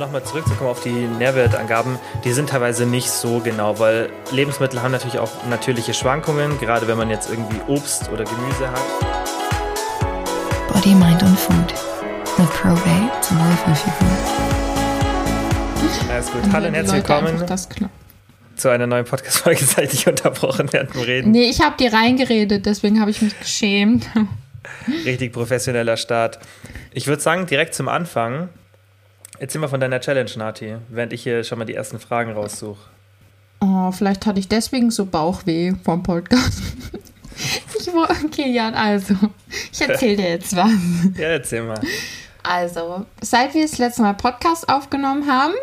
Nochmal 0.00 0.22
zurückzukommen 0.22 0.70
auf 0.70 0.80
die 0.80 0.92
Nährwertangaben, 0.92 1.98
die 2.22 2.30
sind 2.30 2.50
teilweise 2.50 2.86
nicht 2.86 3.10
so 3.10 3.40
genau, 3.40 3.80
weil 3.80 4.10
Lebensmittel 4.30 4.80
haben 4.80 4.92
natürlich 4.92 5.18
auch 5.18 5.44
natürliche 5.50 5.92
Schwankungen, 5.92 6.56
gerade 6.60 6.86
wenn 6.86 6.96
man 6.96 7.10
jetzt 7.10 7.28
irgendwie 7.28 7.60
Obst 7.66 8.08
oder 8.10 8.22
Gemüse 8.22 8.70
hat. 8.70 8.80
Body, 10.72 10.94
Mind 10.94 11.20
und 11.24 11.36
Food 11.36 11.74
mit 12.38 12.48
Probate 12.48 13.20
zum 13.22 13.38
Wohlfühlfigur. 13.40 14.08
Alles 16.12 16.30
gut. 16.30 16.42
Hallo 16.52 16.68
und 16.68 16.74
herzlich 16.74 17.04
willkommen 17.08 17.44
zu 18.54 18.68
einer 18.68 18.86
neuen 18.86 19.04
Podcast-Folge, 19.04 19.64
seit 19.64 19.92
ich 19.92 20.06
unterbrochen 20.06 20.72
werde 20.72 20.92
beim 20.92 21.02
Reden. 21.02 21.32
Nee, 21.32 21.50
ich 21.50 21.60
habe 21.60 21.76
dir 21.76 21.92
reingeredet, 21.92 22.66
deswegen 22.66 23.00
habe 23.00 23.10
ich 23.10 23.20
mich 23.20 23.36
geschämt. 23.36 24.06
Richtig 25.04 25.32
professioneller 25.32 25.96
Start. 25.96 26.38
Ich 26.94 27.08
würde 27.08 27.20
sagen, 27.20 27.46
direkt 27.46 27.74
zum 27.74 27.88
Anfang, 27.88 28.48
Erzähl 29.40 29.60
mal 29.60 29.68
von 29.68 29.80
deiner 29.80 30.00
Challenge, 30.00 30.30
Nati, 30.36 30.76
während 30.88 31.12
ich 31.12 31.22
hier 31.22 31.44
schon 31.44 31.58
mal 31.58 31.64
die 31.64 31.74
ersten 31.74 32.00
Fragen 32.00 32.32
raussuche. 32.32 32.80
Oh, 33.60 33.92
vielleicht 33.92 34.26
hatte 34.26 34.40
ich 34.40 34.48
deswegen 34.48 34.90
so 34.90 35.06
Bauchweh 35.06 35.74
vom 35.84 36.02
Podcast. 36.02 36.62
Ich 37.78 37.94
okay, 37.94 38.50
Jan, 38.50 38.74
also, 38.74 39.14
ich 39.72 39.80
erzähle 39.80 40.16
dir 40.16 40.28
jetzt 40.30 40.56
was. 40.56 40.72
Ja, 41.16 41.28
erzähl 41.28 41.62
mal. 41.62 41.80
Also, 42.42 43.06
seit 43.20 43.54
wir 43.54 43.62
das 43.62 43.78
letzte 43.78 44.02
Mal 44.02 44.14
Podcast 44.14 44.68
aufgenommen 44.68 45.30
haben, 45.30 45.54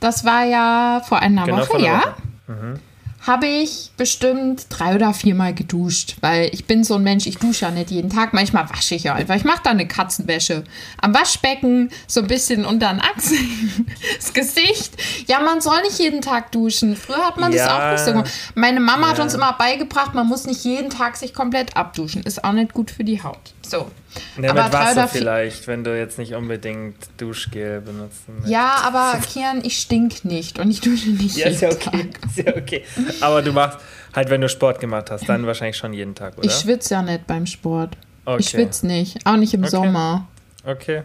das 0.00 0.24
war 0.24 0.44
ja 0.46 1.02
vor 1.06 1.18
einer 1.18 1.44
genau, 1.44 1.58
Woche, 1.58 1.82
ja? 1.82 2.16
Woche. 2.46 2.60
Mhm 2.60 2.80
habe 3.26 3.46
ich 3.46 3.92
bestimmt 3.96 4.66
drei 4.68 4.96
oder 4.96 5.14
viermal 5.14 5.54
geduscht, 5.54 6.16
weil 6.20 6.50
ich 6.52 6.64
bin 6.64 6.82
so 6.82 6.96
ein 6.96 7.04
Mensch, 7.04 7.26
ich 7.26 7.38
dusche 7.38 7.64
ja 7.64 7.70
nicht 7.70 7.90
jeden 7.90 8.10
Tag. 8.10 8.32
Manchmal 8.32 8.68
wasche 8.68 8.96
ich 8.96 9.04
ja 9.04 9.14
einfach. 9.14 9.36
Ich 9.36 9.44
mache 9.44 9.60
da 9.62 9.70
eine 9.70 9.86
Katzenwäsche. 9.86 10.64
Am 11.00 11.14
Waschbecken, 11.14 11.90
so 12.08 12.20
ein 12.20 12.26
bisschen 12.26 12.64
unter 12.64 12.90
den 12.90 13.00
Achseln, 13.00 13.86
das 14.16 14.32
Gesicht. 14.32 14.94
Ja, 15.28 15.40
man 15.40 15.60
soll 15.60 15.80
nicht 15.82 16.00
jeden 16.00 16.20
Tag 16.20 16.50
duschen. 16.50 16.96
Früher 16.96 17.24
hat 17.24 17.36
man 17.36 17.52
ja. 17.52 17.64
das 17.64 17.72
auch 17.72 17.90
nicht 17.92 18.04
so 18.04 18.12
gemacht. 18.12 18.30
Meine 18.56 18.80
Mama 18.80 19.06
ja. 19.06 19.12
hat 19.12 19.20
uns 19.20 19.34
immer 19.34 19.52
beigebracht, 19.52 20.14
man 20.14 20.26
muss 20.26 20.46
nicht 20.46 20.64
jeden 20.64 20.90
Tag 20.90 21.16
sich 21.16 21.32
komplett 21.32 21.76
abduschen. 21.76 22.24
Ist 22.24 22.42
auch 22.42 22.52
nicht 22.52 22.72
gut 22.72 22.90
für 22.90 23.04
die 23.04 23.22
Haut. 23.22 23.54
So. 23.72 23.90
Ja, 24.38 24.50
aber 24.50 24.64
mit 24.64 24.72
Wasser 24.74 25.08
vielleicht, 25.08 25.66
wenn 25.66 25.82
du 25.82 25.96
jetzt 25.96 26.18
nicht 26.18 26.34
unbedingt 26.34 26.94
Duschgel 27.16 27.80
benutzt. 27.80 28.24
Ja, 28.44 28.82
aber 28.84 29.18
Kian, 29.26 29.64
ich 29.64 29.78
stink 29.78 30.26
nicht 30.26 30.58
und 30.58 30.70
ich 30.70 30.82
dusche 30.82 31.08
nicht 31.08 31.38
ja, 31.38 31.46
ist 31.46 31.62
ja 31.62 31.70
okay. 31.70 32.10
Ist 32.26 32.46
ja 32.46 32.54
okay. 32.54 32.84
Aber 33.22 33.40
du 33.40 33.50
machst 33.52 33.78
halt, 34.14 34.28
wenn 34.28 34.42
du 34.42 34.50
Sport 34.50 34.78
gemacht 34.78 35.10
hast, 35.10 35.26
dann 35.26 35.46
wahrscheinlich 35.46 35.78
schon 35.78 35.94
jeden 35.94 36.14
Tag, 36.14 36.36
oder? 36.36 36.46
Ich 36.46 36.52
schwitze 36.52 36.92
ja 36.92 37.02
nicht 37.02 37.26
beim 37.26 37.46
Sport. 37.46 37.96
Okay. 38.26 38.40
Ich 38.40 38.50
schwitze 38.50 38.86
nicht, 38.86 39.24
auch 39.24 39.36
nicht 39.36 39.54
im 39.54 39.62
okay. 39.62 39.70
Sommer. 39.70 40.28
Okay, 40.66 41.04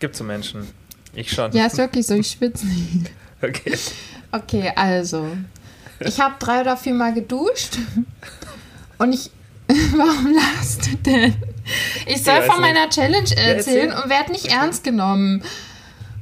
gibt 0.00 0.16
so 0.16 0.24
Menschen. 0.24 0.66
Ich 1.14 1.30
schon. 1.30 1.52
Ja, 1.52 1.66
ist 1.66 1.78
wirklich 1.78 2.04
so, 2.04 2.14
ich 2.14 2.30
schwitze 2.30 2.66
nicht. 2.66 3.12
Okay. 3.40 3.78
Okay, 4.32 4.72
also. 4.74 5.24
Ich 6.00 6.18
habe 6.18 6.34
drei 6.40 6.62
oder 6.62 6.76
vier 6.76 6.94
Mal 6.94 7.14
geduscht 7.14 7.78
und 8.98 9.12
ich. 9.12 9.30
Warum 9.68 10.34
lachst 10.34 10.86
du 10.86 10.96
denn? 10.96 11.36
Ich 12.06 12.22
soll 12.22 12.42
von 12.42 12.60
meiner 12.60 12.88
Challenge 12.88 13.36
erzählen 13.36 13.92
und 13.92 14.08
werde 14.08 14.32
nicht 14.32 14.46
ernst 14.46 14.84
genommen. 14.84 15.42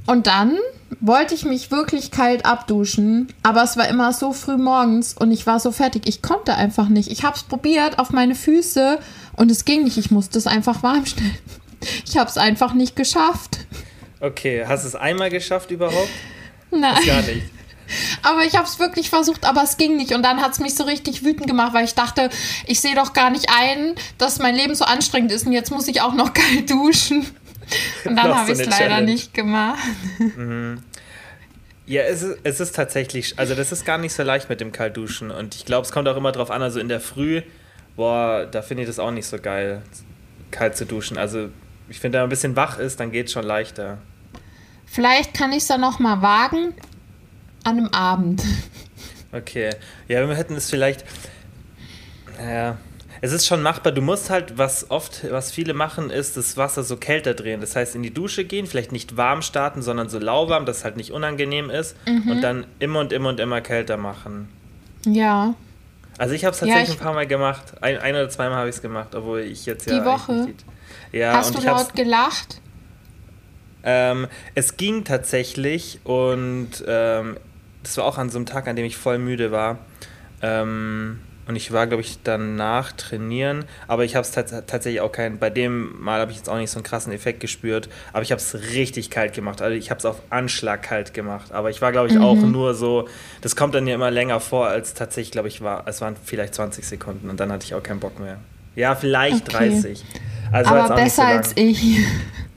Und 0.06 0.26
dann 0.26 0.58
wollte 1.00 1.34
ich 1.34 1.44
mich 1.44 1.70
wirklich 1.70 2.10
kalt 2.10 2.46
abduschen, 2.46 3.28
aber 3.42 3.62
es 3.62 3.76
war 3.76 3.88
immer 3.88 4.12
so 4.12 4.32
früh 4.32 4.56
morgens 4.56 5.14
und 5.14 5.32
ich 5.32 5.46
war 5.46 5.58
so 5.58 5.72
fertig. 5.72 6.02
Ich 6.06 6.22
konnte 6.22 6.54
einfach 6.54 6.88
nicht. 6.88 7.10
Ich 7.10 7.24
habe 7.24 7.36
es 7.36 7.42
probiert 7.42 7.98
auf 7.98 8.10
meine 8.10 8.34
Füße 8.34 8.98
und 9.34 9.50
es 9.50 9.64
ging 9.64 9.84
nicht. 9.84 9.98
Ich 9.98 10.10
musste 10.10 10.38
es 10.38 10.46
einfach 10.46 10.82
warm 10.82 11.04
stellen. 11.06 11.38
Ich 12.06 12.16
habe 12.16 12.30
es 12.30 12.38
einfach 12.38 12.72
nicht 12.72 12.96
geschafft. 12.96 13.58
Okay, 14.20 14.64
hast 14.66 14.84
du 14.84 14.88
es 14.88 14.94
einmal 14.94 15.30
geschafft 15.30 15.70
überhaupt? 15.70 16.08
Nein. 16.70 16.94
Das 16.96 17.06
gar 17.06 17.22
nicht. 17.22 17.42
Aber 18.22 18.44
ich 18.44 18.56
habe 18.56 18.66
es 18.66 18.78
wirklich 18.78 19.10
versucht, 19.10 19.44
aber 19.44 19.62
es 19.62 19.76
ging 19.76 19.96
nicht. 19.96 20.14
Und 20.14 20.22
dann 20.22 20.40
hat 20.40 20.52
es 20.52 20.58
mich 20.58 20.74
so 20.74 20.84
richtig 20.84 21.24
wütend 21.24 21.46
gemacht, 21.46 21.74
weil 21.74 21.84
ich 21.84 21.94
dachte, 21.94 22.30
ich 22.66 22.80
sehe 22.80 22.94
doch 22.94 23.12
gar 23.12 23.30
nicht 23.30 23.46
ein, 23.56 23.94
dass 24.18 24.38
mein 24.38 24.54
Leben 24.54 24.74
so 24.74 24.84
anstrengend 24.84 25.32
ist 25.32 25.46
und 25.46 25.52
jetzt 25.52 25.70
muss 25.70 25.88
ich 25.88 26.00
auch 26.00 26.14
noch 26.14 26.32
kalt 26.34 26.70
duschen. 26.70 27.26
Und 28.04 28.16
dann 28.16 28.34
habe 28.34 28.52
ich 28.52 28.60
es 28.60 28.66
leider 28.66 29.00
nicht 29.00 29.34
gemacht. 29.34 29.78
Mhm. 30.18 30.82
Ja, 31.86 32.02
es 32.02 32.22
ist, 32.22 32.38
es 32.42 32.60
ist 32.60 32.74
tatsächlich, 32.74 33.38
also 33.38 33.54
das 33.54 33.70
ist 33.70 33.84
gar 33.84 33.98
nicht 33.98 34.12
so 34.12 34.24
leicht 34.24 34.48
mit 34.48 34.60
dem 34.60 34.72
Kaltduschen. 34.72 35.30
Und 35.30 35.54
ich 35.54 35.64
glaube, 35.64 35.86
es 35.86 35.92
kommt 35.92 36.08
auch 36.08 36.16
immer 36.16 36.32
drauf 36.32 36.50
an, 36.50 36.60
also 36.60 36.80
in 36.80 36.88
der 36.88 37.00
Früh, 37.00 37.42
boah, 37.94 38.46
da 38.50 38.62
finde 38.62 38.82
ich 38.82 38.88
das 38.88 38.98
auch 38.98 39.12
nicht 39.12 39.26
so 39.26 39.38
geil, 39.38 39.82
kalt 40.50 40.76
zu 40.76 40.84
duschen. 40.84 41.16
Also 41.16 41.48
ich 41.88 42.00
finde, 42.00 42.16
wenn 42.16 42.22
man 42.22 42.26
ein 42.26 42.30
bisschen 42.30 42.56
wach 42.56 42.78
ist, 42.78 42.98
dann 42.98 43.12
geht 43.12 43.26
es 43.26 43.32
schon 43.32 43.44
leichter. 43.44 43.98
Vielleicht 44.84 45.34
kann 45.34 45.52
ich 45.52 45.58
es 45.58 45.66
dann 45.68 45.80
noch 45.80 46.00
mal 46.00 46.22
wagen 46.22 46.74
an 47.66 47.78
einem 47.78 47.88
Abend. 47.88 48.42
Okay. 49.32 49.70
Ja, 50.08 50.26
wir 50.26 50.36
hätten 50.36 50.54
es 50.54 50.70
vielleicht. 50.70 51.04
Ja, 52.40 52.78
es 53.20 53.32
ist 53.32 53.46
schon 53.46 53.60
machbar. 53.60 53.92
Du 53.92 54.00
musst 54.00 54.30
halt, 54.30 54.56
was 54.56 54.90
oft, 54.90 55.30
was 55.30 55.50
viele 55.50 55.74
machen, 55.74 56.10
ist 56.10 56.36
das 56.36 56.56
Wasser 56.56 56.84
so 56.84 56.96
kälter 56.96 57.34
drehen. 57.34 57.60
Das 57.60 57.74
heißt, 57.74 57.96
in 57.96 58.02
die 58.02 58.14
Dusche 58.14 58.44
gehen, 58.44 58.66
vielleicht 58.66 58.92
nicht 58.92 59.16
warm 59.16 59.42
starten, 59.42 59.82
sondern 59.82 60.08
so 60.08 60.18
lauwarm, 60.18 60.64
dass 60.64 60.78
es 60.78 60.84
halt 60.84 60.96
nicht 60.96 61.10
unangenehm 61.10 61.70
ist. 61.70 61.96
Mhm. 62.06 62.30
Und 62.30 62.40
dann 62.42 62.66
immer 62.78 63.00
und 63.00 63.12
immer 63.12 63.30
und 63.30 63.40
immer 63.40 63.60
kälter 63.60 63.96
machen. 63.96 64.48
Ja. 65.04 65.54
Also 66.18 66.34
ich 66.34 66.44
habe 66.44 66.54
es 66.54 66.60
tatsächlich 66.60 66.88
ja, 66.88 66.94
ein 66.94 67.00
paar 67.00 67.14
Mal 67.14 67.26
gemacht. 67.26 67.74
Ein, 67.80 67.98
ein 67.98 68.14
oder 68.14 68.28
zweimal 68.28 68.58
habe 68.58 68.68
ich 68.68 68.76
es 68.76 68.82
gemacht, 68.82 69.14
obwohl 69.14 69.40
ich 69.40 69.66
jetzt 69.66 69.86
ja. 69.86 69.98
Die 69.98 70.04
Woche. 70.04 70.54
Ja, 71.12 71.34
Hast 71.34 71.54
du 71.54 71.60
laut 71.62 71.94
gelacht? 71.94 72.60
Ähm, 73.82 74.26
es 74.54 74.76
ging 74.76 75.04
tatsächlich 75.04 76.00
und 76.04 76.70
ähm, 76.86 77.36
das 77.86 77.96
war 77.96 78.04
auch 78.04 78.18
an 78.18 78.30
so 78.30 78.38
einem 78.38 78.46
Tag, 78.46 78.66
an 78.66 78.74
dem 78.74 78.84
ich 78.84 78.96
voll 78.96 79.18
müde 79.18 79.52
war. 79.52 79.78
Ähm, 80.42 81.20
und 81.46 81.54
ich 81.54 81.72
war, 81.72 81.86
glaube 81.86 82.00
ich, 82.00 82.18
danach 82.24 82.90
trainieren, 82.90 83.66
aber 83.86 84.04
ich 84.04 84.16
habe 84.16 84.26
es 84.26 84.32
tatsächlich 84.32 85.00
auch 85.00 85.12
kein, 85.12 85.38
bei 85.38 85.48
dem 85.48 86.02
Mal 86.02 86.18
habe 86.18 86.32
ich 86.32 86.38
jetzt 86.38 86.48
auch 86.48 86.56
nicht 86.56 86.70
so 86.70 86.78
einen 86.78 86.84
krassen 86.84 87.12
Effekt 87.12 87.38
gespürt, 87.38 87.88
aber 88.12 88.22
ich 88.22 88.32
habe 88.32 88.40
es 88.40 88.54
richtig 88.72 89.10
kalt 89.10 89.32
gemacht, 89.32 89.62
also 89.62 89.76
ich 89.76 89.90
habe 89.90 89.98
es 89.98 90.04
auf 90.04 90.16
Anschlag 90.30 90.82
kalt 90.82 91.14
gemacht, 91.14 91.52
aber 91.52 91.70
ich 91.70 91.80
war, 91.80 91.92
glaube 91.92 92.08
ich, 92.08 92.14
mhm. 92.14 92.24
auch 92.24 92.34
nur 92.34 92.74
so, 92.74 93.08
das 93.42 93.54
kommt 93.54 93.76
dann 93.76 93.86
ja 93.86 93.94
immer 93.94 94.10
länger 94.10 94.40
vor, 94.40 94.66
als 94.66 94.94
tatsächlich, 94.94 95.30
glaube 95.30 95.46
ich, 95.46 95.60
war, 95.60 95.84
es 95.86 96.00
waren 96.00 96.16
vielleicht 96.20 96.56
20 96.56 96.84
Sekunden 96.84 97.30
und 97.30 97.38
dann 97.38 97.52
hatte 97.52 97.64
ich 97.64 97.76
auch 97.76 97.82
keinen 97.82 98.00
Bock 98.00 98.18
mehr. 98.18 98.38
Ja, 98.74 98.96
vielleicht 98.96 99.48
okay. 99.48 99.70
30. 99.70 100.04
Also 100.50 100.74
aber 100.74 100.96
besser 100.96 101.22
so 101.22 101.28
als 101.28 101.52
ich. 101.54 102.00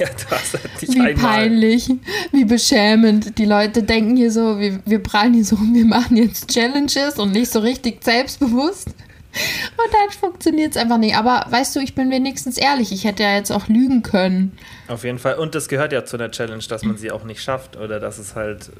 Ja, 0.00 0.06
du 0.06 0.30
hast 0.30 0.54
halt 0.54 0.70
Wie 0.80 1.00
einmal. 1.00 1.14
peinlich, 1.14 1.90
wie 2.32 2.46
beschämend. 2.46 3.36
Die 3.36 3.44
Leute 3.44 3.82
denken 3.82 4.16
hier 4.16 4.32
so, 4.32 4.58
wir, 4.58 4.80
wir 4.86 5.02
prallen 5.02 5.34
hier 5.34 5.44
so 5.44 5.56
rum, 5.56 5.74
wir 5.74 5.84
machen 5.84 6.16
jetzt 6.16 6.48
Challenges 6.48 7.18
und 7.18 7.32
nicht 7.32 7.52
so 7.52 7.58
richtig 7.58 8.02
selbstbewusst. 8.02 8.88
Und 8.88 9.92
dann 9.92 10.10
funktioniert 10.18 10.74
es 10.74 10.76
einfach 10.76 10.96
nicht. 10.96 11.16
Aber 11.16 11.44
weißt 11.50 11.76
du, 11.76 11.80
ich 11.80 11.94
bin 11.94 12.10
wenigstens 12.10 12.56
ehrlich. 12.56 12.92
Ich 12.92 13.04
hätte 13.04 13.22
ja 13.22 13.34
jetzt 13.34 13.52
auch 13.52 13.68
lügen 13.68 14.02
können. 14.02 14.56
Auf 14.88 15.04
jeden 15.04 15.18
Fall. 15.18 15.34
Und 15.34 15.54
das 15.54 15.68
gehört 15.68 15.92
ja 15.92 16.04
zu 16.04 16.16
einer 16.16 16.30
Challenge, 16.30 16.64
dass 16.68 16.82
man 16.82 16.96
sie 16.96 17.10
auch 17.10 17.24
nicht 17.24 17.42
schafft 17.42 17.76
oder 17.76 18.00
dass 18.00 18.18
es 18.18 18.34
halt 18.34 18.70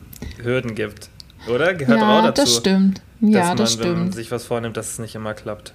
Hürden 0.42 0.74
gibt. 0.74 1.10
Oder? 1.46 1.74
Gehört 1.74 2.00
ja, 2.00 2.18
auch 2.18 2.24
dazu. 2.24 2.42
Das 2.42 2.56
stimmt. 2.56 3.00
Ja, 3.20 3.48
man, 3.48 3.56
das 3.58 3.74
stimmt. 3.74 3.88
Wenn 3.88 3.98
man 3.98 4.12
sich 4.12 4.30
was 4.30 4.44
vornimmt, 4.44 4.76
dass 4.76 4.92
es 4.92 4.98
nicht 4.98 5.14
immer 5.14 5.34
klappt. 5.34 5.74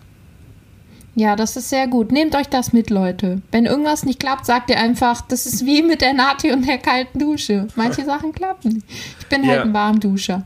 Ja, 1.15 1.37
das 1.37 1.55
ist 1.55 1.69
sehr 1.69 1.87
gut. 1.87 2.11
Nehmt 2.11 2.35
euch 2.35 2.47
das 2.47 2.73
mit, 2.73 2.89
Leute. 2.89 3.41
Wenn 3.51 3.65
irgendwas 3.65 4.03
nicht 4.03 4.19
klappt, 4.19 4.45
sagt 4.45 4.69
ihr 4.69 4.77
einfach, 4.77 5.21
das 5.21 5.45
ist 5.45 5.65
wie 5.65 5.81
mit 5.81 6.01
der 6.01 6.13
Nati 6.13 6.51
und 6.51 6.67
der 6.67 6.77
kalten 6.77 7.19
Dusche. 7.19 7.67
Manche 7.75 8.03
Sachen 8.03 8.33
klappen 8.33 8.73
nicht. 8.73 8.87
Ich 9.19 9.27
bin 9.27 9.39
halt 9.43 9.49
ja. 9.49 9.57
halt 9.57 9.65
ein 9.67 9.73
Warmduscher. 9.73 10.43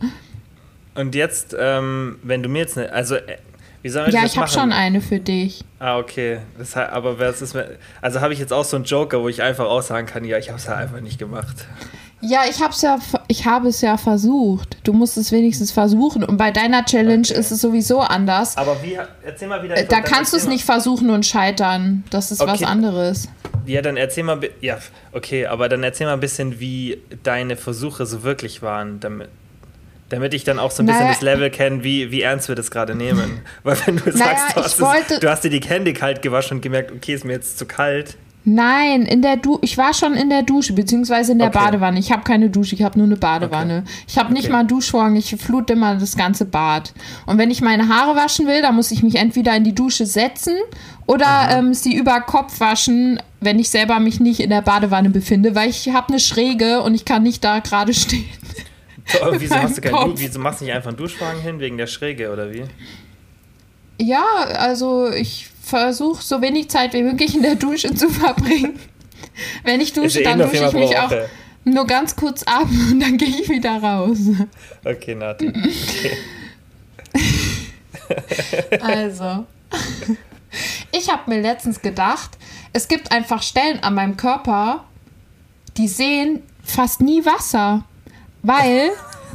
Und 0.93 1.15
jetzt, 1.15 1.55
ähm, 1.59 2.19
wenn 2.21 2.43
du 2.43 2.49
mir 2.49 2.59
jetzt 2.59 2.77
eine, 2.77 2.91
also 2.91 3.15
äh, 3.15 3.37
wie 3.81 3.89
soll 3.89 4.09
ich 4.09 4.13
ja, 4.13 4.21
das 4.21 4.33
ich 4.33 4.37
habe 4.37 4.49
schon 4.49 4.71
eine 4.71 5.01
für 5.01 5.19
dich. 5.19 5.63
Ah, 5.79 5.97
okay. 5.97 6.39
Das, 6.57 6.75
aber 6.75 7.17
was 7.17 7.41
ist, 7.41 7.57
also 8.01 8.21
habe 8.21 8.33
ich 8.33 8.39
jetzt 8.39 8.53
auch 8.53 8.65
so 8.65 8.75
einen 8.75 8.85
Joker, 8.85 9.21
wo 9.21 9.29
ich 9.29 9.41
einfach 9.41 9.65
auch 9.65 9.81
sagen 9.81 10.05
kann, 10.05 10.23
ja, 10.23 10.37
ich 10.37 10.49
habe 10.49 10.59
es 10.59 10.65
ja 10.65 10.75
einfach 10.75 11.01
nicht 11.01 11.17
gemacht. 11.17 11.65
Ja, 12.21 12.41
ich 12.49 12.61
hab's 12.61 12.81
ja, 12.81 12.99
ich 13.27 13.45
habe 13.45 13.69
es 13.69 13.79
ja 13.81 13.97
versucht. 13.97 14.77
Du 14.83 14.91
musst 14.91 15.17
es 15.17 15.31
wenigstens 15.31 15.71
versuchen. 15.71 16.23
Und 16.23 16.37
bei 16.37 16.51
deiner 16.51 16.83
Challenge 16.83 17.25
okay. 17.29 17.39
ist 17.39 17.51
es 17.51 17.61
sowieso 17.61 18.01
anders. 18.01 18.57
Aber 18.57 18.81
wie, 18.83 18.97
erzähl 19.25 19.47
mal 19.47 19.63
wieder. 19.63 19.77
Äh, 19.77 19.85
da 19.85 20.01
kannst 20.01 20.33
du 20.33 20.37
es 20.37 20.45
nicht 20.45 20.65
versuchen 20.65 21.09
und 21.09 21.25
scheitern. 21.25 22.03
Das 22.09 22.31
ist 22.31 22.41
okay. 22.41 22.51
was 22.51 22.63
anderes. 22.63 23.29
Ja, 23.65 23.81
dann 23.81 23.95
erzähl 23.95 24.23
mal, 24.23 24.39
ja, 24.59 24.79
okay, 25.11 25.45
aber 25.45 25.69
dann 25.69 25.83
erzähl 25.83 26.07
mal 26.07 26.13
ein 26.13 26.19
bisschen, 26.19 26.59
wie 26.59 27.01
deine 27.23 27.55
Versuche 27.55 28.05
so 28.05 28.23
wirklich 28.23 28.61
waren, 28.61 28.99
damit, 28.99 29.29
damit 30.09 30.33
ich 30.33 30.43
dann 30.43 30.59
auch 30.59 30.71
so 30.71 30.83
ein 30.83 30.87
bisschen 30.87 31.01
naja, 31.01 31.13
das 31.13 31.21
Level 31.21 31.49
kenne, 31.49 31.83
wie, 31.83 32.11
wie 32.11 32.21
ernst 32.21 32.49
wir 32.49 32.55
das 32.55 32.71
gerade 32.71 32.95
nehmen. 32.95 33.41
Weil 33.63 33.77
wenn 33.85 33.97
du 33.97 34.09
naja, 34.09 34.17
sagst, 34.17 34.57
du 34.77 34.85
hast, 34.85 35.11
es, 35.11 35.19
du 35.19 35.29
hast 35.29 35.43
dir 35.43 35.51
die 35.51 35.59
Candy 35.59 35.93
kalt 35.93 36.21
gewaschen 36.21 36.57
und 36.57 36.61
gemerkt, 36.61 36.91
okay, 36.91 37.13
ist 37.13 37.23
mir 37.23 37.33
jetzt 37.33 37.57
zu 37.57 37.65
kalt, 37.65 38.17
Nein, 38.45 39.03
in 39.03 39.21
der 39.21 39.37
du 39.37 39.59
ich 39.61 39.77
war 39.77 39.93
schon 39.93 40.13
in 40.15 40.29
der 40.29 40.43
Dusche, 40.43 40.73
beziehungsweise 40.73 41.33
in 41.33 41.39
der 41.39 41.49
Okay. 41.49 41.59
Badewanne. 41.59 41.99
Ich 41.99 42.11
habe 42.11 42.23
keine 42.23 42.49
Dusche, 42.49 42.73
ich 42.75 42.83
habe 42.83 42.97
nur 42.97 43.05
eine 43.05 43.17
Badewanne. 43.17 43.83
Ich 44.07 44.17
habe 44.17 44.33
nicht 44.33 44.45
Okay. 44.45 44.53
mal 44.53 44.59
einen 44.59 44.67
Duschvorhang, 44.69 45.15
ich 45.17 45.35
flute 45.35 45.73
immer 45.73 45.95
das 45.95 46.15
ganze 46.15 46.45
Bad. 46.45 46.93
Und 47.25 47.37
wenn 47.37 47.51
ich 47.51 47.61
meine 47.61 47.89
Haare 47.89 48.15
waschen 48.15 48.47
will, 48.47 48.61
dann 48.61 48.75
muss 48.75 48.91
ich 48.91 49.03
mich 49.03 49.15
entweder 49.15 49.55
in 49.55 49.63
die 49.65 49.75
Dusche 49.75 50.05
setzen 50.05 50.55
oder 51.05 51.49
ähm, 51.51 51.73
sie 51.73 51.95
über 51.95 52.21
Kopf 52.21 52.59
waschen, 52.59 53.21
wenn 53.41 53.59
ich 53.59 53.69
selber 53.69 53.99
mich 53.99 54.19
nicht 54.19 54.39
in 54.39 54.49
der 54.49 54.61
Badewanne 54.61 55.09
befinde, 55.09 55.53
weil 55.53 55.69
ich 55.69 55.89
habe 55.89 56.09
eine 56.09 56.19
Schräge 56.19 56.81
und 56.81 56.95
ich 56.95 57.05
kann 57.05 57.23
nicht 57.23 57.43
da 57.43 57.59
gerade 57.59 57.93
stehen. 57.93 58.25
Wieso, 59.37 59.55
hast 59.55 59.77
du. 59.77 59.81
Du 59.81 60.13
wieso 60.17 60.39
machst 60.39 60.61
du 60.61 60.65
nicht 60.65 60.73
einfach 60.73 60.89
einen 60.89 60.97
Duschwagen 60.97 61.41
hin, 61.41 61.59
wegen 61.59 61.77
der 61.77 61.87
Schräge, 61.87 62.31
oder 62.31 62.53
wie? 62.53 62.63
Ja, 63.99 64.23
also 64.55 65.09
ich 65.11 65.48
versuche 65.69 66.23
so 66.23 66.41
wenig 66.41 66.69
Zeit 66.69 66.93
wie 66.93 67.03
möglich 67.03 67.35
in 67.35 67.43
der 67.43 67.55
Dusche 67.55 67.93
zu 67.93 68.09
verbringen. 68.09 68.79
Wenn 69.63 69.79
ich 69.79 69.93
dusche, 69.93 70.21
eh 70.21 70.23
dann 70.23 70.39
nur 70.39 70.47
dusche 70.47 70.65
ich 70.65 70.73
mich 70.73 70.97
auch 70.97 71.11
nur 71.63 71.85
ganz 71.85 72.15
kurz 72.15 72.43
ab 72.43 72.67
und 72.91 72.99
dann 72.99 73.17
gehe 73.17 73.27
ich 73.27 73.49
wieder 73.49 73.81
raus. 73.81 74.17
Okay, 74.83 75.15
Nati. 75.15 75.49
Okay. 75.49 76.17
Also, 78.81 79.45
ich 80.91 81.11
habe 81.11 81.29
mir 81.29 81.41
letztens 81.41 81.79
gedacht, 81.81 82.31
es 82.73 82.87
gibt 82.87 83.11
einfach 83.11 83.43
Stellen 83.43 83.83
an 83.83 83.93
meinem 83.93 84.17
Körper, 84.17 84.85
die 85.77 85.87
sehen 85.87 86.41
fast 86.63 87.01
nie 87.01 87.23
Wasser. 87.25 87.83
Weil, 88.41 88.89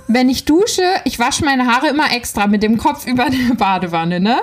wenn 0.09 0.29
ich 0.29 0.45
dusche, 0.45 0.83
ich 1.05 1.21
wasche 1.21 1.45
meine 1.45 1.67
Haare 1.67 1.89
immer 1.89 2.13
extra 2.13 2.49
mit 2.49 2.65
dem 2.65 2.79
Kopf 2.79 3.07
über 3.07 3.31
der 3.31 3.55
Badewanne, 3.55 4.19
ne? 4.19 4.43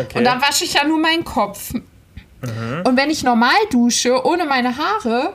Okay. 0.00 0.18
Und 0.18 0.24
dann 0.24 0.40
wasche 0.40 0.64
ich 0.64 0.74
ja 0.74 0.84
nur 0.84 0.98
meinen 0.98 1.24
Kopf. 1.24 1.72
Und 2.84 2.96
wenn 2.96 3.10
ich 3.10 3.22
normal 3.22 3.58
dusche, 3.70 4.24
ohne 4.24 4.46
meine 4.46 4.76
Haare, 4.78 5.34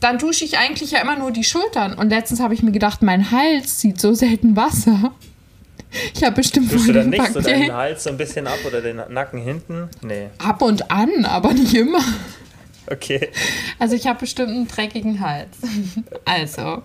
dann 0.00 0.18
dusche 0.18 0.44
ich 0.44 0.58
eigentlich 0.58 0.90
ja 0.90 1.00
immer 1.00 1.16
nur 1.16 1.30
die 1.30 1.44
Schultern. 1.44 1.94
Und 1.94 2.10
letztens 2.10 2.40
habe 2.40 2.54
ich 2.54 2.62
mir 2.62 2.72
gedacht, 2.72 3.02
mein 3.02 3.30
Hals 3.30 3.78
zieht 3.78 4.00
so 4.00 4.12
selten 4.14 4.56
Wasser. 4.56 5.12
Ich 6.14 6.24
habe 6.24 6.36
bestimmt 6.36 6.72
Duschst 6.72 6.88
du 6.88 6.92
dann 6.92 7.10
nicht 7.10 7.32
so 7.32 7.40
deinen 7.40 7.72
Hals 7.72 8.04
so 8.04 8.10
ein 8.10 8.16
bisschen 8.16 8.46
ab 8.46 8.58
oder 8.66 8.80
den 8.80 8.96
Nacken 8.96 9.40
hinten? 9.40 9.88
Nee. 10.00 10.28
Ab 10.38 10.62
und 10.62 10.90
an, 10.90 11.24
aber 11.24 11.52
nicht 11.52 11.74
immer. 11.74 12.00
Okay. 12.90 13.28
Also 13.78 13.94
ich 13.94 14.06
habe 14.06 14.20
bestimmt 14.20 14.50
einen 14.50 14.68
dreckigen 14.68 15.20
Hals. 15.20 15.56
Also. 16.24 16.82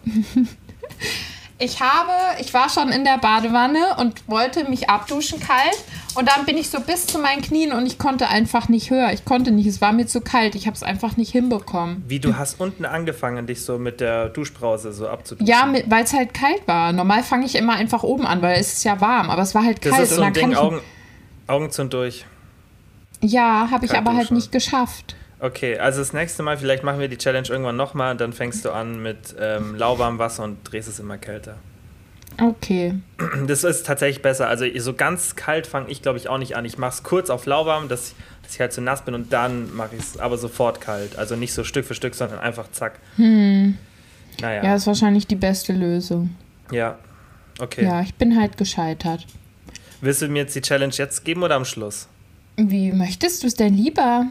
Ich 1.60 1.82
habe, 1.82 2.12
ich 2.40 2.54
war 2.54 2.70
schon 2.70 2.90
in 2.90 3.04
der 3.04 3.18
Badewanne 3.18 3.96
und 3.98 4.28
wollte 4.30 4.70
mich 4.70 4.92
abduschen 4.92 5.40
kalt. 5.40 5.76
Und 6.14 6.28
dann 6.30 6.46
bin 6.46 6.56
ich 6.56 6.70
so 6.70 6.80
bis 6.80 7.08
zu 7.08 7.18
meinen 7.18 7.42
Knien 7.42 7.72
und 7.72 7.88
ich 7.88 7.98
konnte 7.98 8.28
einfach 8.28 8.70
nicht 8.70 8.92
höher. 8.92 9.12
Ich 9.12 9.26
konnte 9.26 9.50
nicht, 9.50 9.66
es 9.66 9.82
war 9.82 9.92
mir 9.92 10.06
zu 10.06 10.22
kalt. 10.22 10.54
Ich 10.54 10.68
habe 10.68 10.76
es 10.76 10.84
einfach 10.84 11.18
nicht 11.18 11.32
hinbekommen. 11.32 12.04
Wie 12.08 12.20
du 12.20 12.38
hast 12.38 12.60
unten 12.60 12.86
angefangen, 12.86 13.48
dich 13.48 13.64
so 13.66 13.80
mit 13.80 14.02
der 14.02 14.30
Duschbrause 14.30 14.94
so 14.94 15.08
abzuduschen. 15.08 15.48
Ja, 15.48 15.68
weil 15.88 16.04
es 16.04 16.14
halt 16.14 16.36
kalt 16.36 16.68
war. 16.68 16.92
Normal 16.94 17.24
fange 17.24 17.46
ich 17.48 17.56
immer 17.56 17.74
einfach 17.74 18.04
oben 18.04 18.28
an, 18.28 18.44
weil 18.44 18.60
es 18.60 18.74
ist 18.74 18.84
ja 18.84 19.02
warm. 19.02 19.32
Aber 19.32 19.42
es 19.42 19.56
war 19.56 19.64
halt 19.64 19.84
Das 19.84 19.92
kalt. 19.94 20.04
ist 20.04 20.16
so 20.16 20.22
und 20.22 20.28
ein 20.28 20.34
Ding, 20.34 20.56
Augen, 20.56 20.80
Augen 21.48 21.72
zu 21.72 21.82
und 21.82 21.92
durch. 21.94 22.26
ja, 23.22 23.70
habe 23.72 23.86
ich 23.86 23.94
aber 23.98 24.12
halt 24.12 24.26
duschen. 24.26 24.36
nicht 24.38 24.52
geschafft. 24.52 25.16
Okay, 25.40 25.78
also 25.78 26.00
das 26.00 26.14
nächste 26.14 26.42
Mal, 26.42 26.58
vielleicht 26.58 26.84
machen 26.84 27.00
wir 27.00 27.08
die 27.08 27.18
Challenge 27.18 27.48
irgendwann 27.48 27.76
nochmal 27.76 28.12
und 28.12 28.22
dann 28.22 28.34
fängst 28.34 28.66
du 28.66 28.72
an 28.72 29.02
mit 29.02 29.36
ähm, 29.40 29.76
lauwarmem 29.76 30.18
Wasser 30.18 30.44
und 30.44 30.58
drehst 30.64 30.88
es 30.90 31.00
immer 31.00 31.18
kälter. 31.18 31.58
Okay. 32.42 32.96
Das 33.48 33.64
ist 33.64 33.86
tatsächlich 33.86 34.22
besser. 34.22 34.48
Also 34.48 34.66
so 34.78 34.94
ganz 34.94 35.36
kalt 35.36 35.66
fange 35.68 35.90
ich, 35.90 36.02
glaube 36.02 36.18
ich, 36.18 36.30
auch 36.30 36.38
nicht 36.38 36.56
an. 36.56 36.66
Ich 36.66 36.78
mache 36.78 36.92
es 36.92 37.04
kurz 37.04 37.30
auf 37.30 37.46
lauwarm, 37.46 37.88
dass, 37.88 38.14
dass 38.44 38.54
ich 38.54 38.60
halt 38.60 38.74
so 38.74 38.82
nass 38.82 39.04
bin 39.06 39.16
und 39.16 39.34
dann 39.34 39.76
mache 39.76 39.96
ich 39.96 40.02
es 40.02 40.20
aber 40.20 40.38
sofort 40.38 40.80
kalt. 40.82 41.18
Also 41.18 41.36
nicht 41.36 41.54
so 41.54 41.64
Stück 41.64 41.86
für 41.86 41.96
Stück, 41.96 42.14
sondern 42.16 42.40
einfach 42.40 42.70
zack. 42.72 43.00
Hm. 43.16 43.78
Naja, 44.40 44.64
Ja, 44.64 44.76
ist 44.76 44.86
wahrscheinlich 44.88 45.26
die 45.28 45.36
beste 45.36 45.74
Lösung. 45.74 46.36
ja. 46.72 46.98
Okay. 47.60 47.84
Ja, 47.84 48.02
ich 48.02 48.14
bin 48.14 48.40
halt 48.40 48.56
gescheitert. 48.56 49.26
Willst 50.02 50.22
du 50.22 50.28
mir 50.28 50.44
jetzt 50.44 50.56
die 50.56 50.62
Challenge 50.62 50.94
jetzt 50.96 51.26
geben 51.26 51.42
oder 51.42 51.56
am 51.56 51.66
Schluss? 51.66 52.08
Wie 52.56 52.92
möchtest 52.92 53.42
du 53.42 53.48
es 53.48 53.56
denn 53.56 53.74
lieber? 53.74 54.28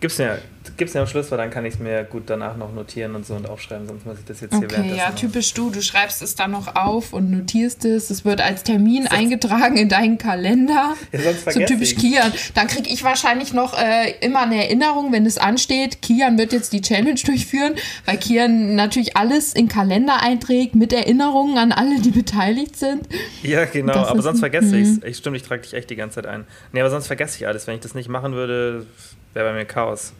Gib's 0.00 0.18
mir, 0.18 0.38
gib's 0.80 0.94
mir 0.94 1.00
am 1.00 1.06
Schluss, 1.06 1.30
weil 1.30 1.36
dann 1.36 1.50
kann 1.50 1.66
ich 1.66 1.74
es 1.74 1.78
mir 1.78 2.04
gut 2.04 2.22
danach 2.26 2.56
noch 2.56 2.72
notieren 2.72 3.14
und 3.14 3.26
so 3.26 3.34
und 3.34 3.46
aufschreiben, 3.46 3.86
sonst 3.86 4.06
muss 4.06 4.18
ich 4.18 4.24
das 4.24 4.40
jetzt 4.40 4.52
hier 4.52 4.64
Okay, 4.64 4.70
währenddessen 4.70 4.98
ja, 4.98 5.10
typisch 5.10 5.52
du. 5.52 5.68
Du 5.68 5.82
schreibst 5.82 6.22
es 6.22 6.34
dann 6.36 6.52
noch 6.52 6.74
auf 6.74 7.12
und 7.12 7.30
notierst 7.30 7.84
es. 7.84 8.08
Es 8.08 8.24
wird 8.24 8.40
als 8.40 8.62
Termin 8.62 9.06
eingetragen 9.06 9.76
in 9.76 9.90
deinen 9.90 10.16
Kalender. 10.16 10.94
Ja, 11.12 11.20
sonst 11.20 11.52
So 11.52 11.60
typisch 11.60 11.92
ich's. 11.92 12.00
Kian. 12.00 12.32
Dann 12.54 12.66
kriege 12.66 12.88
ich 12.88 13.04
wahrscheinlich 13.04 13.52
noch 13.52 13.78
äh, 13.78 14.14
immer 14.22 14.40
eine 14.40 14.56
Erinnerung, 14.56 15.12
wenn 15.12 15.26
es 15.26 15.36
ansteht. 15.36 16.00
Kian 16.00 16.38
wird 16.38 16.54
jetzt 16.54 16.72
die 16.72 16.80
Challenge 16.80 17.20
durchführen, 17.26 17.74
weil 18.06 18.16
Kian 18.16 18.74
natürlich 18.74 19.18
alles 19.18 19.52
in 19.52 19.68
Kalender 19.68 20.22
einträgt 20.22 20.74
mit 20.74 20.94
Erinnerungen 20.94 21.58
an 21.58 21.72
alle, 21.72 22.00
die 22.00 22.10
beteiligt 22.10 22.76
sind. 22.76 23.06
Ja, 23.42 23.66
genau, 23.66 23.92
Das 23.92 24.08
aber 24.08 24.22
sonst 24.22 24.40
vergesse 24.40 24.78
ich 24.78 24.88
mhm. 24.88 25.00
es. 25.02 25.10
Ich 25.10 25.16
stimmt, 25.18 25.36
ich 25.36 25.42
trage 25.42 25.60
dich 25.60 25.74
echt 25.74 25.90
die 25.90 25.96
ganze 25.96 26.14
Zeit 26.14 26.26
ein. 26.26 26.46
Nee, 26.72 26.80
aber 26.80 26.88
sonst 26.88 27.06
vergesse 27.06 27.36
ich 27.36 27.46
alles. 27.46 27.66
Wenn 27.66 27.74
ich 27.74 27.82
das 27.82 27.94
nicht 27.94 28.08
machen 28.08 28.32
würde, 28.32 28.86
wäre 29.34 29.46
bei 29.46 29.52
mir 29.52 29.66
Chaos. 29.66 30.14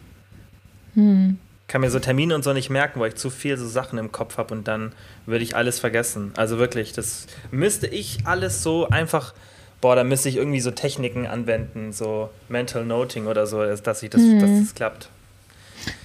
Hm. 0.94 1.38
Kann 1.68 1.82
mir 1.82 1.90
so 1.90 2.00
Termine 2.00 2.34
und 2.34 2.42
so 2.42 2.52
nicht 2.52 2.68
merken, 2.70 2.98
weil 3.00 3.10
ich 3.10 3.14
zu 3.16 3.30
viel 3.30 3.56
so 3.56 3.66
Sachen 3.68 3.98
im 3.98 4.10
Kopf 4.10 4.38
habe 4.38 4.52
und 4.54 4.66
dann 4.66 4.92
würde 5.26 5.44
ich 5.44 5.54
alles 5.54 5.78
vergessen. 5.78 6.32
Also 6.36 6.58
wirklich, 6.58 6.92
das 6.92 7.26
müsste 7.52 7.86
ich 7.86 8.26
alles 8.26 8.62
so 8.64 8.88
einfach, 8.88 9.34
boah, 9.80 9.94
da 9.94 10.02
müsste 10.02 10.28
ich 10.28 10.36
irgendwie 10.36 10.60
so 10.60 10.72
Techniken 10.72 11.26
anwenden, 11.28 11.92
so 11.92 12.30
Mental 12.48 12.84
Noting 12.84 13.26
oder 13.28 13.46
so, 13.46 13.64
dass, 13.76 14.02
ich 14.02 14.10
das, 14.10 14.20
Mhm. 14.20 14.40
dass 14.40 14.50
das 14.60 14.74
klappt. 14.74 15.08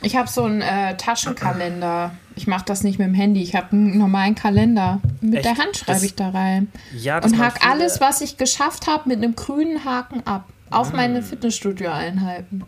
Ich 0.04 0.16
habe 0.16 0.30
so 0.30 0.44
einen 0.44 0.62
äh, 0.62 0.96
Taschenkalender. 0.96 2.12
Ich 2.38 2.48
mache 2.48 2.64
das 2.66 2.84
nicht 2.84 2.98
mit 3.00 3.08
dem 3.10 3.14
Handy. 3.16 3.42
Ich 3.42 3.56
habe 3.56 3.74
einen 3.74 3.98
normalen 3.98 4.34
Kalender. 4.36 5.02
Mit 5.20 5.36
Echt? 5.36 5.46
der 5.46 5.58
Hand 5.58 5.76
schreibe 5.78 5.94
Das- 5.98 6.04
ich 6.04 6.16
da 6.16 6.30
rein. 6.30 6.72
Ja, 6.96 7.20
das 7.20 7.32
Und 7.32 7.40
machen 7.40 7.48
hak 7.54 7.60
viele- 7.62 7.72
alles, 7.74 8.00
was 8.00 8.22
ich 8.22 8.38
geschafft 8.38 8.88
habe, 8.88 9.10
mit 9.10 9.18
einem 9.18 9.36
grünen 9.36 9.84
Haken 9.84 10.22
ab. 10.26 10.48
Auf 10.70 10.94
Ah. 10.94 10.96
meine 10.96 11.22
Fitnessstudio-Einheiten. 11.24 12.64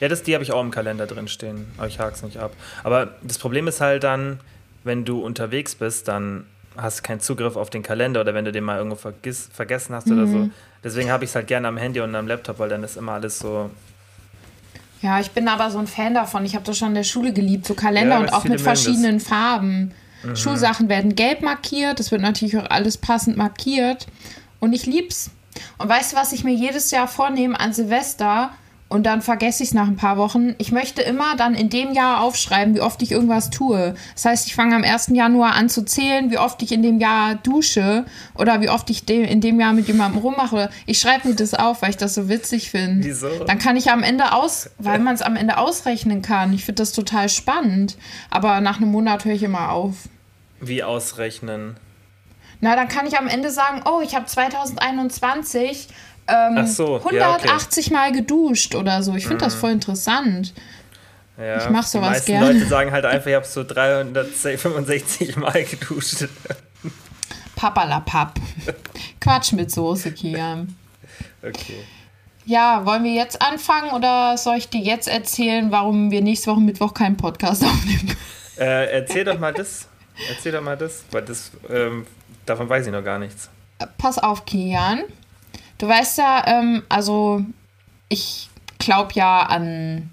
Ja, 0.00 0.08
das, 0.08 0.22
die 0.22 0.34
habe 0.34 0.42
ich 0.42 0.52
auch 0.52 0.60
im 0.62 0.70
Kalender 0.70 1.06
drin 1.06 1.28
stehen, 1.28 1.66
aber 1.76 1.86
ich 1.86 1.98
hake 1.98 2.14
es 2.14 2.22
nicht 2.22 2.38
ab. 2.38 2.52
Aber 2.84 3.14
das 3.22 3.38
Problem 3.38 3.68
ist 3.68 3.80
halt 3.80 4.02
dann, 4.02 4.40
wenn 4.82 5.04
du 5.04 5.20
unterwegs 5.20 5.74
bist, 5.74 6.08
dann 6.08 6.46
hast 6.76 6.98
du 7.00 7.02
keinen 7.02 7.20
Zugriff 7.20 7.56
auf 7.56 7.68
den 7.68 7.82
Kalender 7.82 8.22
oder 8.22 8.32
wenn 8.32 8.44
du 8.46 8.52
den 8.52 8.64
mal 8.64 8.78
irgendwo 8.78 8.96
vergiss, 8.96 9.48
vergessen 9.52 9.94
hast 9.94 10.06
oder 10.06 10.24
Mhm. 10.26 10.32
so. 10.32 10.50
Deswegen 10.82 11.10
habe 11.10 11.24
ich 11.24 11.30
es 11.30 11.36
halt 11.36 11.46
gerne 11.48 11.68
am 11.68 11.76
Handy 11.76 12.00
und 12.00 12.14
am 12.14 12.26
Laptop, 12.26 12.58
weil 12.58 12.70
dann 12.70 12.82
ist 12.82 12.96
immer 12.96 13.12
alles 13.12 13.38
so. 13.38 13.70
Ja, 15.02 15.18
ich 15.20 15.30
bin 15.32 15.48
aber 15.48 15.70
so 15.70 15.78
ein 15.78 15.86
Fan 15.86 16.14
davon. 16.14 16.44
Ich 16.44 16.54
habe 16.54 16.64
das 16.64 16.78
schon 16.78 16.88
in 16.88 16.94
der 16.94 17.04
Schule 17.04 17.32
geliebt. 17.32 17.66
So 17.66 17.74
Kalender 17.74 18.16
Ja, 18.16 18.20
und 18.20 18.28
auch 18.32 18.44
mit 18.44 18.52
mögen 18.52 18.64
das. 18.64 18.82
verschiedenen 18.82 19.20
Farben. 19.20 19.92
Schulsachen 20.34 20.88
werden 20.90 21.14
gelb 21.14 21.40
markiert. 21.40 21.98
Das 21.98 22.10
wird 22.10 22.20
natürlich 22.20 22.56
auch 22.58 22.68
alles 22.68 22.98
passend 22.98 23.36
markiert. 23.38 24.06
Und 24.58 24.74
ich 24.74 24.84
lieb's. 24.84 25.30
Und 25.78 25.88
weißt 25.88 26.12
du, 26.12 26.16
was 26.16 26.32
ich 26.32 26.44
mir 26.44 26.52
jedes 26.54 26.90
Jahr 26.90 27.08
vornehme 27.08 27.58
an 27.58 27.72
Silvester? 27.72 28.50
Und 28.90 29.04
dann 29.04 29.22
vergesse 29.22 29.62
ich 29.62 29.68
es 29.68 29.74
nach 29.74 29.86
ein 29.86 29.94
paar 29.94 30.16
Wochen. 30.16 30.56
Ich 30.58 30.72
möchte 30.72 31.00
immer 31.00 31.36
dann 31.36 31.54
in 31.54 31.70
dem 31.70 31.92
Jahr 31.92 32.22
aufschreiben, 32.22 32.74
wie 32.74 32.80
oft 32.80 33.00
ich 33.02 33.12
irgendwas 33.12 33.48
tue. 33.48 33.94
Das 34.14 34.24
heißt, 34.24 34.48
ich 34.48 34.56
fange 34.56 34.74
am 34.74 34.82
1. 34.82 35.12
Januar 35.12 35.54
an 35.54 35.68
zu 35.68 35.84
zählen, 35.84 36.32
wie 36.32 36.38
oft 36.38 36.60
ich 36.60 36.72
in 36.72 36.82
dem 36.82 36.98
Jahr 36.98 37.36
dusche 37.36 38.04
oder 38.34 38.60
wie 38.60 38.68
oft 38.68 38.90
ich 38.90 39.04
de 39.04 39.24
in 39.24 39.40
dem 39.40 39.60
Jahr 39.60 39.74
mit 39.74 39.86
jemandem 39.86 40.20
rummache. 40.20 40.70
Ich 40.86 40.98
schreibe 40.98 41.28
mir 41.28 41.36
das 41.36 41.54
auf, 41.54 41.82
weil 41.82 41.90
ich 41.90 41.98
das 41.98 42.16
so 42.16 42.28
witzig 42.28 42.72
finde. 42.72 43.06
Wieso? 43.06 43.44
Dann 43.44 43.60
kann 43.60 43.76
ich 43.76 43.92
am 43.92 44.02
Ende 44.02 44.32
aus, 44.32 44.70
weil 44.78 44.98
man 44.98 45.14
es 45.14 45.22
am 45.22 45.36
Ende 45.36 45.58
ausrechnen 45.58 46.20
kann. 46.20 46.52
Ich 46.52 46.64
finde 46.64 46.82
das 46.82 46.90
total 46.90 47.28
spannend. 47.28 47.96
Aber 48.28 48.60
nach 48.60 48.78
einem 48.78 48.90
Monat 48.90 49.24
höre 49.24 49.34
ich 49.34 49.44
immer 49.44 49.70
auf. 49.70 50.08
Wie 50.60 50.82
ausrechnen. 50.82 51.76
Na, 52.60 52.76
dann 52.76 52.88
kann 52.88 53.06
ich 53.06 53.16
am 53.16 53.26
Ende 53.26 53.50
sagen, 53.50 53.82
oh, 53.86 54.00
ich 54.02 54.14
habe 54.14 54.26
2021 54.26 55.88
ähm, 56.30 56.66
so, 56.66 56.96
ja, 57.12 57.34
okay. 57.34 57.48
180 57.48 57.90
Mal 57.90 58.12
geduscht 58.12 58.74
oder 58.74 59.02
so. 59.02 59.14
Ich 59.14 59.26
finde 59.26 59.44
das 59.44 59.54
voll 59.54 59.70
interessant. 59.72 60.54
Ja, 61.38 61.58
Ich 61.64 61.70
mach 61.70 61.84
die 61.84 61.90
sowas 61.90 62.10
meisten 62.10 62.32
gerne. 62.32 62.52
Leute 62.52 62.66
sagen 62.66 62.92
halt 62.92 63.04
einfach, 63.04 63.28
ich 63.28 63.34
habe 63.34 63.46
so 63.46 63.64
365 63.64 65.36
Mal 65.36 65.64
geduscht. 65.64 66.28
Papalapap. 67.56 68.38
Quatsch 69.20 69.52
mit 69.52 69.70
Soße, 69.70 70.12
Kian. 70.12 70.74
Okay. 71.42 71.84
Ja, 72.46 72.84
wollen 72.86 73.04
wir 73.04 73.12
jetzt 73.12 73.40
anfangen 73.42 73.90
oder 73.92 74.36
soll 74.36 74.56
ich 74.56 74.68
dir 74.68 74.80
jetzt 74.80 75.08
erzählen, 75.08 75.70
warum 75.70 76.10
wir 76.10 76.20
nächste 76.22 76.50
Woche 76.50 76.60
Mittwoch 76.60 76.94
keinen 76.94 77.16
Podcast 77.16 77.62
aufnehmen? 77.64 78.16
Äh, 78.58 78.90
erzähl 78.92 79.24
doch 79.24 79.38
mal 79.38 79.52
das. 79.52 79.88
Erzähl 80.28 80.52
doch 80.52 80.60
mal 80.62 80.76
das, 80.76 81.04
weil 81.10 81.22
das, 81.22 81.50
ähm, 81.70 82.06
davon 82.44 82.68
weiß 82.68 82.86
ich 82.86 82.92
noch 82.92 83.04
gar 83.04 83.18
nichts. 83.18 83.48
Pass 83.96 84.18
auf, 84.18 84.44
Kian. 84.44 85.04
Du 85.80 85.88
weißt 85.88 86.18
ja, 86.18 86.44
ähm, 86.46 86.82
also 86.90 87.42
ich 88.10 88.50
glaube 88.78 89.12
ja 89.14 89.40
an. 89.44 90.10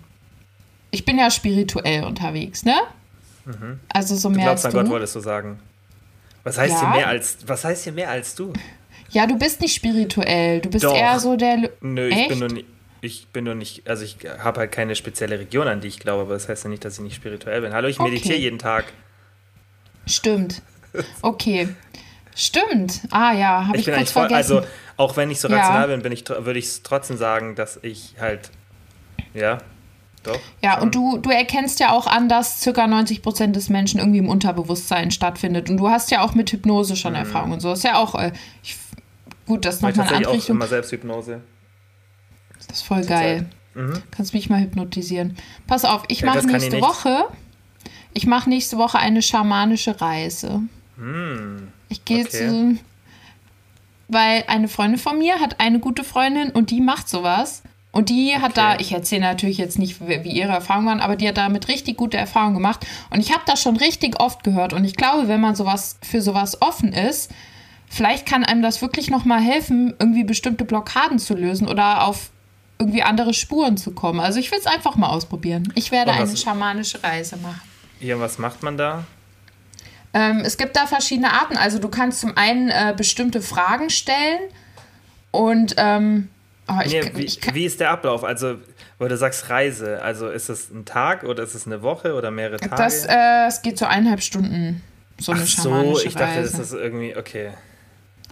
Ich 0.92 1.04
bin 1.04 1.18
ja 1.20 1.30
spirituell 1.30 2.06
unterwegs, 2.06 2.64
ne? 2.64 2.76
Also 3.90 4.16
so 4.16 4.30
Mhm. 4.30 4.34
Du 4.34 4.38
mehr 4.40 4.46
glaubst 4.48 4.66
als 4.66 4.74
an 4.74 4.80
du. 4.80 4.84
Gott, 4.86 4.92
wolltest 4.94 5.16
du 5.16 5.20
sagen. 5.20 5.60
Was 6.46 6.58
heißt 6.58 6.74
Ja. 6.74 6.80
hier 6.80 6.90
mehr 7.02 7.08
als, 7.10 7.40
was 7.46 7.66
heißt 7.66 7.84
hier 7.84 7.92
mehr 7.94 8.10
als 8.10 8.34
du? 8.36 8.54
Ja, 9.10 9.28
du 9.28 9.38
bist 9.38 9.60
nicht 9.60 9.76
spirituell. 9.76 10.62
Du 10.62 10.70
bist 10.70 10.86
Doch. 10.86 10.96
eher 10.96 11.20
so 11.20 11.36
der. 11.36 11.70
Nö, 11.82 12.08
ich 12.08 12.16
Echt? 12.16 12.30
bin 12.30 12.40
nur 12.40 12.50
nie, 12.50 12.66
ich 13.02 13.28
bin 13.28 13.44
nur 13.44 13.56
nicht, 13.56 13.90
also 13.90 14.06
ich 14.06 14.18
habe 14.40 14.62
halt 14.62 14.72
keine 14.72 14.96
spezielle 14.96 15.38
Region, 15.38 15.68
an 15.68 15.82
die 15.82 15.90
ich 15.90 16.00
glaube, 16.00 16.22
aber 16.24 16.34
das 16.34 16.48
heißt 16.48 16.64
ja 16.64 16.70
nicht, 16.70 16.86
dass 16.86 16.94
ich 16.96 17.02
nicht 17.02 17.16
spirituell 17.16 17.60
bin. 17.60 17.74
Hallo, 17.74 17.90
ich 17.90 18.00
meditiere 18.00 18.36
okay. 18.36 18.44
jeden 18.44 18.60
Tag. 18.60 18.86
Stimmt. 20.06 20.62
Okay. 21.22 21.68
Stimmt. 22.38 23.02
Ah 23.10 23.34
ja, 23.34 23.68
habe 23.68 23.78
ich, 23.78 23.88
ich 23.88 23.96
kurz 23.96 24.12
voll, 24.12 24.30
vergessen. 24.30 24.58
Also 24.58 24.68
auch 24.96 25.18
wenn 25.18 25.32
ich 25.32 25.40
so 25.40 25.48
rational 25.48 25.82
ja. 25.82 25.88
bin, 25.88 26.04
bin 26.04 26.12
ich, 26.12 26.30
würde 26.30 26.60
ich 26.60 26.84
trotzdem 26.84 27.18
sagen, 27.18 27.56
dass 27.56 27.80
ich 27.82 28.14
halt, 28.20 28.52
ja, 29.34 29.58
doch. 30.22 30.40
Ja, 30.62 30.76
schon. 30.76 30.84
und 30.84 30.96
du, 30.96 31.18
du 31.18 31.32
erkennst 31.32 31.80
ja 31.80 31.92
auch 31.92 32.06
an, 32.06 32.30
dass 32.30 32.64
ca. 32.64 32.86
90 32.86 33.24
Prozent 33.24 33.56
des 33.56 33.70
Menschen 33.70 34.00
irgendwie 34.00 34.20
im 34.20 34.30
Unterbewusstsein 34.30 35.10
stattfindet. 35.10 35.68
Und 35.70 35.78
du 35.78 35.90
hast 35.90 36.12
ja 36.12 36.22
auch 36.22 36.36
mit 36.36 36.52
Hypnose 36.52 36.96
schon 36.96 37.14
mhm. 37.14 37.20
Erfahrung 37.20 37.54
und 37.54 37.60
so. 37.60 37.74
Ist 37.74 37.84
ja 37.84 37.98
auch, 37.98 38.14
äh, 38.14 38.32
ich, 38.62 38.78
gut, 39.48 39.66
das 39.66 39.82
nochmal 39.82 39.94
eine 39.94 40.02
andere 40.02 40.20
Richtung. 40.20 40.38
Ich 40.38 40.50
immer 40.50 40.68
Selbsthypnose. 40.68 41.42
Das 42.68 42.78
ist 42.78 42.84
voll 42.84 43.04
geil. 43.04 43.50
Mhm. 43.74 44.04
Kannst 44.12 44.36
mich 44.36 44.48
mal 44.48 44.62
hypnotisieren. 44.62 45.38
Pass 45.66 45.86
auf, 45.86 46.04
ich 46.08 46.22
ja, 46.22 46.28
mache 46.28 46.46
nächste 46.46 46.78
ich 46.78 46.84
Woche, 46.84 47.26
ich 48.14 48.28
mache 48.28 48.48
nächste 48.48 48.78
Woche 48.78 49.00
eine 49.00 49.24
schamanische 49.24 50.00
Reise. 50.02 50.62
Mhm. 50.98 51.72
Ich 51.90 52.06
gehe 52.06 52.26
okay. 52.26 52.30
zu, 52.30 52.78
weil 54.08 54.44
eine 54.48 54.68
Freundin 54.68 55.00
von 55.00 55.18
mir 55.18 55.40
hat 55.40 55.60
eine 55.60 55.80
gute 55.80 56.04
Freundin 56.04 56.52
und 56.52 56.72
die 56.72 56.82
macht 56.82 57.10
sowas. 57.10 57.64
Und 57.92 58.10
die 58.10 58.36
hat 58.36 58.52
okay. 58.52 58.76
da, 58.76 58.80
ich 58.80 58.92
erzähle 58.92 59.22
natürlich 59.22 59.58
jetzt 59.58 59.80
nicht, 59.80 60.08
wie 60.08 60.30
ihre 60.30 60.52
Erfahrungen 60.52 60.88
waren, 60.88 61.00
aber 61.00 61.16
die 61.16 61.28
hat 61.28 61.38
damit 61.38 61.68
richtig 61.68 61.98
gute 61.98 62.18
Erfahrungen 62.18 62.54
gemacht. 62.54 62.86
Und 63.10 63.20
ich 63.20 63.32
habe 63.32 63.42
das 63.48 63.62
schon 63.62 63.76
richtig 63.76 64.20
oft 64.20 64.44
gehört. 64.44 64.74
Und 64.74 64.86
ich 64.86 64.96
glaube, 64.96 65.28
wenn 65.28 65.42
man 65.42 65.56
sowas 65.56 65.98
für 66.04 66.22
sowas 66.22 66.62
offen 66.62 66.94
ist, 66.94 67.32
vielleicht 67.88 68.28
kann 68.28 68.44
einem 68.44 68.62
das 68.62 68.82
wirklich 68.82 69.10
nochmal 69.10 69.42
helfen, 69.42 69.96
irgendwie 69.98 70.24
bestimmte 70.24 70.64
Blockaden 70.64 71.18
zu 71.18 71.34
lösen 71.34 71.68
oder 71.68 72.06
auf 72.06 72.30
irgendwie 72.78 73.02
andere 73.02 73.34
Spuren 73.34 73.78
zu 73.78 73.92
kommen. 73.92 74.20
Also 74.20 74.40
ich 74.40 74.52
will 74.52 74.60
es 74.60 74.68
einfach 74.68 74.96
mal 74.96 75.10
ausprobieren. 75.10 75.72
Ich 75.74 75.92
werde 75.92 76.12
eine 76.12 76.38
schamanische 76.38 77.02
Reise 77.04 77.38
machen. 77.38 77.62
Ja, 78.00 78.20
was 78.20 78.38
macht 78.38 78.62
man 78.62 78.78
da? 78.78 79.06
Ähm, 80.14 80.42
es 80.44 80.58
gibt 80.58 80.76
da 80.76 80.88
verschiedene 80.88 81.32
Arten. 81.32 81.58
Also 81.58 81.80
du 81.80 81.90
kannst 81.90 82.22
zum 82.22 82.36
einen 82.38 82.70
äh, 82.70 82.94
bestimmte 82.96 83.42
Fragen 83.42 83.90
stellen 83.90 84.40
und 85.32 85.76
ähm, 85.78 86.30
oh, 86.68 86.74
ich, 86.84 86.94
nee, 86.94 87.12
wie, 87.14 87.26
ich 87.26 87.54
wie, 87.54 87.66
ist 87.66 87.80
der 87.80 87.92
Ablauf? 87.92 88.24
Also, 88.24 88.56
weil 88.98 89.10
du 89.10 89.18
sagst 89.18 89.50
Reise, 89.50 90.02
also 90.02 90.30
ist 90.30 90.50
es 90.50 90.70
ein 90.72 90.86
Tag 90.86 91.24
oder 91.24 91.44
ist 91.44 91.54
es 91.54 91.68
eine 91.68 91.82
Woche 91.82 92.14
oder 92.14 92.32
mehrere 92.32 92.58
Tage? 92.58 92.76
Das, 92.76 93.06
äh, 93.06 93.48
es 93.48 93.62
geht 93.62 93.78
so 93.78 93.86
eineinhalb 93.86 94.22
Stunden, 94.22 94.82
so 95.20 95.34
eine 95.34 95.42
Ach 95.42 95.48
so, 95.48 96.00
ich 96.04 96.16
dachte, 96.16 96.42
das 96.42 96.58
ist 96.58 96.74
irgendwie, 96.74 97.16
okay. 97.16 97.52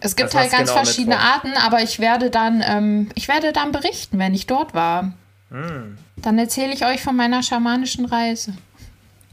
Es 0.02 0.16
gibt 0.16 0.34
halt 0.34 0.52
ganz 0.52 0.70
genau 0.70 0.84
verschiedene 0.84 1.20
Arten, 1.20 1.54
aber 1.66 1.82
ich 1.82 2.00
werde 2.00 2.30
dann, 2.30 2.64
ähm, 2.66 3.10
ich 3.16 3.28
werde 3.28 3.54
dann 3.54 3.72
berichten, 3.72 4.20
wenn 4.20 4.34
ich 4.34 4.46
dort 4.46 4.74
war. 4.74 5.14
Hm. 5.52 5.98
Dann 6.18 6.38
erzähle 6.38 6.74
ich 6.74 6.86
euch 6.86 7.02
von 7.02 7.16
meiner 7.16 7.44
schamanischen 7.44 8.06
Reise. 8.06 8.54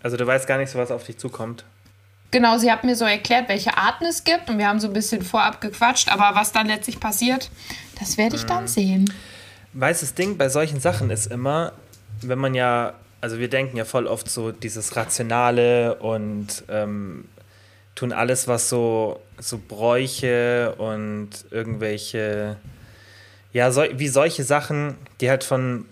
Also 0.02 0.16
du 0.16 0.26
weißt 0.26 0.46
gar 0.46 0.58
nicht 0.58 0.70
so, 0.70 0.78
was 0.78 0.90
auf 0.90 1.04
dich 1.04 1.18
zukommt. 1.18 1.64
Genau, 2.32 2.56
sie 2.56 2.72
hat 2.72 2.82
mir 2.82 2.96
so 2.96 3.04
erklärt, 3.04 3.48
welche 3.48 3.76
Arten 3.76 4.06
es 4.06 4.24
gibt 4.24 4.48
und 4.48 4.58
wir 4.58 4.66
haben 4.66 4.80
so 4.80 4.88
ein 4.88 4.94
bisschen 4.94 5.20
vorab 5.22 5.60
gequatscht, 5.60 6.08
aber 6.08 6.34
was 6.34 6.50
dann 6.50 6.66
letztlich 6.66 6.98
passiert, 6.98 7.50
das 8.00 8.16
werde 8.16 8.36
ich 8.36 8.44
mhm. 8.44 8.48
dann 8.48 8.66
sehen. 8.68 9.12
Weißes 9.74 10.14
Ding 10.14 10.38
bei 10.38 10.48
solchen 10.48 10.80
Sachen 10.80 11.10
ist 11.10 11.26
immer, 11.26 11.72
wenn 12.22 12.38
man 12.38 12.54
ja, 12.54 12.94
also 13.20 13.38
wir 13.38 13.48
denken 13.48 13.76
ja 13.76 13.84
voll 13.84 14.06
oft 14.06 14.30
so 14.30 14.50
dieses 14.50 14.96
Rationale 14.96 15.96
und 15.96 16.64
ähm, 16.70 17.26
tun 17.94 18.12
alles, 18.12 18.48
was 18.48 18.70
so, 18.70 19.20
so 19.38 19.58
Bräuche 19.58 20.74
und 20.78 21.30
irgendwelche, 21.50 22.56
ja, 23.52 23.70
so, 23.70 23.84
wie 23.92 24.08
solche 24.08 24.44
Sachen, 24.44 24.96
die 25.20 25.28
halt 25.28 25.44
von, 25.44 25.84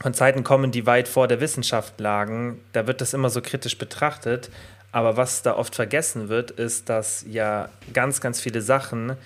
von 0.00 0.14
Zeiten 0.14 0.44
kommen, 0.44 0.70
die 0.70 0.86
weit 0.86 1.08
vor 1.08 1.26
der 1.26 1.40
Wissenschaft 1.40 1.98
lagen, 1.98 2.60
da 2.72 2.86
wird 2.86 3.00
das 3.00 3.12
immer 3.12 3.30
so 3.30 3.42
kritisch 3.42 3.76
betrachtet. 3.76 4.50
Aber 4.92 5.16
was 5.16 5.42
da 5.42 5.56
oft 5.56 5.74
vergessen 5.74 6.28
wird, 6.28 6.50
ist, 6.50 6.88
dass 6.88 7.24
ja 7.28 7.68
ganz, 7.92 8.20
ganz 8.20 8.40
viele 8.40 8.60
Sachen, 8.60 9.16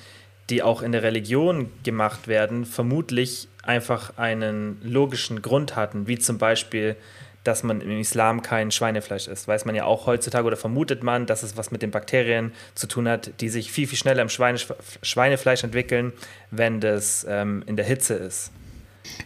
die 0.50 0.62
auch 0.62 0.82
in 0.82 0.92
der 0.92 1.02
Religion 1.02 1.70
gemacht 1.84 2.28
werden, 2.28 2.66
vermutlich 2.66 3.48
einfach 3.62 4.18
einen 4.18 4.78
logischen 4.82 5.40
Grund 5.40 5.74
hatten, 5.74 6.06
wie 6.06 6.18
zum 6.18 6.36
Beispiel, 6.36 6.96
dass 7.44 7.62
man 7.62 7.80
im 7.80 7.98
Islam 7.98 8.42
kein 8.42 8.70
Schweinefleisch 8.70 9.28
isst. 9.28 9.48
Weiß 9.48 9.64
man 9.64 9.74
ja 9.74 9.84
auch 9.84 10.06
heutzutage 10.06 10.46
oder 10.46 10.56
vermutet 10.56 11.02
man, 11.02 11.26
dass 11.26 11.42
es 11.42 11.56
was 11.56 11.70
mit 11.70 11.82
den 11.82 11.90
Bakterien 11.90 12.52
zu 12.74 12.86
tun 12.86 13.08
hat, 13.08 13.40
die 13.40 13.48
sich 13.48 13.70
viel, 13.70 13.86
viel 13.86 13.98
schneller 13.98 14.22
im 14.22 14.28
Schweine 14.28 14.58
Schweinefleisch 15.02 15.64
entwickeln, 15.64 16.12
wenn 16.50 16.80
das 16.80 17.26
ähm, 17.28 17.62
in 17.66 17.76
der 17.76 17.84
Hitze 17.84 18.14
ist. 18.14 18.50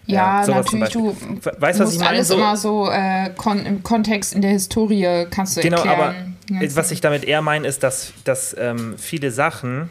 Ja, 0.07 0.45
ja 0.45 0.55
natürlich, 0.55 0.89
du 0.89 1.17
weißt, 1.59 1.79
was 1.79 1.93
ich 1.93 1.99
meine? 1.99 2.11
alles 2.11 2.29
so, 2.29 2.35
immer 2.35 2.57
so 2.57 2.91
äh, 2.91 3.31
kon 3.37 3.65
im 3.65 3.83
Kontext 3.85 4.35
in 4.35 4.43
der 4.43 4.51
Historie 4.51 5.27
kannst 5.31 5.57
du 5.57 5.61
genau, 5.61 5.77
erklären. 5.77 5.97
Genau, 5.97 6.09
aber 6.09 6.28
was 6.51 6.91
ich 6.91 7.01
damit 7.01 7.25
eher 7.25 7.43
meine, 7.43 7.67
ist, 7.67 7.83
dass, 7.83 8.13
dass 8.25 8.57
ähm, 8.59 8.97
viele 8.99 9.31
Sachen, 9.31 9.91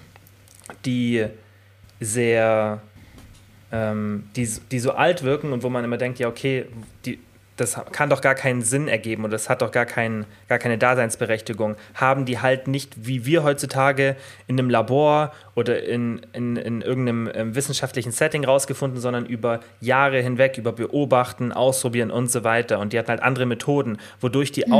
die 0.85 1.25
sehr, 1.99 2.81
ähm, 3.71 4.29
die, 4.35 4.49
die 4.71 4.79
so 4.79 4.91
alt 4.91 5.23
wirken 5.23 5.53
und 5.53 5.63
wo 5.63 5.69
man 5.69 5.83
immer 5.83 5.97
denkt, 5.97 6.19
ja, 6.19 6.27
okay, 6.27 6.65
die, 7.05 7.19
das 7.57 7.75
kann 7.91 8.09
doch 8.09 8.21
gar 8.21 8.35
keinen 8.35 8.61
Sinn 8.61 8.87
ergeben 8.87 9.23
und 9.23 9.31
das 9.31 9.49
hat 9.49 9.63
doch 9.63 9.71
gar, 9.71 9.85
kein, 9.85 10.25
gar 10.47 10.59
keine 10.59 10.77
Daseinsberechtigung, 10.77 11.75
haben 11.95 12.25
die 12.25 12.39
halt 12.39 12.67
nicht, 12.67 13.07
wie 13.07 13.25
wir 13.25 13.43
heutzutage 13.43 14.15
in 14.45 14.59
einem 14.59 14.69
Labor 14.69 15.33
oder 15.55 15.83
in, 15.83 16.21
in, 16.33 16.55
in 16.55 16.81
irgendeinem 16.81 17.27
äh, 17.27 17.55
wissenschaftlichen 17.55 18.11
Setting 18.11 18.45
rausgefunden, 18.45 19.01
sondern 19.01 19.25
über 19.25 19.59
Jahre 19.81 20.21
hinweg, 20.21 20.57
über 20.57 20.71
Beobachten, 20.71 21.51
Ausprobieren 21.51 22.11
und 22.11 22.29
so 22.31 22.43
weiter. 22.43 22.79
Und 22.79 22.93
die 22.93 22.99
hatten 22.99 23.09
halt 23.09 23.23
andere 23.23 23.47
Methoden, 23.47 23.97
wodurch 24.21 24.51
die 24.51 24.65
mhm. 24.67 24.73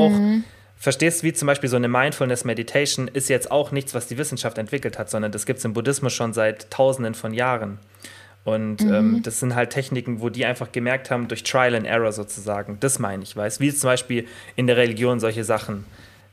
Verstehst 0.79 1.21
du, 1.21 1.27
wie 1.27 1.33
zum 1.33 1.47
Beispiel 1.47 1.69
so 1.69 1.75
eine 1.75 1.87
Mindfulness 1.87 2.43
Meditation 2.45 3.07
ist 3.07 3.29
jetzt 3.29 3.49
auch 3.49 3.71
nichts, 3.71 3.95
was 3.95 4.07
die 4.07 4.17
Wissenschaft 4.17 4.57
entwickelt 4.57 4.99
hat, 4.99 5.09
sondern 5.09 5.31
das 5.31 5.45
gibt 5.45 5.59
es 5.59 5.65
im 5.65 5.73
Buddhismus 5.73 6.13
schon 6.13 6.33
seit 6.33 6.69
Tausenden 6.69 7.15
von 7.15 7.33
Jahren. 7.33 7.79
Und 8.43 8.81
mhm. 8.81 8.93
ähm, 8.93 9.21
das 9.23 9.39
sind 9.39 9.55
halt 9.55 9.71
Techniken, 9.71 10.21
wo 10.21 10.29
die 10.29 10.45
einfach 10.45 10.71
gemerkt 10.71 11.11
haben, 11.11 11.27
durch 11.27 11.43
Trial 11.43 11.75
and 11.75 11.85
Error 11.85 12.13
sozusagen. 12.13 12.77
Das 12.79 12.99
meine 12.99 13.23
ich, 13.23 13.35
weißt 13.35 13.59
Wie 13.59 13.73
zum 13.73 13.89
Beispiel 13.89 14.25
in 14.55 14.67
der 14.67 14.77
Religion 14.77 15.19
solche 15.19 15.43
Sachen. 15.43 15.83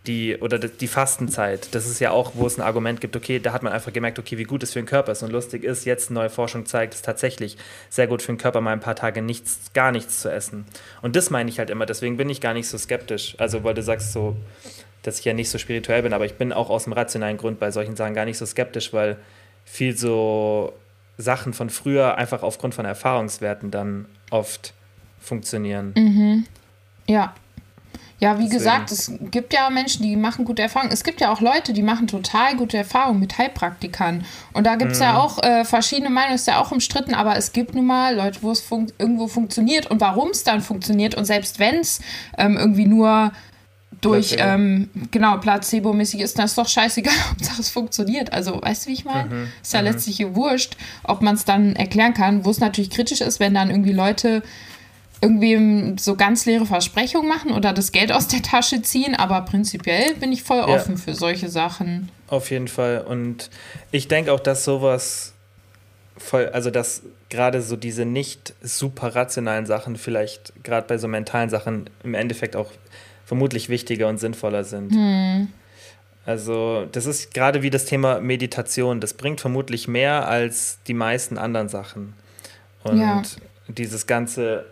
Die, 0.07 0.37
oder 0.37 0.59
die 0.59 0.87
Fastenzeit, 0.87 1.75
das 1.75 1.87
ist 1.87 1.99
ja 1.99 2.11
auch, 2.11 2.33
wo 2.35 2.47
es 2.47 2.59
ein 2.59 2.63
Argument 2.63 3.01
gibt, 3.01 3.17
okay, 3.17 3.39
da 3.39 3.55
hat 3.55 3.63
man 3.63 3.73
einfach 3.73 3.91
gemerkt, 3.91 4.19
okay, 4.19 4.37
wie 4.37 4.43
gut 4.43 4.63
es 4.63 4.75
für 4.75 4.79
den 4.79 4.87
Körper 4.87 5.13
ist. 5.13 5.23
Und 5.23 5.33
lustig 5.33 5.65
ist, 5.65 5.87
jetzt 5.87 6.11
neue 6.11 6.29
Forschung 6.29 6.67
zeigt, 6.67 6.93
es 6.93 7.01
tatsächlich 7.01 7.57
sehr 7.89 8.07
gut 8.07 8.21
für 8.21 8.33
den 8.33 8.37
Körper, 8.37 8.61
mal 8.61 8.73
ein 8.73 8.81
paar 8.81 8.97
Tage 8.97 9.23
nichts, 9.23 9.73
gar 9.73 9.93
nichts 9.93 10.21
zu 10.21 10.31
essen. 10.31 10.67
Und 11.01 11.17
das 11.17 11.31
meine 11.31 11.49
ich 11.49 11.59
halt 11.59 11.71
immer, 11.71 11.87
deswegen 11.87 12.19
bin 12.19 12.29
ich 12.29 12.43
gar 12.43 12.53
nicht 12.53 12.69
so 12.69 12.77
skeptisch. 12.77 13.35
Also, 13.39 13.65
weil 13.65 13.73
du 13.73 13.83
sagst 13.83 14.13
so, 14.13 14.37
dass 15.03 15.21
ich 15.21 15.25
ja 15.25 15.33
nicht 15.33 15.49
so 15.49 15.57
spirituell 15.57 16.03
bin, 16.03 16.13
aber 16.13 16.27
ich 16.27 16.35
bin 16.35 16.53
auch 16.53 16.69
aus 16.69 16.85
dem 16.85 16.93
rationalen 16.93 17.39
Grund 17.39 17.59
bei 17.59 17.71
solchen 17.71 17.97
Sachen 17.97 18.13
gar 18.13 18.27
nicht 18.27 18.37
so 18.37 18.45
skeptisch, 18.45 18.93
weil 18.93 19.17
viel 19.65 19.97
so 19.97 20.75
Sachen 21.17 21.53
von 21.53 21.71
früher 21.71 22.17
einfach 22.17 22.43
aufgrund 22.43 22.75
von 22.75 22.85
Erfahrungswerten 22.85 23.71
dann 23.71 24.07
oft 24.31 24.75
funktionieren. 25.21 25.93
Mhm. 25.97 26.47
Ja. 27.07 27.35
Ja, 28.21 28.39
wie 28.39 28.45
Deswegen. 28.45 28.59
gesagt, 28.59 28.93
es 28.93 29.13
gibt 29.31 29.53
ja 29.53 29.69
Menschen, 29.71 30.03
die 30.03 30.17
machen 30.17 30.45
gute 30.45 30.63
Erfahrungen. 30.63 30.93
Es 30.93 31.03
gibt 31.03 31.21
ja 31.21 31.33
auch 31.33 31.41
Leute, 31.41 31.73
die 31.73 31.83
machen 31.83 32.07
total 32.07 32.57
gute 32.57 32.77
Erfahrungen 32.77 33.21
mit 33.21 33.37
Heilpraktikern. 33.39 34.25
Und 34.53 34.67
da 34.67 34.77
gibt 34.77 34.93
es 34.93 34.99
mhm. 34.99 35.05
ja 35.05 35.19
auch 35.19 35.43
äh, 35.43 35.65
verschiedene 35.65 36.11
Meinungen, 36.11 36.37
ist 36.37 36.47
ja 36.47 36.61
auch 36.61 36.71
umstritten, 36.71 37.15
aber 37.15 37.37
es 37.37 37.53
gibt 37.53 37.75
nun 37.75 37.87
mal 37.87 38.15
Leute, 38.15 38.43
wo 38.43 38.53
es 38.53 38.61
fun 38.61 38.93
irgendwo 38.99 39.27
funktioniert 39.27 39.91
und 39.91 40.01
warum 40.01 40.31
es 40.31 40.45
dann 40.45 40.61
funktioniert. 40.61 41.17
Und 41.17 41.25
selbst 41.25 41.59
wenn 41.59 41.77
es 41.77 42.01
ähm, 42.39 42.57
irgendwie 42.57 42.87
nur 42.87 43.33
durch, 44.01 44.37
Placebo. 44.37 44.55
ähm, 44.55 44.91
genau, 45.11 45.39
Placebo-mäßig 45.39 46.21
ist 46.21 46.39
das 46.39 46.55
doch 46.55 46.69
scheißegal, 46.69 47.15
ob 47.33 47.39
das 47.39 47.69
funktioniert. 47.69 48.33
Also, 48.33 48.61
weißt 48.63 48.87
du, 48.87 48.91
wie 48.91 48.95
ich 48.95 49.05
meine? 49.05 49.35
Mhm. 49.35 49.53
Ist 49.63 49.73
ja 49.73 49.81
mhm. 49.81 49.89
letztlich 49.89 50.25
wurscht, 50.35 50.77
ob 51.03 51.23
man 51.23 51.35
es 51.35 51.45
dann 51.45 51.75
erklären 51.77 52.15
kann, 52.15 52.45
wo 52.45 52.51
es 52.51 52.61
natürlich 52.61 52.91
kritisch 52.91 53.21
ist, 53.21 53.41
wenn 53.41 53.55
dann 53.55 53.71
irgendwie 53.71 53.93
Leute 53.93 54.43
irgendwie 55.25 55.97
so 55.99 56.15
ganz 56.17 56.47
leere 56.47 56.67
Versprechungen 56.67 57.29
machen 57.29 57.53
oder 57.53 57.73
das 57.73 57.93
Geld 57.93 58.13
aus 58.13 58.29
der 58.29 58.43
Tasche 58.43 58.83
ziehen, 58.83 59.15
aber 59.15 59.41
prinzipiell 59.43 60.15
bin 60.15 60.33
ich 60.33 60.43
voll 60.43 60.61
offen 60.61 60.97
ja. 60.97 61.01
für 61.01 61.15
solche 61.15 61.49
Sachen. 61.49 62.11
Auf 62.29 62.51
jeden 62.51 62.69
Fall. 62.69 63.01
Und 63.01 63.51
ich 63.91 64.07
denke 64.09 64.33
auch, 64.33 64.41
dass 64.41 64.65
sowas 64.65 65.33
voll, 66.17 66.49
also 66.51 66.71
dass 66.71 67.03
gerade 67.31 67.63
so 67.63 67.77
diese 67.77 68.05
nicht 68.05 68.55
super 68.63 69.15
rationalen 69.15 69.67
Sachen 69.67 69.97
vielleicht 69.97 70.53
gerade 70.63 70.87
bei 70.87 70.99
so 70.99 71.09
mentalen 71.09 71.51
Sachen 71.51 71.91
im 72.05 72.15
Endeffekt 72.15 72.55
auch 72.55 72.71
vermutlich 73.25 73.69
wichtiger 73.69 74.09
und 74.09 74.19
sinnvoller 74.19 74.65
sind. 74.65 74.93
Hm. 74.93 75.49
Also, 76.27 76.87
das 76.91 77.07
ist 77.07 77.35
gerade 77.35 77.63
wie 77.63 77.71
das 77.71 77.85
Thema 77.85 78.21
Meditation. 78.21 79.01
Das 79.01 79.15
bringt 79.15 79.41
vermutlich 79.41 79.89
mehr 79.89 80.27
als 80.27 80.79
die 80.87 80.95
meisten 80.95 81.37
anderen 81.37 81.69
Sachen. 81.69 82.15
Und 82.83 82.99
ja. 82.99 83.23
dieses 83.69 84.07
ganze, 84.07 84.65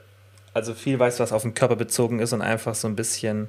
also 0.54 0.74
viel 0.74 0.98
weiß, 0.98 1.20
was 1.20 1.32
auf 1.32 1.42
den 1.42 1.54
Körper 1.54 1.76
bezogen 1.76 2.18
ist 2.20 2.32
und 2.32 2.42
einfach 2.42 2.74
so 2.74 2.88
ein 2.88 2.96
bisschen, 2.96 3.48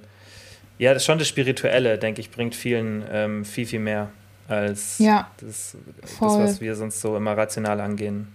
ja, 0.77 0.93
das 0.93 1.05
schon 1.05 1.19
das 1.19 1.27
Spirituelle, 1.27 1.97
denke 1.97 2.21
ich, 2.21 2.31
bringt 2.31 2.55
vielen 2.55 3.03
ähm, 3.11 3.45
viel, 3.45 3.65
viel 3.65 3.79
mehr 3.79 4.09
als 4.47 4.99
ja, 4.99 5.29
das, 5.39 5.75
das, 6.01 6.19
was 6.19 6.61
wir 6.61 6.75
sonst 6.75 6.99
so 7.01 7.15
immer 7.15 7.35
rational 7.37 7.79
angehen. 7.81 8.27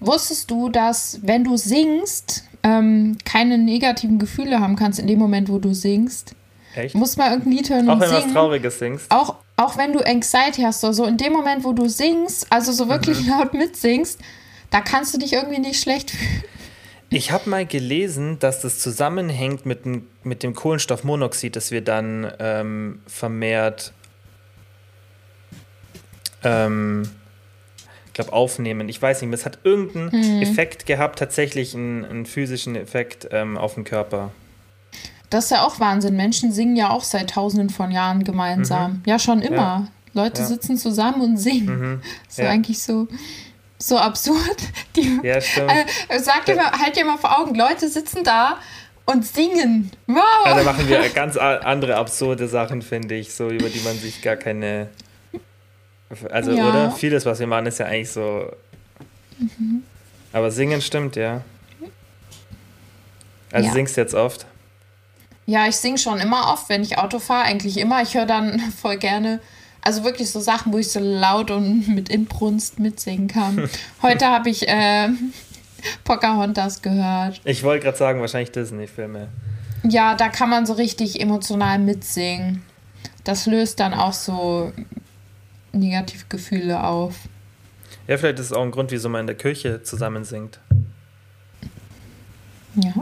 Wusstest 0.00 0.50
du, 0.50 0.68
dass 0.68 1.20
wenn 1.22 1.42
du 1.44 1.56
singst, 1.56 2.44
ähm, 2.62 3.16
keine 3.24 3.58
negativen 3.58 4.18
Gefühle 4.18 4.60
haben 4.60 4.76
kannst 4.76 4.98
in 4.98 5.06
dem 5.06 5.18
Moment, 5.18 5.48
wo 5.48 5.58
du 5.58 5.72
singst? 5.72 6.34
Echt? 6.74 6.94
Du 6.94 6.98
musst 6.98 7.16
mal 7.16 7.30
irgendein 7.30 7.52
Lied 7.52 7.70
hören 7.70 7.88
Auch 7.88 8.00
wenn 8.00 8.10
du 8.10 8.16
was 8.16 8.32
Trauriges 8.32 8.78
singst. 8.78 9.10
Auch, 9.10 9.36
auch 9.56 9.78
wenn 9.78 9.94
du 9.94 10.00
Anxiety 10.00 10.62
hast 10.62 10.84
oder 10.84 10.92
so, 10.92 11.06
in 11.06 11.16
dem 11.16 11.32
Moment, 11.32 11.64
wo 11.64 11.72
du 11.72 11.88
singst, 11.88 12.46
also 12.52 12.72
so 12.72 12.88
wirklich 12.88 13.22
Mhm. 13.22 13.30
laut 13.30 13.54
mitsingst, 13.54 14.20
da 14.70 14.82
kannst 14.82 15.14
du 15.14 15.18
dich 15.18 15.32
irgendwie 15.32 15.60
nicht 15.60 15.80
schlecht 15.80 16.10
fühlen. 16.10 16.42
Ich 17.08 17.30
habe 17.30 17.48
mal 17.48 17.64
gelesen, 17.64 18.38
dass 18.40 18.60
das 18.62 18.80
zusammenhängt 18.80 19.64
mit, 19.64 19.84
dem- 19.84 20.06
mit 20.24 20.42
dem 20.42 20.54
Kohlenstoffmonoxid, 20.54 21.54
das 21.54 21.70
wir 21.70 21.80
dann 21.82 22.30
ähm, 22.40 23.00
vermehrt 23.06 23.92
ähm, 26.42 27.08
glaube, 28.12 28.32
aufnehmen. 28.32 28.88
Ich 28.88 29.00
weiß 29.00 29.20
nicht, 29.20 29.30
mehr, 29.30 29.38
es 29.38 29.44
hat 29.46 29.58
irgendeinen 29.64 30.42
Effekt 30.42 30.86
gehabt, 30.86 31.18
tatsächlich 31.18 31.74
einen, 31.74 32.04
einen 32.04 32.26
physischen 32.26 32.74
Effekt 32.76 33.28
ähm, 33.30 33.56
auf 33.56 33.74
den 33.74 33.84
Körper. 33.84 34.32
Das 35.30 35.44
ist 35.46 35.50
ja 35.50 35.64
auch 35.64 35.80
Wahnsinn. 35.80 36.16
Menschen 36.16 36.52
singen 36.52 36.76
ja 36.76 36.90
auch 36.90 37.02
seit 37.02 37.30
tausenden 37.30 37.70
von 37.70 37.90
Jahren 37.90 38.24
gemeinsam. 38.24 39.02
Ja, 39.06 39.18
schon 39.18 39.42
immer. 39.42 39.88
Leute 40.14 40.42
Ja. 40.42 40.46
sitzen 40.46 40.76
zusammen 40.78 41.20
und 41.20 41.36
singen. 41.36 42.00
Das 42.26 42.38
ist 42.38 42.38
Ja. 42.38 42.50
eigentlich 42.50 42.80
so, 42.82 43.06
so 43.78 43.98
absurd. 43.98 44.56
Die, 44.96 45.20
Ja, 45.22 45.40
stimmt. 45.40 45.70
äh, 46.08 46.18
sag 46.18 46.44
dir 46.46 46.56
mal, 46.56 46.70
halt 46.72 46.96
dir 46.96 47.04
mal 47.04 47.18
vor 47.18 47.38
Augen, 47.38 47.54
Leute 47.54 47.88
sitzen 47.88 48.24
da 48.24 48.58
und 49.04 49.26
singen. 49.26 49.90
Wow! 50.06 50.22
Also 50.44 50.64
machen 50.70 50.88
wir 50.88 51.08
ganz 51.10 51.36
andere 51.36 51.96
absurde 51.96 52.48
Sachen, 52.48 52.82
finde 52.82 53.14
ich, 53.14 53.34
so 53.34 53.48
über 53.50 53.68
die 53.68 53.80
man 53.80 53.98
sich 53.98 54.22
gar 54.22 54.36
keine. 54.36 54.88
Also, 56.30 56.52
Ja. 56.52 56.68
oder? 56.68 56.90
Vieles, 56.92 57.26
was 57.26 57.38
wir 57.40 57.46
machen, 57.46 57.66
ist 57.66 57.78
ja 57.78 57.86
eigentlich 57.86 58.10
so. 58.12 58.50
Aber 60.32 60.50
singen 60.50 60.80
stimmt, 60.80 61.16
ja. 61.16 61.42
Also 63.52 63.68
Ja. 63.68 63.72
singst 63.72 63.96
jetzt 63.96 64.14
oft. 64.14 64.46
Ja, 65.46 65.66
ich 65.68 65.76
singe 65.76 65.98
schon 65.98 66.18
immer 66.18 66.52
oft, 66.52 66.68
wenn 66.68 66.82
ich 66.82 66.98
Auto 66.98 67.18
fahre, 67.20 67.44
eigentlich 67.44 67.76
immer. 67.78 68.02
Ich 68.02 68.14
höre 68.14 68.26
dann 68.26 68.58
voll 68.82 68.96
gerne, 68.96 69.40
also 69.86 70.04
wirklich 70.04 70.30
so 70.30 70.40
Sachen, 70.40 70.72
wo 70.72 70.78
ich 70.78 70.90
so 70.90 71.00
laut 71.00 71.50
und 71.50 71.88
mit 71.94 72.08
Inbrunst 72.08 72.78
mitsingen 72.78 73.28
kann. 73.28 73.70
Heute 74.02 74.26
habe 74.26 74.50
ich 74.50 74.68
äh, 74.68 75.08
Pocahontas 76.04 76.82
gehört. 76.82 77.40
Ich 77.44 77.62
wollte 77.62 77.84
gerade 77.84 77.96
sagen, 77.96 78.20
wahrscheinlich 78.20 78.50
Disney-Filme. 78.50 79.28
Ja, 79.84 80.16
da 80.16 80.28
kann 80.28 80.50
man 80.50 80.66
so 80.66 80.72
richtig 80.72 81.20
emotional 81.20 81.78
mitsingen. 81.78 82.62
Das 83.24 83.46
löst 83.46 83.78
dann 83.80 83.94
auch 83.94 84.12
so 84.12 84.72
Negativgefühle 85.72 86.82
auf. 86.82 87.14
Ja, 88.08 88.16
vielleicht 88.16 88.38
ist 88.38 88.46
es 88.46 88.52
auch 88.52 88.62
ein 88.62 88.70
Grund, 88.70 88.90
wieso 88.90 89.08
man 89.08 89.22
in 89.22 89.26
der 89.26 89.36
Kirche 89.36 89.82
zusammen 89.82 90.24
singt. 90.24 90.58
Ja. 92.74 92.92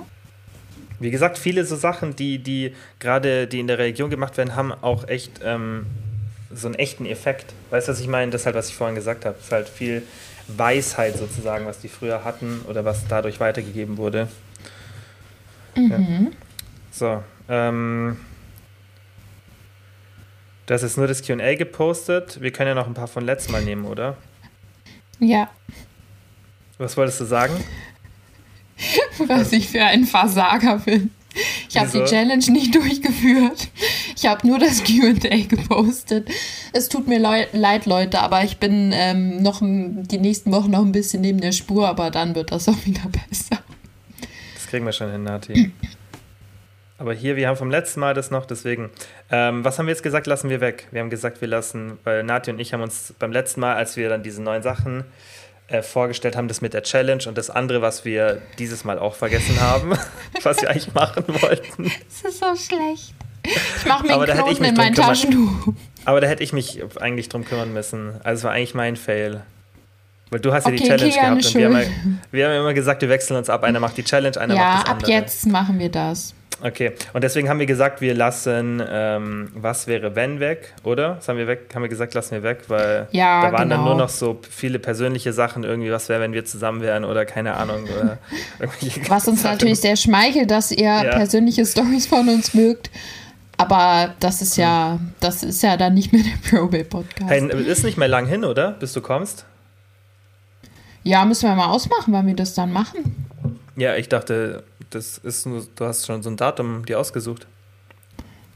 Wie 1.00 1.10
gesagt, 1.10 1.38
viele 1.38 1.64
so 1.64 1.76
Sachen, 1.76 2.16
die, 2.16 2.38
die 2.38 2.74
gerade 2.98 3.46
die 3.46 3.60
in 3.60 3.66
der 3.66 3.78
Religion 3.78 4.10
gemacht 4.10 4.36
werden, 4.36 4.56
haben 4.56 4.72
auch 4.72 5.08
echt 5.08 5.40
ähm, 5.42 5.86
so 6.54 6.68
einen 6.68 6.74
echten 6.76 7.06
Effekt. 7.06 7.52
Weißt 7.70 7.88
du, 7.88 7.92
was 7.92 8.00
ich 8.00 8.08
meine? 8.08 8.30
Das 8.30 8.42
ist 8.42 8.46
halt, 8.46 8.56
was 8.56 8.68
ich 8.68 8.74
vorhin 8.74 8.94
gesagt 8.94 9.24
habe. 9.24 9.36
Es 9.38 9.46
ist 9.46 9.52
halt 9.52 9.68
viel 9.68 10.02
Weisheit 10.48 11.16
sozusagen, 11.16 11.66
was 11.66 11.80
die 11.80 11.88
früher 11.88 12.24
hatten 12.24 12.60
oder 12.68 12.84
was 12.84 13.06
dadurch 13.08 13.40
weitergegeben 13.40 13.96
wurde. 13.96 14.28
Ja. 15.76 15.98
So, 16.92 17.22
ähm, 17.48 18.16
das 20.66 20.82
ist 20.82 20.96
nur 20.96 21.06
das 21.06 21.22
QA 21.22 21.54
gepostet. 21.56 22.40
Wir 22.40 22.52
können 22.52 22.68
ja 22.68 22.74
noch 22.74 22.86
ein 22.86 22.94
paar 22.94 23.08
von 23.08 23.24
letztem 23.24 23.52
Mal 23.52 23.62
nehmen, 23.64 23.84
oder? 23.84 24.16
Ja, 25.18 25.48
Was 26.78 26.96
wolltest 26.96 27.20
du 27.20 27.24
sagen? 27.24 27.54
was 29.26 29.52
ich 29.52 29.68
für 29.68 29.82
ein 29.82 30.04
Versager 30.04 30.78
bin. 30.78 31.10
Ich 31.68 31.76
habe 31.76 31.90
die? 31.90 32.04
Challenge 32.04 32.52
nicht 32.52 32.74
durchgeführt. 32.74 33.68
Ich 34.24 34.30
habe 34.30 34.46
nur 34.46 34.58
das 34.58 34.82
QA 34.84 35.44
gepostet. 35.46 36.30
Es 36.72 36.88
tut 36.88 37.06
mir 37.06 37.18
leu 37.18 37.44
leid, 37.52 37.84
Leute, 37.84 38.20
aber 38.20 38.42
ich 38.42 38.56
bin 38.56 38.90
ähm, 38.94 39.42
noch 39.42 39.60
die 39.60 40.16
nächsten 40.16 40.50
Wochen 40.50 40.70
noch 40.70 40.80
ein 40.80 40.92
bisschen 40.92 41.20
neben 41.20 41.42
der 41.42 41.52
Spur, 41.52 41.86
aber 41.86 42.10
dann 42.10 42.34
wird 42.34 42.50
das 42.50 42.66
auch 42.70 42.86
wieder 42.86 43.02
besser. 43.28 43.62
Das 44.54 44.66
kriegen 44.68 44.86
wir 44.86 44.92
schon 44.92 45.12
hin, 45.12 45.24
Nati. 45.24 45.72
Aber 46.96 47.12
hier, 47.12 47.36
wir 47.36 47.48
haben 47.48 47.56
vom 47.56 47.70
letzten 47.70 48.00
Mal 48.00 48.14
das 48.14 48.30
noch, 48.30 48.46
deswegen. 48.46 48.88
Ähm, 49.30 49.62
was 49.62 49.78
haben 49.78 49.86
wir 49.86 49.92
jetzt 49.92 50.04
gesagt, 50.04 50.26
lassen 50.26 50.48
wir 50.48 50.60
weg? 50.62 50.86
Wir 50.90 51.00
haben 51.00 51.10
gesagt, 51.10 51.40
wir 51.40 51.48
lassen, 51.48 51.98
weil 52.04 52.22
Nati 52.22 52.50
und 52.50 52.60
ich 52.60 52.72
haben 52.72 52.82
uns 52.82 53.12
beim 53.18 53.32
letzten 53.32 53.60
Mal, 53.60 53.74
als 53.74 53.96
wir 53.96 54.08
dann 54.08 54.22
diese 54.22 54.40
neuen 54.40 54.62
Sachen 54.62 55.04
äh, 55.66 55.82
vorgestellt 55.82 56.36
haben, 56.36 56.48
das 56.48 56.62
mit 56.62 56.72
der 56.72 56.84
Challenge 56.84 57.24
und 57.26 57.36
das 57.36 57.50
andere, 57.50 57.82
was 57.82 58.06
wir 58.06 58.40
dieses 58.58 58.84
Mal 58.84 58.98
auch 58.98 59.16
vergessen 59.16 59.60
haben, 59.60 59.90
was 60.42 60.62
wir 60.62 60.70
eigentlich 60.70 60.94
machen 60.94 61.24
wollten. 61.26 61.92
Das 62.08 62.32
ist 62.32 62.38
so 62.38 62.56
schlecht. 62.56 63.12
Ich 63.44 63.84
mache 63.86 64.06
mir 64.06 64.14
einen 64.14 64.26
da 64.26 64.34
hätte 64.34 64.50
ich 64.50 64.58
Knoten 64.58 64.64
in 64.64 64.74
drum 64.74 64.84
mein 64.84 64.94
kümmern- 64.94 65.06
Taschentuch. 65.08 65.74
Aber 66.06 66.20
da 66.20 66.26
hätte 66.26 66.42
ich 66.42 66.52
mich 66.52 66.82
eigentlich 67.00 67.28
drum 67.28 67.44
kümmern 67.44 67.72
müssen. 67.72 68.12
Also 68.24 68.40
es 68.40 68.44
war 68.44 68.52
eigentlich 68.52 68.74
mein 68.74 68.96
Fail. 68.96 69.42
Weil 70.30 70.40
du 70.40 70.52
hast 70.52 70.64
ja 70.64 70.70
die 70.72 70.78
Okay, 70.78 70.88
Challenge 70.88 71.10
Kilian 71.12 71.38
gehabt 71.38 71.46
und 71.46 71.54
wir 71.54 71.66
haben, 71.66 71.74
ja, 71.76 71.86
wir 72.32 72.44
haben 72.46 72.52
ja 72.54 72.60
immer 72.60 72.74
gesagt, 72.74 73.02
wir 73.02 73.08
wechseln 73.08 73.36
uns 73.36 73.48
ab. 73.50 73.62
Einer 73.62 73.78
macht 73.80 73.96
die 73.96 74.04
Challenge, 74.04 74.36
einer 74.40 74.54
Ja, 74.54 74.60
macht 74.64 74.74
das 74.82 74.88
ab 74.90 74.96
andere. 74.96 75.12
jetzt 75.12 75.46
machen 75.46 75.78
wir 75.78 75.88
das. 75.90 76.34
Okay, 76.62 76.92
und 77.12 77.22
deswegen 77.24 77.48
haben 77.48 77.58
wir 77.58 77.66
gesagt, 77.66 78.00
wir 78.00 78.14
lassen 78.14 78.82
ähm, 78.88 79.50
was 79.54 79.86
wäre 79.86 80.14
wenn 80.16 80.40
weg, 80.40 80.72
oder? 80.82 81.16
Das 81.16 81.28
haben 81.28 81.36
wir 81.36 81.46
weg, 81.46 81.68
haben 81.74 81.82
wir 81.82 81.88
gesagt, 81.88 82.14
lassen 82.14 82.30
wir 82.30 82.42
weg, 82.42 82.64
weil 82.68 83.08
Ja, 83.10 83.42
da 83.42 83.52
waren 83.52 83.68
dann 83.68 83.80
genau. 83.80 83.90
nur 83.90 83.96
noch 83.96 84.08
so 84.08 84.40
viele 84.48 84.78
persönliche 84.78 85.32
Sachen, 85.32 85.64
irgendwie, 85.64 85.90
was 85.90 86.08
wäre, 86.08 86.20
wenn 86.20 86.32
wir 86.32 86.44
zusammen 86.44 86.80
wären 86.80 87.04
oder 87.04 87.26
keine 87.26 87.54
Ahnung. 87.56 87.84
Oder 87.84 88.18
Was 89.08 89.28
uns 89.28 89.42
Sachen. 89.42 89.52
natürlich 89.54 89.80
sehr 89.80 89.96
schmeichelt, 89.96 90.50
dass 90.50 90.70
ihr 90.70 90.84
Ja. 90.84 91.02
persönliche 91.02 91.66
Stories 91.66 92.06
von 92.06 92.28
uns 92.28 92.54
mögt. 92.54 92.88
Aber 93.56 94.14
das 94.20 94.42
ist 94.42 94.56
ja, 94.56 94.98
das 95.20 95.42
ist 95.42 95.62
ja 95.62 95.76
dann 95.76 95.94
nicht 95.94 96.12
mehr 96.12 96.22
der 96.22 96.50
Probate-Podcast. 96.58 97.30
Hey, 97.30 97.62
ist 97.66 97.84
nicht 97.84 97.96
mehr 97.98 98.08
lang 98.08 98.26
hin, 98.26 98.44
oder? 98.44 98.72
Bis 98.72 98.92
du 98.92 99.00
kommst? 99.00 99.44
Ja, 101.02 101.24
müssen 101.24 101.48
wir 101.48 101.54
mal 101.54 101.66
ausmachen, 101.68 102.12
wann 102.12 102.26
wir 102.26 102.34
das 102.34 102.54
dann 102.54 102.72
machen. 102.72 103.26
Ja, 103.76 103.94
ich 103.96 104.08
dachte, 104.08 104.64
das 104.90 105.18
ist 105.18 105.46
nur, 105.46 105.64
du 105.76 105.84
hast 105.84 106.06
schon 106.06 106.22
so 106.22 106.30
ein 106.30 106.36
Datum 106.36 106.84
dir 106.86 106.98
ausgesucht. 106.98 107.46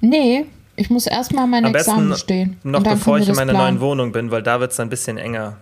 Nee, 0.01 0.47
ich 0.77 0.91
muss 0.91 1.07
erstmal 1.07 1.47
mein 1.47 1.65
Am 1.65 1.75
Examen 1.75 2.09
bestehen. 2.11 2.57
noch 2.63 2.83
bevor 2.83 3.19
ich 3.19 3.29
in 3.29 3.35
meiner 3.35 3.53
planen. 3.53 3.75
neuen 3.77 3.81
Wohnung 3.81 4.13
bin, 4.13 4.31
weil 4.31 4.43
da 4.43 4.61
wird 4.61 4.71
es 4.71 4.77
dann 4.77 4.87
ein 4.87 4.91
bisschen 4.91 5.19
enger. 5.19 5.57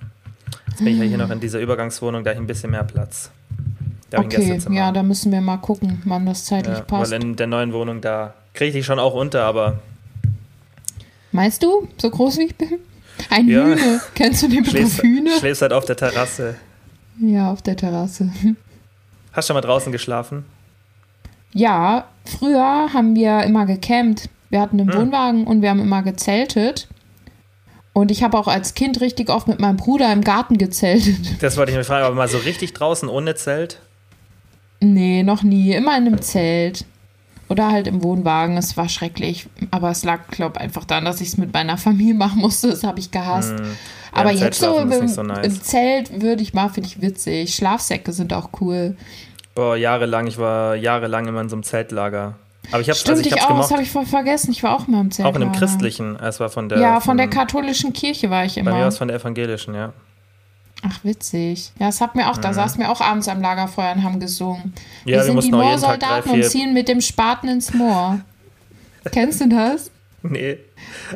Jetzt 0.68 0.78
bin 0.78 0.88
ich 0.88 0.98
ja 0.98 1.04
hier 1.04 1.18
noch 1.18 1.30
in 1.30 1.40
dieser 1.40 1.58
Übergangswohnung, 1.58 2.22
da 2.22 2.30
habe 2.30 2.36
ich 2.38 2.44
ein 2.44 2.46
bisschen 2.46 2.70
mehr 2.70 2.84
Platz. 2.84 3.30
Da 4.10 4.18
Okay, 4.20 4.60
ja, 4.70 4.92
da 4.92 5.02
müssen 5.02 5.32
wir 5.32 5.40
mal 5.40 5.56
gucken, 5.56 6.02
wann 6.04 6.26
das 6.26 6.44
zeitlich 6.44 6.76
Ja, 6.78 6.84
passt. 6.84 7.10
weil 7.10 7.22
in 7.22 7.34
der 7.34 7.46
neuen 7.48 7.72
Wohnung, 7.72 8.00
da 8.00 8.34
kriege 8.56 8.68
ich 8.70 8.74
die 8.74 8.82
schon 8.84 8.98
auch 8.98 9.14
unter, 9.14 9.44
aber 9.44 9.78
Meinst 11.32 11.62
du, 11.62 11.86
so 11.98 12.10
groß 12.10 12.38
wie 12.38 12.44
ich 12.44 12.56
bin? 12.56 12.78
Ein 13.30 13.48
Ja. 13.48 13.64
Hühne. 13.64 14.00
Kennst 14.14 14.42
du 14.42 14.48
den 14.48 14.62
Begriff 14.62 15.02
Hühne? 15.02 15.30
schläfst 15.38 15.62
halt 15.62 15.72
auf 15.72 15.84
der 15.84 15.96
Terrasse. 15.96 16.56
Ja, 17.20 17.50
auf 17.52 17.62
der 17.62 17.76
Terrasse. 17.76 18.30
Hast 19.32 19.48
du 19.48 19.52
schon 19.52 19.54
mal 19.54 19.66
draußen 19.66 19.92
geschlafen? 19.92 20.44
Ja, 21.52 22.06
früher 22.24 22.92
haben 22.92 23.14
wir 23.14 23.42
immer 23.44 23.66
gecampt. 23.66 24.28
Wir 24.50 24.60
hatten 24.60 24.78
Hm. 24.78 24.88
einen 24.90 24.98
Wohnwagen 25.00 25.46
und 25.46 25.62
wir 25.62 25.70
haben 25.70 25.80
immer 25.80 26.02
gezeltet. 26.02 26.88
Und 27.92 28.10
ich 28.10 28.22
habe 28.22 28.36
auch 28.38 28.48
als 28.48 28.74
Kind 28.74 29.00
richtig 29.00 29.30
oft 29.30 29.48
mit 29.48 29.58
meinem 29.58 29.76
Bruder 29.78 30.12
im 30.12 30.22
Garten 30.22 30.58
gezeltet. 30.58 31.16
Das 31.40 31.56
wollte 31.56 31.72
ich 31.72 31.78
mich 31.78 31.86
fragen, 31.86 32.04
aber 32.04 32.14
mal 32.14 32.28
so 32.28 32.38
richtig 32.38 32.74
draußen 32.74 33.08
ohne 33.08 33.34
Zelt? 33.34 33.80
Nee, 34.80 35.22
noch 35.22 35.42
nie. 35.42 35.72
Immer 35.72 35.96
in 35.96 36.06
einem 36.06 36.20
Zelt. 36.20 36.84
Oder 37.48 37.70
halt 37.70 37.86
im 37.86 38.02
Wohnwagen. 38.02 38.56
Es 38.56 38.76
war 38.76 38.88
schrecklich. 38.88 39.46
Aber 39.70 39.90
es 39.90 40.04
lag, 40.04 40.26
glaube 40.30 40.54
ich, 40.56 40.62
einfach 40.62 40.84
daran, 40.84 41.04
dass 41.04 41.20
ich 41.20 41.28
es 41.28 41.36
mit 41.38 41.52
meiner 41.52 41.76
Familie 41.78 42.14
machen 42.14 42.40
musste. 42.40 42.68
Das 42.68 42.82
habe 42.84 42.98
ich 42.98 43.10
gehasst. 43.10 43.50
Hm. 43.58 43.64
Ja, 43.64 44.20
Aber 44.22 44.32
jetzt 44.32 44.60
so 44.60 44.78
im, 44.78 45.08
so 45.08 45.22
nice. 45.22 45.46
im 45.46 45.62
Zelt 45.62 46.22
würde 46.22 46.42
ich 46.42 46.54
mal, 46.54 46.68
finde 46.70 46.88
ich 46.88 47.00
witzig. 47.02 47.54
Schlafsäcke 47.54 48.12
sind 48.12 48.32
auch 48.32 48.48
cool. 48.60 48.96
Boah, 49.54 49.76
jahrelang, 49.76 50.26
ich 50.26 50.38
war 50.38 50.74
jahrelang 50.74 51.26
immer 51.28 51.40
in 51.40 51.48
so 51.48 51.56
einem 51.56 51.62
Zeltlager. 51.62 52.34
Aber 52.72 52.80
ich 52.80 52.88
hab's, 52.88 53.00
Stimmt, 53.00 53.18
also 53.18 53.28
ich 53.30 53.36
ich 53.36 53.42
auch. 53.42 53.48
Das 53.48 53.48
gemocht. 53.48 53.70
habe 53.72 53.82
ich 53.82 53.90
voll 53.90 54.06
vergessen. 54.06 54.50
Ich 54.50 54.62
war 54.62 54.74
auch 54.74 54.88
mal 54.88 55.00
im 55.00 55.10
Zelt. 55.12 55.28
Auch 55.28 55.36
in 55.36 55.42
einem 55.42 55.52
christlichen. 55.52 56.16
Es 56.16 56.40
war 56.40 56.48
von 56.48 56.68
der. 56.68 56.78
Ja, 56.80 57.00
von 57.00 57.16
der 57.16 57.26
vom- 57.28 57.34
katholischen 57.38 57.92
Kirche 57.92 58.28
war 58.28 58.44
ich 58.44 58.56
Bei 58.56 58.62
mir 58.64 58.70
war 58.72 58.78
immer. 58.78 58.86
es 58.88 58.98
von 58.98 59.06
der 59.08 59.18
evangelischen, 59.18 59.74
ja. 59.74 59.92
Ach, 60.82 61.02
witzig. 61.04 61.72
Ja, 61.78 61.88
es 61.88 62.00
hat 62.00 62.14
mir 62.14 62.30
auch, 62.30 62.36
da 62.38 62.52
saßen 62.52 62.78
wir 62.80 62.90
auch 62.90 63.00
abends 63.00 63.28
am 63.28 63.40
Lagerfeuer 63.40 63.92
und 63.94 64.02
haben 64.04 64.20
gesungen. 64.20 64.74
Mhm. 65.04 65.10
Ja, 65.10 65.16
wir 65.26 65.34
wir 65.34 65.42
sind 65.42 65.44
die 65.44 65.52
auch 65.52 65.58
Moorsoldaten 65.62 66.32
und 66.32 66.44
ziehen 66.44 66.74
mit 66.74 66.88
dem 66.88 67.00
Spaten 67.00 67.48
ins 67.48 67.72
Moor. 67.74 68.20
Kennst 69.12 69.40
du 69.40 69.48
das? 69.48 69.90
Nee. 70.22 70.58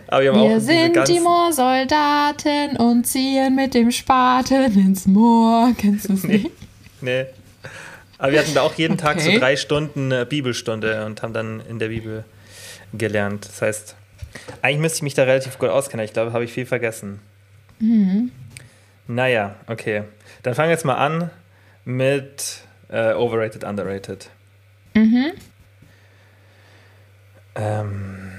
Aber 0.07 0.23
wir 0.23 0.33
haben 0.33 0.41
auch 0.41 0.49
Wir 0.49 0.55
diese 0.59 0.67
sind 0.67 1.09
die 1.09 1.21
Moorsoldaten 1.21 2.77
und 2.77 3.07
ziehen 3.07 3.55
mit 3.55 3.75
dem 3.75 3.91
Spaten 3.91 4.73
ins 4.79 5.07
Moor. 5.07 5.73
Kennst 5.77 6.09
du 6.09 6.15
es 6.15 6.25
Nee. 6.25 6.39
nicht? 6.39 6.51
Nee. 7.01 7.27
Aber 8.19 8.33
wir 8.33 8.41
hatten 8.41 8.55
da 8.55 8.63
auch 8.63 8.75
jeden 8.75 8.99
Tag 8.99 9.21
so 9.21 9.29
Okay. 9.29 9.39
drei 9.39 9.57
Stunden 9.57 10.13
äh, 10.13 10.27
Bibelstunde 10.29 11.07
und 11.07 11.23
haben 11.23 11.33
dann 11.33 11.61
in 11.69 11.79
der 11.79 11.89
Bibel 11.89 12.25
gelernt. 12.93 13.47
Das 13.47 13.63
heißt, 13.63 13.95
eigentlich 14.63 14.81
müsste 14.81 14.97
ich 14.99 15.03
mich 15.03 15.15
da 15.15 15.23
relativ 15.25 15.59
gut 15.59 15.71
auskennen. 15.71 16.05
Ich 16.05 16.13
glaube, 16.13 16.33
habe 16.33 16.45
ich 16.45 16.53
viel 16.53 16.67
vergessen. 16.67 17.21
Mhm. 17.79 18.31
Naja, 19.07 19.57
okay. 19.67 20.05
Dann 20.43 20.55
fangen 20.55 20.69
wir 20.69 20.75
jetzt 20.75 20.85
mal 20.85 20.95
an. 20.95 21.31
mit 21.85 22.63
äh, 22.89 23.15
Overrated, 23.15 23.65
Underrated. 23.65 24.31
Mhm. 24.95 25.33
Ähm, 27.55 28.33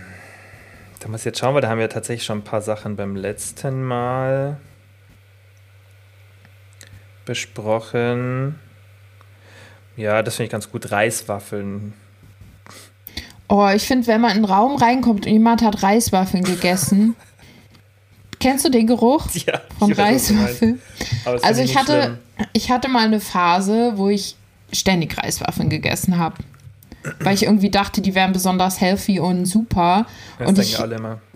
da 1.00 1.08
muss 1.08 1.22
ich 1.22 1.26
jetzt 1.26 1.40
schauen, 1.40 1.54
weil 1.54 1.62
da 1.62 1.70
haben 1.70 1.80
wir 1.80 1.90
tatsächlich 1.90 2.26
schon 2.26 2.40
ein 2.40 2.44
paar 2.44 2.62
Sachen 2.62 2.96
beim 2.96 3.16
letzten 3.16 3.84
Mal 3.84 4.58
besprochen. 7.26 8.60
Ja, 9.98 10.24
das 10.24 10.36
finde 10.36 10.46
ich 10.46 10.52
ganz 10.52 10.72
gut. 10.72 10.92
Reiswaffeln. 10.92 11.94
Oh, 13.48 13.68
ich 13.68 13.86
finde, 13.86 14.08
wenn 14.08 14.22
man 14.22 14.32
in 14.32 14.38
einen 14.38 14.46
Raum 14.46 14.78
reinkommt 14.78 15.26
und 15.26 15.32
jemand 15.32 15.62
hat 15.62 15.84
Reiswaffeln 15.84 16.44
gegessen. 16.44 17.16
Kennst 18.42 18.66
du 18.66 18.70
den 18.70 18.88
Geruch 18.88 19.28
ja, 19.34 19.62
von 19.80 19.92
Reiswaffeln? 19.92 20.82
Also 21.42 21.62
ich 21.62 21.78
hatte, 21.78 22.18
ich 22.54 22.72
hatte 22.72 22.90
mal 22.90 23.06
eine 23.06 23.20
Phase, 23.20 23.94
wo 23.96 24.10
ich 24.10 24.36
ständig 24.72 25.18
Reiswaffeln 25.18 25.70
gegessen 25.70 26.18
habe. 26.18 26.36
Weil 27.20 27.34
ich 27.34 27.44
irgendwie 27.44 27.72
dachte, 27.72 28.02
die 28.02 28.14
wären 28.14 28.32
besonders 28.32 28.80
healthy 28.80 29.20
und 29.20 29.46
super. 29.46 30.06
Das 30.38 30.48
und 30.48 30.60
ich 30.60 30.78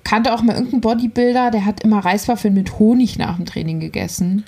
kannte 0.03 0.33
auch 0.33 0.43
mal 0.43 0.53
irgendeinen 0.53 0.81
Bodybuilder, 0.81 1.49
der 1.49 1.65
hat 1.65 1.81
immer 1.81 2.05
Reiswaffeln 2.05 2.53
mit 2.53 2.77
Honig 2.77 3.17
nach 3.17 3.37
dem 3.37 3.45
Training 3.45 3.79
gegessen. 3.79 4.45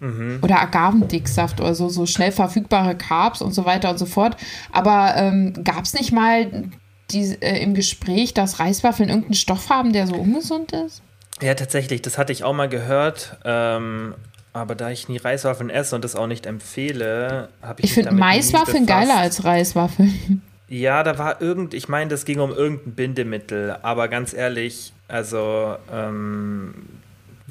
Mhm. 0.00 0.38
Oder 0.42 0.60
Agavendicksaft 0.60 1.60
oder 1.60 1.74
so, 1.74 1.88
so 1.88 2.06
schnell 2.06 2.32
verfügbare 2.32 2.94
Carbs 2.94 3.40
und 3.42 3.52
so 3.52 3.64
weiter 3.64 3.90
und 3.90 3.98
so 3.98 4.06
fort. 4.06 4.36
Aber 4.72 5.14
ähm, 5.16 5.54
gab 5.64 5.84
es 5.84 5.94
nicht 5.94 6.12
mal 6.12 6.68
die, 7.10 7.36
äh, 7.40 7.62
im 7.62 7.74
Gespräch, 7.74 8.34
dass 8.34 8.60
Reiswaffeln 8.60 9.08
irgendeinen 9.08 9.34
Stoff 9.34 9.70
haben, 9.70 9.92
der 9.92 10.06
so 10.06 10.14
ungesund 10.14 10.72
ist? 10.72 11.02
Ja, 11.42 11.54
tatsächlich, 11.54 12.02
das 12.02 12.18
hatte 12.18 12.32
ich 12.32 12.44
auch 12.44 12.52
mal 12.52 12.68
gehört. 12.68 13.36
Ähm, 13.44 14.14
aber 14.52 14.74
da 14.74 14.90
ich 14.90 15.08
nie 15.08 15.18
Reiswaffeln 15.18 15.70
esse 15.70 15.94
und 15.94 16.04
das 16.04 16.16
auch 16.16 16.26
nicht 16.26 16.46
empfehle, 16.46 17.48
habe 17.62 17.80
ich. 17.80 17.86
Ich 17.86 17.94
finde 17.94 18.12
Maiswaffeln 18.12 18.86
geiler 18.86 19.16
als 19.16 19.44
Reiswaffeln. 19.44 20.42
Ja, 20.68 21.02
da 21.02 21.18
war 21.18 21.40
irgend, 21.40 21.74
ich 21.74 21.88
meine, 21.88 22.10
das 22.10 22.24
ging 22.24 22.40
um 22.40 22.52
irgendein 22.52 22.92
Bindemittel, 22.94 23.76
aber 23.82 24.08
ganz 24.08 24.32
ehrlich, 24.32 24.92
also 25.08 25.76
ähm, 25.92 26.74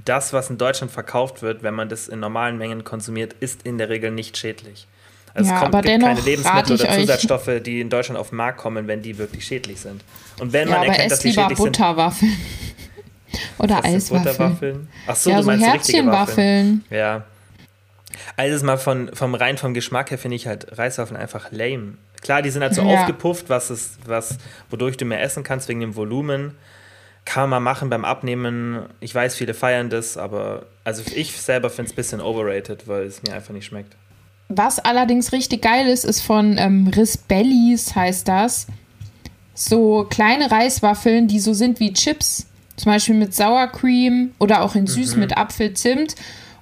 das, 0.06 0.32
was 0.32 0.49
in 0.49 0.58
Deutschland 0.58 0.91
verkauft 0.91 1.41
wird, 1.41 1.62
wenn 1.62 1.73
man 1.73 1.89
das 1.89 2.08
in 2.08 2.19
normalen 2.21 2.58
Mengen 2.58 2.86
konsumiert, 2.86 3.36
ist 3.41 3.63
in 3.63 3.78
der 3.78 3.89
Regel 3.89 4.12
nicht 4.12 4.38
schädlich. 4.38 4.88
Also 5.34 5.49
ja, 5.49 5.56
es 5.56 5.62
kommt, 5.62 5.75
aber 5.75 5.88
gibt 5.88 6.02
keine 6.02 6.21
Lebensmittel 6.21 6.75
oder 6.75 6.89
Zusatzstoffe, 6.91 7.52
die 7.63 7.82
in 7.82 7.89
Deutschland 7.89 8.19
auf 8.19 8.30
den 8.30 8.38
Markt 8.38 8.58
kommen, 8.58 8.88
wenn 8.88 9.02
die 9.02 9.17
wirklich 9.17 9.45
schädlich 9.45 9.80
sind. 9.82 10.02
Und 10.39 10.54
wenn 10.54 10.69
ja, 10.69 10.78
man 10.78 10.88
erkennt, 10.88 11.12
dass 11.12 11.19
die 11.19 11.34
schädlich 11.34 11.58
Butterwaffeln. 11.58 12.36
Oder 13.58 13.84
Eiswaffeln. 13.84 14.88
Ach 15.08 15.15
so, 15.15 15.30
ja, 15.30 15.38
du 15.38 15.44
so 15.44 15.48
meinst 15.48 15.65
Herzchenwaffeln. 15.65 16.84
Ja. 16.89 17.24
Also 18.36 18.65
mal 18.65 18.78
von, 18.78 19.10
vom 19.13 19.36
rein 19.36 19.58
vom 19.58 19.74
Geschmack 19.74 20.12
her 20.12 20.18
finde 20.18 20.36
ich 20.36 20.48
halt 20.48 20.78
Reiswaffeln 20.78 21.20
einfach 21.20 21.52
lame. 21.52 21.94
Klar, 22.22 22.42
die 22.42 22.50
sind 22.50 22.62
halt 22.62 22.76
so 22.76 22.82
ja. 22.82 23.00
aufgepufft, 23.00 23.50
was 23.50 23.70
ist, 23.70 24.00
was, 24.06 24.38
wodurch 24.70 24.98
du 24.98 25.06
mehr 25.06 25.22
essen 25.22 25.44
kannst 25.44 25.70
wegen 25.70 25.80
dem 25.80 25.96
Volumen. 25.96 26.56
Kann 27.26 27.50
man 27.50 27.62
machen 27.63 27.89
beim 27.89 28.06
Abnehmen. 28.06 28.86
Ich 29.00 29.13
weiß, 29.13 29.36
viele 29.36 29.54
feiern 29.54 29.89
das, 29.89 30.18
aber 30.18 30.65
also 30.84 31.04
ich 31.13 31.39
selber 31.39 31.70
finde 31.70 31.89
es 31.89 31.94
ein 31.94 31.96
bisschen 31.96 32.22
overrated, 32.22 32.88
weil 32.88 33.04
es 33.04 33.22
mir 33.24 33.34
einfach 33.34 33.54
nicht 33.54 33.65
schmeckt. 33.65 33.96
Was 34.50 34.80
allerdings 34.80 35.32
richtig 35.32 35.62
geil 35.62 35.88
ist, 35.88 36.06
ist 36.06 36.22
von 36.22 36.58
ähm, 36.58 36.88
Risbellis 36.88 37.96
heißt 37.96 38.28
das. 38.28 38.65
So 39.54 40.08
kleine 40.10 40.50
Reiswaffeln, 40.50 41.28
die 41.28 41.39
so 41.39 41.54
sind 41.54 41.80
wie 41.80 41.94
Chips. 41.94 42.48
Zum 42.80 42.94
Beispiel 42.94 43.15
mit 43.15 43.36
Sour 43.36 43.68
Cream 43.68 44.32
oder 44.39 44.62
auch 44.62 44.74
in 44.74 44.88
süß 44.88 45.15
mhm. 45.15 45.20
mit 45.20 45.38
Apfel, 45.38 45.74
Zimt. 45.74 46.15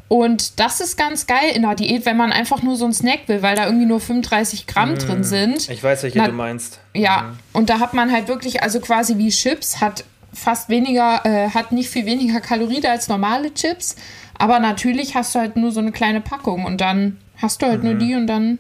Und 0.08 0.60
das 0.60 0.80
ist 0.80 0.98
ganz 0.98 1.28
geil 1.28 1.52
in 1.54 1.62
der 1.62 1.76
Diät, 1.76 2.06
wenn 2.06 2.18
man 2.18 2.32
einfach 2.32 2.64
nur 2.64 2.76
so 2.76 2.86
einen 2.86 2.94
Snack 2.94 3.28
will, 3.28 3.42
weil 3.42 3.56
da 3.56 3.66
irgendwie 3.66 3.86
nur 3.86 4.00
35 4.00 4.66
Gramm 4.66 4.94
mm. 4.94 5.00
drin 5.00 5.24
sind. 5.26 5.70
Ich 5.70 5.84
weiß, 5.84 6.04
welche 6.04 6.18
Na, 6.18 6.28
du 6.28 6.34
meinst. 6.34 6.80
Ja, 6.94 7.24
mhm. 7.24 7.40
und 7.52 7.70
da 7.70 7.82
hat 7.82 7.94
man 7.94 8.10
halt 8.12 8.30
wirklich, 8.30 8.64
also 8.64 8.80
quasi 8.80 9.18
wie 9.18 9.30
Chips, 9.30 9.82
hat 9.82 10.06
fast 10.34 10.70
weniger, 10.70 11.26
äh, 11.26 11.50
hat 11.50 11.74
nicht 11.74 11.90
viel 11.90 12.06
weniger 12.06 12.40
Kalorien 12.40 12.86
als 12.86 13.10
normale 13.10 13.54
Chips. 13.54 13.98
Aber 14.38 14.60
natürlich 14.60 15.14
hast 15.14 15.36
du 15.36 15.40
halt 15.40 15.58
nur 15.58 15.72
so 15.72 15.82
eine 15.82 15.92
kleine 15.92 16.22
Packung 16.22 16.64
und 16.64 16.80
dann 16.80 17.18
hast 17.36 17.62
du 17.62 17.66
halt 17.66 17.84
mhm. 17.84 17.90
nur 17.90 18.00
die 18.00 18.16
und 18.16 18.28
dann 18.28 18.60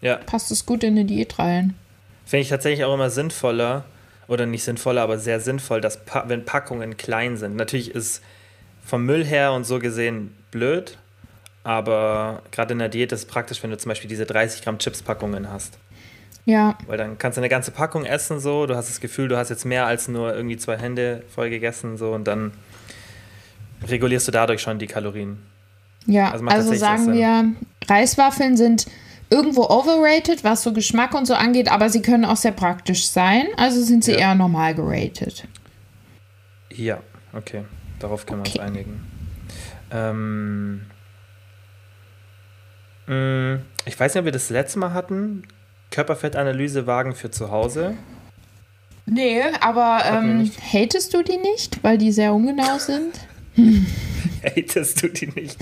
ja. 0.00 0.16
passt 0.16 0.50
es 0.50 0.66
gut 0.66 0.82
in 0.82 0.94
eine 0.94 1.04
Diät 1.04 1.38
rein. 1.38 1.74
Finde 2.26 2.42
ich 2.42 2.48
tatsächlich 2.48 2.84
auch 2.84 2.94
immer 2.94 3.10
sinnvoller, 3.10 3.84
oder 4.28 4.46
nicht 4.46 4.64
sinnvoller, 4.64 5.02
aber 5.02 5.18
sehr 5.18 5.40
sinnvoll, 5.40 5.80
dass 5.80 6.04
pa 6.04 6.24
wenn 6.28 6.44
Packungen 6.44 6.96
klein 6.96 7.36
sind. 7.36 7.56
Natürlich 7.56 7.94
ist 7.94 8.22
vom 8.84 9.04
Müll 9.04 9.24
her 9.24 9.52
und 9.52 9.64
so 9.64 9.78
gesehen 9.78 10.34
blöd, 10.50 10.98
aber 11.62 12.42
gerade 12.50 12.72
in 12.72 12.78
der 12.78 12.88
Diät 12.88 13.12
ist 13.12 13.20
es 13.20 13.26
praktisch, 13.26 13.62
wenn 13.62 13.70
du 13.70 13.78
zum 13.78 13.88
Beispiel 13.88 14.08
diese 14.08 14.26
30 14.26 14.62
Gramm 14.62 14.78
Chips-Packungen 14.78 15.50
hast. 15.50 15.78
Ja. 16.44 16.76
Weil 16.86 16.98
dann 16.98 17.16
kannst 17.18 17.38
du 17.38 17.40
eine 17.40 17.48
ganze 17.48 17.70
Packung 17.70 18.04
essen, 18.04 18.38
so, 18.38 18.66
du 18.66 18.76
hast 18.76 18.90
das 18.90 19.00
Gefühl, 19.00 19.28
du 19.28 19.36
hast 19.36 19.48
jetzt 19.48 19.64
mehr 19.64 19.86
als 19.86 20.08
nur 20.08 20.34
irgendwie 20.34 20.58
zwei 20.58 20.76
Hände 20.76 21.22
voll 21.34 21.48
gegessen, 21.48 21.96
so, 21.96 22.12
und 22.12 22.24
dann 22.24 22.52
regulierst 23.88 24.28
du 24.28 24.32
dadurch 24.32 24.60
schon 24.60 24.78
die 24.78 24.86
Kalorien. 24.86 25.38
Ja, 26.06 26.30
also, 26.30 26.44
also 26.46 26.74
sagen 26.74 27.14
wir, 27.14 27.54
Reiswaffeln 27.88 28.58
sind 28.58 28.86
irgendwo 29.34 29.68
overrated, 29.68 30.44
was 30.44 30.62
so 30.62 30.72
Geschmack 30.72 31.14
und 31.14 31.26
so 31.26 31.34
angeht, 31.34 31.70
aber 31.70 31.90
sie 31.90 32.02
können 32.02 32.24
auch 32.24 32.36
sehr 32.36 32.52
praktisch 32.52 33.08
sein. 33.08 33.46
Also 33.56 33.82
sind 33.82 34.04
sie 34.04 34.12
ja. 34.12 34.18
eher 34.18 34.34
normal 34.34 34.74
geratet. 34.74 35.46
Ja, 36.72 37.00
okay. 37.32 37.64
Darauf 37.98 38.26
können 38.26 38.40
okay. 38.40 38.54
wir 38.54 38.62
uns 38.62 38.70
einigen. 38.70 39.06
Ähm, 39.90 40.82
mh, 43.06 43.14
mm, 43.14 43.62
ich 43.86 43.98
weiß 43.98 44.14
nicht, 44.14 44.20
ob 44.20 44.24
wir 44.24 44.32
das 44.32 44.50
letzte 44.50 44.78
Mal 44.78 44.92
hatten. 44.92 45.42
Körperfettanalysewagen 45.90 47.14
für 47.14 47.30
zu 47.30 47.50
Hause. 47.50 47.94
Nee, 49.06 49.42
aber 49.60 50.02
ähm, 50.06 50.50
hatest 50.72 51.12
du 51.12 51.22
die 51.22 51.36
nicht, 51.36 51.82
weil 51.82 51.98
die 51.98 52.10
sehr 52.10 52.32
ungenau 52.32 52.78
sind? 52.78 53.20
hatest 54.42 55.02
du 55.02 55.08
die 55.08 55.26
nicht? 55.26 55.58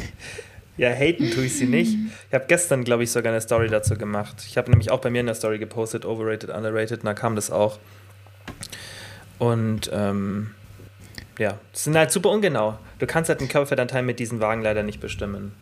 Ja, 0.76 0.90
haten 0.90 1.30
tue 1.30 1.44
ich 1.44 1.58
sie 1.58 1.66
nicht. 1.66 1.96
Ich 2.28 2.34
habe 2.34 2.46
gestern, 2.48 2.84
glaube 2.84 3.04
ich, 3.04 3.10
sogar 3.10 3.32
eine 3.32 3.40
Story 3.40 3.68
dazu 3.68 3.94
gemacht. 3.94 4.42
Ich 4.46 4.56
habe 4.56 4.70
nämlich 4.70 4.90
auch 4.90 5.00
bei 5.00 5.10
mir 5.10 5.20
in 5.20 5.26
der 5.26 5.34
Story 5.34 5.58
gepostet, 5.58 6.04
overrated, 6.04 6.50
underrated, 6.50 7.00
und 7.00 7.06
da 7.06 7.14
kam 7.14 7.36
das 7.36 7.50
auch. 7.50 7.78
Und 9.38 9.90
ähm, 9.92 10.52
ja, 11.38 11.58
das 11.72 11.84
sind 11.84 11.96
halt 11.96 12.10
super 12.10 12.30
ungenau. 12.30 12.78
Du 12.98 13.06
kannst 13.06 13.28
halt 13.28 13.40
den 13.40 13.48
Körperfettanteil 13.48 14.02
mit 14.02 14.18
diesen 14.18 14.40
Wagen 14.40 14.62
leider 14.62 14.82
nicht 14.82 15.00
bestimmen. 15.00 15.52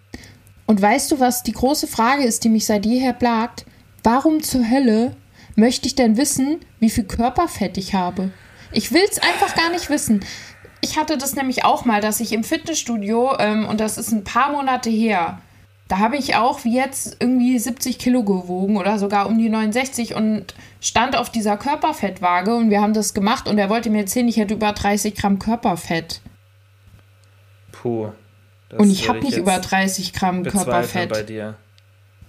Und 0.67 0.81
weißt 0.81 1.11
du, 1.11 1.19
was 1.19 1.43
die 1.43 1.53
große 1.53 1.89
Frage 1.89 2.23
ist, 2.23 2.45
die 2.45 2.49
mich 2.49 2.67
seit 2.67 2.87
jeher 2.87 3.13
plagt? 3.13 3.67
Warum 4.05 4.43
zur 4.43 4.71
Hölle 4.71 5.17
möchte 5.57 5.87
ich 5.87 5.97
denn 5.97 6.17
wissen, 6.17 6.61
wie 6.79 6.91
viel 6.91 7.05
Körperfett 7.05 7.77
ich 7.77 7.95
habe? 7.95 8.31
Ich 8.73 8.93
will 8.93 9.03
es 9.11 9.19
einfach 9.19 9.57
gar 9.57 9.71
nicht 9.71 9.91
wissen. 9.91 10.25
Ich 10.81 10.99
hatte 10.99 11.19
das 11.19 11.35
nämlich 11.35 11.65
auch 11.65 11.85
mal, 11.85 12.01
dass 12.01 12.21
ich 12.21 12.33
im 12.33 12.45
Fitnessstudio, 12.45 13.37
ähm, 13.39 13.67
und 13.67 13.81
das 13.81 13.99
ist 13.99 14.13
ein 14.13 14.25
paar 14.25 14.53
Monate 14.53 14.91
her, 14.91 15.41
da 15.89 15.99
habe 15.99 16.17
ich 16.17 16.37
auch 16.37 16.65
wie 16.65 16.77
jetzt 16.77 17.17
irgendwie 17.19 17.59
70 17.59 17.99
Kilo 17.99 18.23
gewogen 18.23 18.77
oder 18.77 18.99
sogar 18.99 19.27
um 19.27 19.39
die 19.39 19.49
69 19.49 20.15
und 20.15 20.55
stand 20.81 21.17
auf 21.17 21.31
dieser 21.31 21.57
Körperfettwaage 21.57 22.55
und 22.55 22.71
wir 22.71 22.81
haben 22.81 22.95
das 22.95 23.13
gemacht 23.13 23.49
und 23.49 23.59
er 23.59 23.69
wollte 23.69 23.91
mir 23.91 23.99
erzählen, 23.99 24.29
ich 24.29 24.37
hätte 24.37 24.55
über 24.55 24.73
30 24.73 25.17
Gramm 25.17 25.41
Körperfett. 25.41 26.21
Puh. 27.73 28.13
Und 28.79 28.91
ich 28.91 29.09
habe 29.09 29.19
nicht 29.19 29.37
über 29.37 29.59
30 29.59 30.13
Gramm 30.13 30.45
Körperfett. 30.45 31.11
bei 31.11 31.25
dir. 31.25 31.57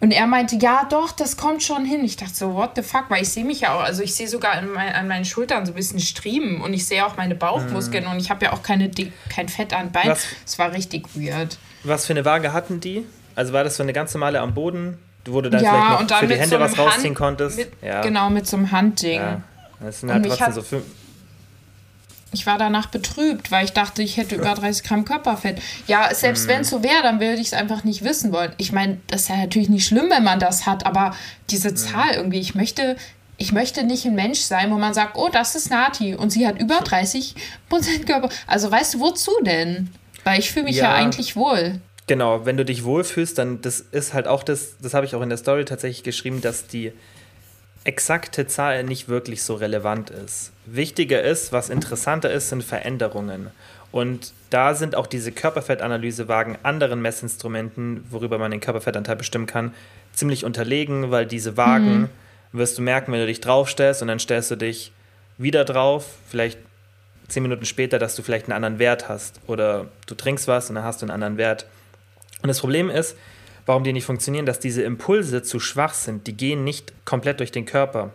Und 0.01 0.11
er 0.11 0.25
meinte, 0.25 0.55
ja, 0.55 0.87
doch, 0.89 1.11
das 1.11 1.37
kommt 1.37 1.61
schon 1.61 1.85
hin. 1.85 2.03
Ich 2.03 2.17
dachte 2.17 2.33
so, 2.33 2.55
what 2.55 2.71
the 2.75 2.81
fuck? 2.81 3.05
Weil 3.09 3.21
ich 3.21 3.29
sehe 3.29 3.45
mich 3.45 3.61
ja 3.61 3.75
auch, 3.75 3.81
also 3.81 4.01
ich 4.01 4.15
sehe 4.15 4.27
sogar 4.27 4.59
mein, 4.63 4.93
an 4.93 5.07
meinen 5.07 5.25
Schultern 5.25 5.63
so 5.67 5.73
ein 5.73 5.75
bisschen 5.75 5.99
Striemen 5.99 6.59
und 6.59 6.73
ich 6.73 6.87
sehe 6.87 7.05
auch 7.05 7.17
meine 7.17 7.35
Bauchmuskeln 7.35 8.05
mm. 8.05 8.11
und 8.11 8.19
ich 8.19 8.31
habe 8.31 8.45
ja 8.45 8.53
auch 8.53 8.63
keine, 8.63 8.89
kein 9.29 9.47
Fett 9.47 9.73
an 9.73 9.91
Bein. 9.91 10.11
Es 10.43 10.57
war 10.57 10.73
richtig 10.73 11.05
weird. 11.15 11.59
Was 11.83 12.07
für 12.07 12.13
eine 12.13 12.25
Waage 12.25 12.51
hatten 12.51 12.79
die? 12.79 13.05
Also 13.35 13.53
war 13.53 13.63
das 13.63 13.77
so 13.77 13.83
eine 13.83 13.93
ganz 13.93 14.11
normale 14.15 14.39
am 14.39 14.55
Boden, 14.55 14.97
wo 15.25 15.39
du 15.39 15.51
dann 15.51 15.63
ja, 15.63 15.69
vielleicht 15.71 16.09
noch 16.09 16.17
für 16.17 16.27
die 16.27 16.33
Hände 16.33 16.55
so 16.55 16.59
was 16.59 16.77
rausziehen 16.79 17.05
Hand, 17.05 17.15
konntest? 17.15 17.57
Mit, 17.57 17.71
ja. 17.83 18.01
Genau, 18.01 18.31
mit 18.31 18.47
so 18.47 18.57
einem 18.57 18.71
Handding. 18.71 19.21
Ja. 19.21 19.41
Das 19.79 19.99
sind 19.99 20.11
halt 20.11 20.25
trotzdem 20.25 20.53
so 20.53 20.61
fünf, 20.63 20.83
ich 22.34 22.46
war 22.46 22.58
danach 22.58 22.88
betrübt, 22.88 23.52
weil 23.52 23.65
ich 23.65 23.74
dachte, 23.74 24.02
ich 24.02 24.17
hätte 24.17 24.36
über 24.36 24.54
30 24.54 24.84
Gramm 24.84 25.06
Körperfett. 25.06 25.62
Ja, 25.88 26.13
selbst 26.13 26.46
mm. 26.46 26.50
wenn 26.50 26.62
es 26.62 26.70
so 26.70 26.84
wäre, 26.84 27.04
dann 27.04 27.20
würde 27.20 27.41
ich 27.41 27.48
es 27.48 27.54
einfach 27.54 27.84
nicht 27.84 28.04
wissen 28.04 28.32
wollen. 28.32 28.54
Ich 28.58 28.72
meine, 28.72 29.00
das 29.08 29.24
ist 29.24 29.30
ja 29.30 29.38
natürlich 29.38 29.70
nicht 29.70 29.86
schlimm, 29.86 30.10
wenn 30.10 30.24
man 30.24 30.39
das 30.39 30.65
hat, 30.65 30.86
aber 30.86 31.15
diese 31.50 31.72
mm. 31.72 31.76
Zahl 31.76 32.13
irgendwie, 32.15 32.39
ich 32.39 32.56
möchte, 32.56 32.96
ich 33.38 33.52
möchte 33.52 33.84
nicht 33.84 34.06
ein 34.06 34.15
Mensch 34.15 34.39
sein, 34.39 34.72
wo 34.72 34.78
man 34.78 34.94
sagt, 34.94 35.17
oh, 35.17 35.30
das 35.32 35.56
ist 35.56 35.70
Nati 35.70 36.15
und 36.15 36.30
sie 36.30 36.48
hat 36.48 36.60
über 36.60 36.80
30 36.80 37.36
Prozent 37.67 38.08
Körper. 38.08 38.30
Also 38.48 38.72
weißt 38.72 38.94
du, 38.94 39.00
wozu 39.02 39.32
denn? 39.44 39.89
Weil 40.24 40.39
ich 40.39 40.52
fühle 40.52 40.65
mich 40.65 40.78
ja. 40.78 40.84
ja 40.86 40.94
eigentlich 40.94 41.36
wohl. 41.36 41.82
Genau, 42.08 42.46
wenn 42.46 42.58
du 42.58 42.65
dich 42.65 42.84
wohlfühlst, 42.84 43.38
dann 43.38 43.62
das 43.62 43.80
ist 43.80 44.13
halt 44.13 44.28
auch 44.28 44.44
das, 44.44 44.78
das 44.82 44.94
habe 44.94 45.06
ich 45.06 45.15
auch 45.15 45.22
in 45.22 45.30
der 45.30 45.38
Story 45.38 45.65
tatsächlich 45.65 46.04
geschrieben, 46.04 46.41
dass 46.41 46.67
die 46.67 46.94
exakte 47.84 48.48
Zahl 48.48 48.84
nicht 48.84 49.10
wirklich 49.10 49.44
so 49.44 49.56
relevant 49.56 50.10
ist. 50.10 50.52
Wichtiger 50.65 51.22
ist, 51.22 51.52
was 51.52 51.70
interessanter 51.70 52.32
ist, 52.32 52.50
sind 52.50 52.63
Veränderungen. 52.63 53.50
Und 53.91 54.34
da 54.50 54.74
sind 54.74 54.96
auch 54.96 55.08
diese 55.08 55.32
Körperfettanalysewagen 55.32 56.58
anderen 56.63 57.02
Messinstrumenten, 57.02 58.06
worüber 58.10 58.38
man 58.38 58.52
den 58.52 58.60
Körperfettanteil 58.60 59.15
bestimmen 59.15 59.48
kann, 59.48 59.74
ziemlich 60.13 60.46
unterlegen, 60.46 61.12
weil 61.12 61.26
diese 61.26 61.58
Wagen 61.58 62.02
mhm. 62.02 62.10
wirst 62.54 62.78
du 62.78 62.82
merken, 62.82 63.12
wenn 63.12 63.20
du 63.20 63.26
dich 63.26 63.41
draufstellst 63.41 64.02
und 64.02 64.08
dann 64.08 64.20
stellst 64.20 64.52
du 64.52 64.56
dich 64.56 64.91
wieder 65.38 65.65
drauf, 65.65 66.06
vielleicht 66.30 66.60
zehn 67.28 67.44
Minuten 67.44 67.65
später, 67.65 67.98
dass 67.98 68.15
du 68.15 68.22
vielleicht 68.22 68.46
einen 68.46 68.54
anderen 68.54 68.80
Wert 68.80 69.10
hast. 69.10 69.39
Oder 69.48 69.88
du 70.06 70.15
trinkst 70.15 70.48
was 70.48 70.70
und 70.70 70.76
dann 70.76 70.84
hast 70.84 71.02
du 71.02 71.06
einen 71.06 71.12
anderen 71.12 71.38
Wert. 71.38 71.65
Und 72.41 72.48
das 72.48 72.60
Problem 72.60 72.89
ist, 72.89 73.15
warum 73.65 73.84
die 73.84 73.93
nicht 73.93 74.06
funktionieren, 74.06 74.45
dass 74.45 74.60
diese 74.60 74.84
Impulse 74.84 75.43
zu 75.43 75.60
schwach 75.60 75.93
sind. 75.93 76.28
Die 76.28 76.36
gehen 76.36 76.63
nicht 76.63 76.93
komplett 77.06 77.39
durch 77.39 77.52
den 77.52 77.65
Körper. 77.65 78.12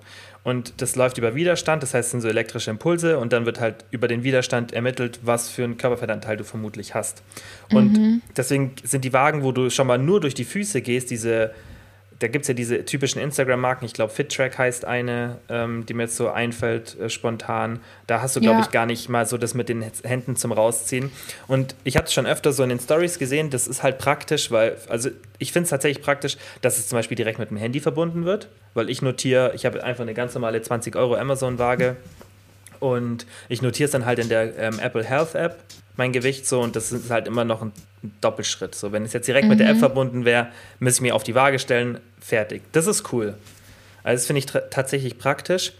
Und 0.46 0.74
das 0.80 0.94
läuft 0.94 1.18
über 1.18 1.34
Widerstand, 1.34 1.82
das 1.82 1.92
heißt, 1.92 2.06
es 2.06 2.10
sind 2.12 2.20
so 2.20 2.28
elektrische 2.28 2.70
Impulse 2.70 3.18
und 3.18 3.32
dann 3.32 3.46
wird 3.46 3.58
halt 3.58 3.84
über 3.90 4.06
den 4.06 4.22
Widerstand 4.22 4.72
ermittelt, 4.72 5.18
was 5.22 5.48
für 5.48 5.64
einen 5.64 5.76
Körperfettanteil 5.76 6.36
du 6.36 6.44
vermutlich 6.44 6.94
hast. 6.94 7.24
Und 7.72 7.94
mhm. 7.94 8.22
deswegen 8.36 8.70
sind 8.84 9.04
die 9.04 9.12
Wagen, 9.12 9.42
wo 9.42 9.50
du 9.50 9.70
schon 9.70 9.88
mal 9.88 9.98
nur 9.98 10.20
durch 10.20 10.34
die 10.34 10.44
Füße 10.44 10.82
gehst, 10.82 11.10
diese 11.10 11.50
da 12.18 12.28
gibt 12.28 12.44
es 12.44 12.48
ja 12.48 12.54
diese 12.54 12.84
typischen 12.84 13.20
Instagram-Marken, 13.20 13.84
ich 13.84 13.92
glaube 13.92 14.12
FitTrack 14.12 14.56
heißt 14.56 14.84
eine, 14.84 15.38
ähm, 15.48 15.84
die 15.86 15.94
mir 15.94 16.04
jetzt 16.04 16.16
so 16.16 16.30
einfällt, 16.30 16.98
äh, 16.98 17.10
spontan. 17.10 17.80
Da 18.06 18.22
hast 18.22 18.36
du, 18.36 18.40
glaube 18.40 18.58
ja. 18.58 18.64
ich, 18.64 18.70
gar 18.70 18.86
nicht 18.86 19.08
mal 19.08 19.26
so 19.26 19.36
das 19.36 19.54
mit 19.54 19.68
den 19.68 19.84
Händen 20.02 20.36
zum 20.36 20.52
Rausziehen. 20.52 21.10
Und 21.46 21.74
ich 21.84 21.96
habe 21.96 22.06
es 22.06 22.14
schon 22.14 22.26
öfter 22.26 22.52
so 22.52 22.62
in 22.62 22.70
den 22.70 22.80
Stories 22.80 23.18
gesehen, 23.18 23.50
das 23.50 23.66
ist 23.66 23.82
halt 23.82 23.98
praktisch, 23.98 24.50
weil, 24.50 24.76
also 24.88 25.10
ich 25.38 25.52
finde 25.52 25.64
es 25.64 25.70
tatsächlich 25.70 26.02
praktisch, 26.02 26.38
dass 26.62 26.78
es 26.78 26.88
zum 26.88 26.96
Beispiel 26.96 27.16
direkt 27.16 27.38
mit 27.38 27.50
dem 27.50 27.58
Handy 27.58 27.80
verbunden 27.80 28.24
wird, 28.24 28.48
weil 28.74 28.88
ich 28.88 29.02
notiere, 29.02 29.52
ich 29.54 29.66
habe 29.66 29.84
einfach 29.84 30.02
eine 30.02 30.14
ganz 30.14 30.34
normale 30.34 30.62
20 30.62 30.96
Euro 30.96 31.16
Amazon-Waage 31.16 31.96
und 32.80 33.26
ich 33.48 33.60
notiere 33.60 33.86
es 33.86 33.90
dann 33.90 34.06
halt 34.06 34.18
in 34.18 34.28
der 34.28 34.56
ähm, 34.58 34.78
Apple 34.78 35.04
Health 35.04 35.34
App 35.34 35.58
mein 35.96 36.12
Gewicht 36.12 36.46
so 36.46 36.60
und 36.60 36.76
das 36.76 36.92
ist 36.92 37.10
halt 37.10 37.26
immer 37.26 37.44
noch 37.44 37.62
ein 37.62 37.72
Doppelschritt. 38.20 38.74
So, 38.74 38.92
wenn 38.92 39.04
es 39.04 39.12
jetzt 39.12 39.28
direkt 39.28 39.44
mhm. 39.44 39.50
mit 39.50 39.60
der 39.60 39.68
App 39.68 39.76
mhm. 39.76 39.80
verbunden 39.80 40.24
wäre, 40.24 40.48
müsste 40.78 40.98
ich 40.98 41.02
mir 41.02 41.14
auf 41.14 41.22
die 41.22 41.34
Waage 41.34 41.58
stellen, 41.58 42.00
fertig. 42.20 42.62
Das 42.72 42.86
ist 42.86 43.12
cool. 43.12 43.34
Also 44.02 44.20
das 44.20 44.26
finde 44.26 44.38
ich 44.38 44.46
tatsächlich 44.46 45.18
praktisch. 45.18 45.72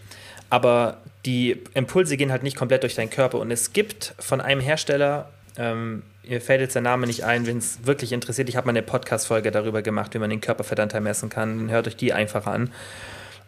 Aber 0.49 0.97
die 1.25 1.61
Impulse 1.73 2.17
gehen 2.17 2.31
halt 2.31 2.43
nicht 2.43 2.55
komplett 2.55 2.83
durch 2.83 2.95
deinen 2.95 3.09
Körper. 3.09 3.39
Und 3.39 3.51
es 3.51 3.73
gibt 3.73 4.13
von 4.19 4.39
einem 4.41 4.61
Hersteller, 4.61 5.29
ähm, 5.57 6.03
mir 6.27 6.41
fällt 6.41 6.61
jetzt 6.61 6.75
der 6.75 6.81
Name 6.81 7.07
nicht 7.07 7.23
ein, 7.23 7.47
wenn 7.47 7.57
es 7.57 7.85
wirklich 7.85 8.11
interessiert, 8.11 8.49
ich 8.49 8.55
habe 8.55 8.67
mal 8.67 8.71
eine 8.71 8.81
Podcast-Folge 8.81 9.51
darüber 9.51 9.81
gemacht, 9.81 10.13
wie 10.13 10.19
man 10.19 10.29
den 10.29 10.41
Körperfettanteil 10.41 11.01
messen 11.01 11.29
kann. 11.29 11.69
Hört 11.69 11.87
euch 11.87 11.95
die 11.95 12.13
einfach 12.13 12.47
an. 12.47 12.71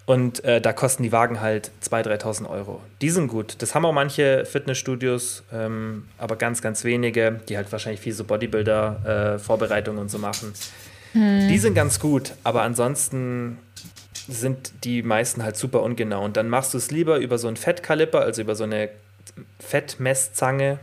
Und 0.10 0.44
äh, 0.44 0.60
da 0.60 0.74
kosten 0.74 1.04
die 1.04 1.12
Wagen 1.12 1.40
halt 1.40 1.70
2.000, 1.84 2.20
3.000 2.20 2.50
Euro. 2.50 2.82
Die 3.00 3.12
sind 3.12 3.28
gut. 3.28 3.58
Das 3.60 3.76
haben 3.76 3.86
auch 3.86 3.94
manche 3.94 4.44
Fitnessstudios, 4.44 5.44
ähm, 5.54 6.08
aber 6.18 6.36
ganz, 6.36 6.64
ganz 6.64 6.84
wenige, 6.84 7.40
die 7.48 7.58
halt 7.58 7.72
wahrscheinlich 7.72 8.02
viel 8.02 8.14
so 8.14 8.24
Bodybuilder-Vorbereitungen 8.24 10.00
äh, 10.00 10.02
und 10.02 10.10
so 10.10 10.18
machen. 10.18 10.52
Hm. 11.12 11.48
Die 11.48 11.60
sind 11.60 11.76
ganz 11.76 12.00
gut, 12.00 12.34
aber 12.44 12.64
ansonsten 12.64 13.60
sind 14.28 14.84
die 14.84 15.04
meisten 15.04 15.44
halt 15.44 15.58
super 15.58 15.84
ungenau. 15.84 16.26
Und 16.26 16.38
dann 16.38 16.50
machst 16.50 16.74
du 16.74 16.80
es 16.80 16.90
lieber 16.90 17.18
über 17.20 17.38
so 17.38 17.48
einen 17.48 17.58
Fettkaliper, 17.58 18.22
also 18.22 18.42
über 18.42 18.56
so 18.56 18.64
eine 18.64 18.90
Fettmesszange 19.60 20.80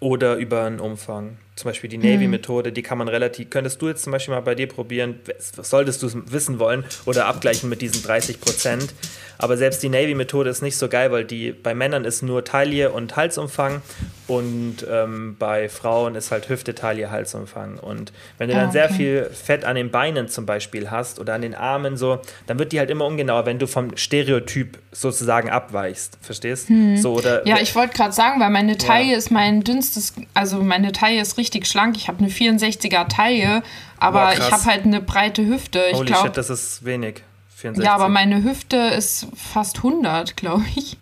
oder 0.00 0.36
über 0.36 0.64
einen 0.64 0.80
Umfang 0.80 1.36
zum 1.56 1.68
Beispiel 1.68 1.88
die 1.88 1.98
Navy-Methode, 1.98 2.72
die 2.72 2.82
kann 2.82 2.98
man 2.98 3.08
relativ, 3.08 3.50
könntest 3.50 3.80
du 3.80 3.88
jetzt 3.88 4.02
zum 4.02 4.12
Beispiel 4.12 4.34
mal 4.34 4.40
bei 4.40 4.56
dir 4.56 4.66
probieren, 4.66 5.20
solltest 5.38 6.02
du 6.02 6.06
es 6.06 6.16
wissen 6.32 6.58
wollen 6.58 6.84
oder 7.04 7.26
abgleichen 7.26 7.68
mit 7.68 7.80
diesen 7.80 8.02
30 8.02 8.40
Prozent. 8.40 8.92
Aber 9.38 9.56
selbst 9.56 9.82
die 9.82 9.88
Navy-Methode 9.88 10.50
ist 10.50 10.62
nicht 10.62 10.76
so 10.76 10.88
geil, 10.88 11.10
weil 11.12 11.24
die 11.24 11.52
bei 11.52 11.74
Männern 11.74 12.04
ist 12.04 12.22
nur 12.22 12.44
Taille 12.44 12.90
und 12.90 13.16
Halsumfang 13.16 13.82
und 14.26 14.86
ähm, 14.90 15.36
bei 15.38 15.68
Frauen 15.68 16.14
ist 16.14 16.30
halt 16.30 16.48
Hüfte, 16.48 16.74
Taille, 16.74 17.10
Halsumfang. 17.10 17.78
Und 17.78 18.12
wenn 18.38 18.48
du 18.48 18.54
dann 18.54 18.64
ah, 18.64 18.68
okay. 18.68 18.72
sehr 18.72 18.88
viel 18.88 19.30
Fett 19.32 19.64
an 19.64 19.76
den 19.76 19.90
Beinen 19.90 20.28
zum 20.28 20.46
Beispiel 20.46 20.90
hast 20.90 21.18
oder 21.18 21.34
an 21.34 21.42
den 21.42 21.54
Armen 21.54 21.96
so, 21.96 22.20
dann 22.46 22.58
wird 22.58 22.72
die 22.72 22.78
halt 22.78 22.90
immer 22.90 23.04
ungenauer, 23.04 23.44
wenn 23.44 23.58
du 23.58 23.66
vom 23.66 23.96
Stereotyp 23.96 24.78
sozusagen 24.92 25.50
abweichst. 25.50 26.16
Verstehst? 26.22 26.68
Hm. 26.68 26.96
So, 26.96 27.14
oder, 27.14 27.46
ja, 27.46 27.58
ich 27.60 27.74
wollte 27.74 27.94
gerade 27.94 28.12
sagen, 28.12 28.40
weil 28.40 28.50
meine 28.50 28.78
Taille 28.78 29.12
ja. 29.12 29.18
ist 29.18 29.30
mein 29.30 29.62
dünnstes, 29.62 30.14
also 30.32 30.62
meine 30.62 30.92
Taille 30.92 31.20
ist 31.20 31.36
richtig 31.36 31.66
schlank. 31.66 31.96
Ich 31.96 32.08
habe 32.08 32.18
eine 32.20 32.28
64er 32.28 33.08
Taille, 33.08 33.62
aber 33.98 34.20
Boah, 34.20 34.32
ich 34.32 34.50
habe 34.50 34.64
halt 34.64 34.84
eine 34.84 35.02
breite 35.02 35.46
Hüfte. 35.46 35.82
Ich 35.90 35.96
Holy 35.96 36.06
glaub, 36.06 36.24
shit, 36.24 36.36
das 36.36 36.48
ist 36.48 36.84
wenig. 36.84 37.22
64. 37.64 37.84
Ja, 37.84 37.94
aber 37.94 38.08
meine 38.08 38.44
Hüfte 38.44 38.76
ist 38.76 39.26
fast 39.34 39.78
100, 39.78 40.36
glaube 40.36 40.64
ich. 40.76 40.98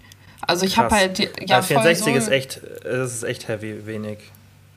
Also 0.46 0.64
ich 0.64 0.76
habe 0.76 0.94
halt 0.94 1.18
ja, 1.18 1.28
ja 1.46 1.62
64 1.62 2.04
so 2.04 2.18
ist 2.18 2.28
echt, 2.28 2.60
das 2.84 3.14
ist 3.14 3.22
echt 3.24 3.48
heavy, 3.48 3.86
wenig. 3.86 4.18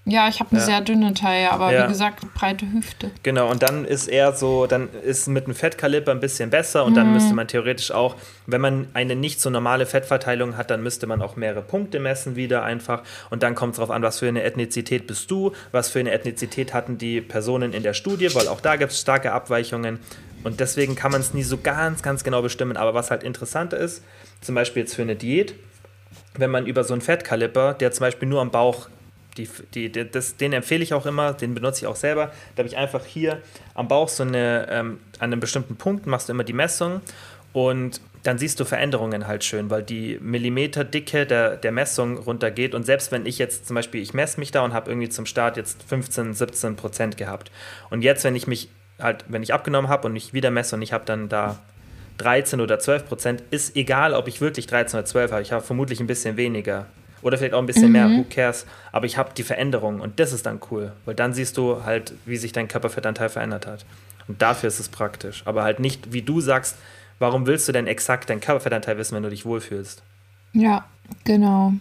Ja, 0.07 0.27
ich 0.29 0.39
habe 0.39 0.51
eine 0.51 0.59
ja. 0.59 0.65
sehr 0.65 0.81
dünne 0.81 1.15
Taille, 1.15 1.51
aber 1.51 1.73
ja. 1.73 1.85
wie 1.85 1.87
gesagt, 1.87 2.31
breite 2.35 2.71
Hüfte. 2.71 3.09
Genau, 3.23 3.49
und 3.49 3.63
dann 3.63 3.85
ist 3.85 4.07
eher 4.07 4.33
so, 4.33 4.67
dann 4.67 4.89
ist 5.03 5.27
mit 5.27 5.45
einem 5.45 5.55
Fettkaliber 5.55 6.11
ein 6.11 6.19
bisschen 6.19 6.51
besser 6.51 6.85
und 6.85 6.91
mhm. 6.91 6.97
dann 6.97 7.13
müsste 7.13 7.33
man 7.33 7.47
theoretisch 7.47 7.89
auch, 7.89 8.15
wenn 8.45 8.61
man 8.61 8.87
eine 8.93 9.15
nicht 9.15 9.41
so 9.41 9.49
normale 9.49 9.87
Fettverteilung 9.87 10.57
hat, 10.57 10.69
dann 10.69 10.83
müsste 10.83 11.07
man 11.07 11.23
auch 11.23 11.37
mehrere 11.37 11.63
Punkte 11.63 11.99
messen 11.99 12.35
wieder 12.35 12.63
einfach 12.63 13.01
und 13.31 13.41
dann 13.41 13.55
kommt 13.55 13.73
es 13.73 13.77
darauf 13.77 13.89
an, 13.89 14.03
was 14.03 14.19
für 14.19 14.27
eine 14.27 14.43
Ethnizität 14.43 15.07
bist 15.07 15.31
du, 15.31 15.53
was 15.71 15.89
für 15.89 15.99
eine 15.99 16.11
Ethnizität 16.11 16.75
hatten 16.75 16.99
die 16.99 17.19
Personen 17.19 17.73
in 17.73 17.81
der 17.81 17.95
Studie, 17.95 18.33
weil 18.35 18.47
auch 18.47 18.61
da 18.61 18.75
gibt 18.75 18.91
es 18.91 19.01
starke 19.01 19.31
Abweichungen 19.31 19.99
und 20.45 20.59
deswegen 20.59 20.95
kann 20.95 21.11
man 21.11 21.21
es 21.21 21.33
nie 21.33 21.41
so 21.41 21.57
ganz, 21.57 22.03
ganz 22.03 22.23
genau 22.23 22.43
bestimmen. 22.43 22.77
Aber 22.77 22.93
was 22.93 23.09
halt 23.09 23.23
interessanter 23.23 23.77
ist, 23.77 24.03
zum 24.41 24.53
Beispiel 24.53 24.83
jetzt 24.83 24.93
für 24.93 25.01
eine 25.01 25.15
Diät, 25.15 25.55
wenn 26.35 26.51
man 26.51 26.67
über 26.67 26.83
so 26.83 26.93
einen 26.93 27.01
Fettkaliper, 27.01 27.73
der 27.73 27.91
zum 27.91 28.01
Beispiel 28.01 28.29
nur 28.29 28.41
am 28.41 28.51
Bauch, 28.51 28.87
die, 29.37 29.49
die, 29.73 29.91
das, 29.91 30.37
den 30.37 30.53
empfehle 30.53 30.83
ich 30.83 30.93
auch 30.93 31.07
immer, 31.07 31.33
den 31.33 31.55
benutze 31.55 31.81
ich 31.81 31.87
auch 31.87 31.95
selber. 31.95 32.31
Da 32.55 32.59
habe 32.59 32.67
ich 32.67 32.77
einfach 32.77 33.03
hier 33.03 33.41
am 33.73 33.87
Bauch 33.87 34.07
so 34.07 34.21
eine, 34.21 34.67
ähm, 34.69 34.99
an 35.17 35.33
einem 35.33 35.39
bestimmten 35.39 35.77
Punkt 35.77 36.05
machst 36.05 36.29
du 36.29 36.33
immer 36.33 36.43
die 36.43 36.53
Messung 36.53 37.01
und 37.51 37.99
dann 38.21 38.37
siehst 38.37 38.59
du 38.59 38.65
Veränderungen 38.65 39.25
halt 39.25 39.43
schön, 39.43 39.71
weil 39.71 39.81
die 39.81 40.19
Millimeterdicke 40.21 41.25
der, 41.25 41.57
der 41.57 41.71
Messung 41.71 42.17
runtergeht. 42.17 42.75
Und 42.75 42.85
selbst 42.85 43.11
wenn 43.11 43.25
ich 43.25 43.39
jetzt 43.39 43.65
zum 43.65 43.75
Beispiel, 43.75 44.01
ich 44.01 44.13
messe 44.13 44.39
mich 44.39 44.51
da 44.51 44.63
und 44.63 44.73
habe 44.73 44.91
irgendwie 44.91 45.09
zum 45.09 45.25
Start 45.25 45.57
jetzt 45.57 45.81
15, 45.83 46.33
17 46.33 46.75
Prozent 46.75 47.17
gehabt. 47.17 47.51
Und 47.89 48.03
jetzt, 48.03 48.23
wenn 48.23 48.35
ich 48.35 48.45
mich 48.45 48.69
halt, 48.99 49.25
wenn 49.27 49.43
ich 49.43 49.53
abgenommen 49.53 49.89
habe 49.89 50.07
und 50.07 50.15
ich 50.15 50.33
wieder 50.33 50.51
messe 50.51 50.75
und 50.75 50.81
ich 50.81 50.93
habe 50.93 51.05
dann 51.05 51.29
da 51.29 51.59
13 52.17 52.61
oder 52.61 52.79
12 52.79 53.07
Prozent, 53.07 53.43
ist 53.51 53.75
egal, 53.75 54.13
ob 54.13 54.27
ich 54.27 54.41
wirklich 54.41 54.67
13 54.67 54.99
oder 54.99 55.05
12 55.05 55.31
habe. 55.31 55.41
Ich 55.41 55.51
habe 55.51 55.63
vermutlich 55.63 55.99
ein 55.99 56.07
bisschen 56.07 56.37
weniger. 56.37 56.85
Oder 57.21 57.37
vielleicht 57.37 57.53
auch 57.55 57.59
ein 57.59 57.65
bisschen 57.65 57.87
mhm. 57.87 57.91
mehr, 57.91 58.09
who 58.09 58.25
cares. 58.29 58.65
Aber 58.91 59.05
ich 59.05 59.17
habe 59.17 59.31
die 59.35 59.43
Veränderung 59.43 59.99
und 59.99 60.19
das 60.19 60.31
ist 60.31 60.45
dann 60.45 60.59
cool, 60.69 60.91
weil 61.05 61.15
dann 61.15 61.33
siehst 61.33 61.57
du 61.57 61.83
halt, 61.83 62.13
wie 62.25 62.37
sich 62.37 62.51
dein 62.51 62.67
Körperfettanteil 62.67 63.29
verändert 63.29 63.65
hat. 63.65 63.85
Und 64.27 64.41
dafür 64.41 64.67
ist 64.67 64.79
es 64.79 64.89
praktisch. 64.89 65.41
Aber 65.45 65.63
halt 65.63 65.79
nicht, 65.79 66.13
wie 66.13 66.21
du 66.21 66.39
sagst, 66.39 66.77
warum 67.19 67.47
willst 67.47 67.67
du 67.67 67.71
denn 67.71 67.87
exakt 67.87 68.29
deinen 68.29 68.41
Körperfettanteil 68.41 68.97
wissen, 68.97 69.15
wenn 69.15 69.23
du 69.23 69.29
dich 69.29 69.45
wohlfühlst? 69.45 70.03
Ja, 70.53 70.85
genau. 71.23 71.73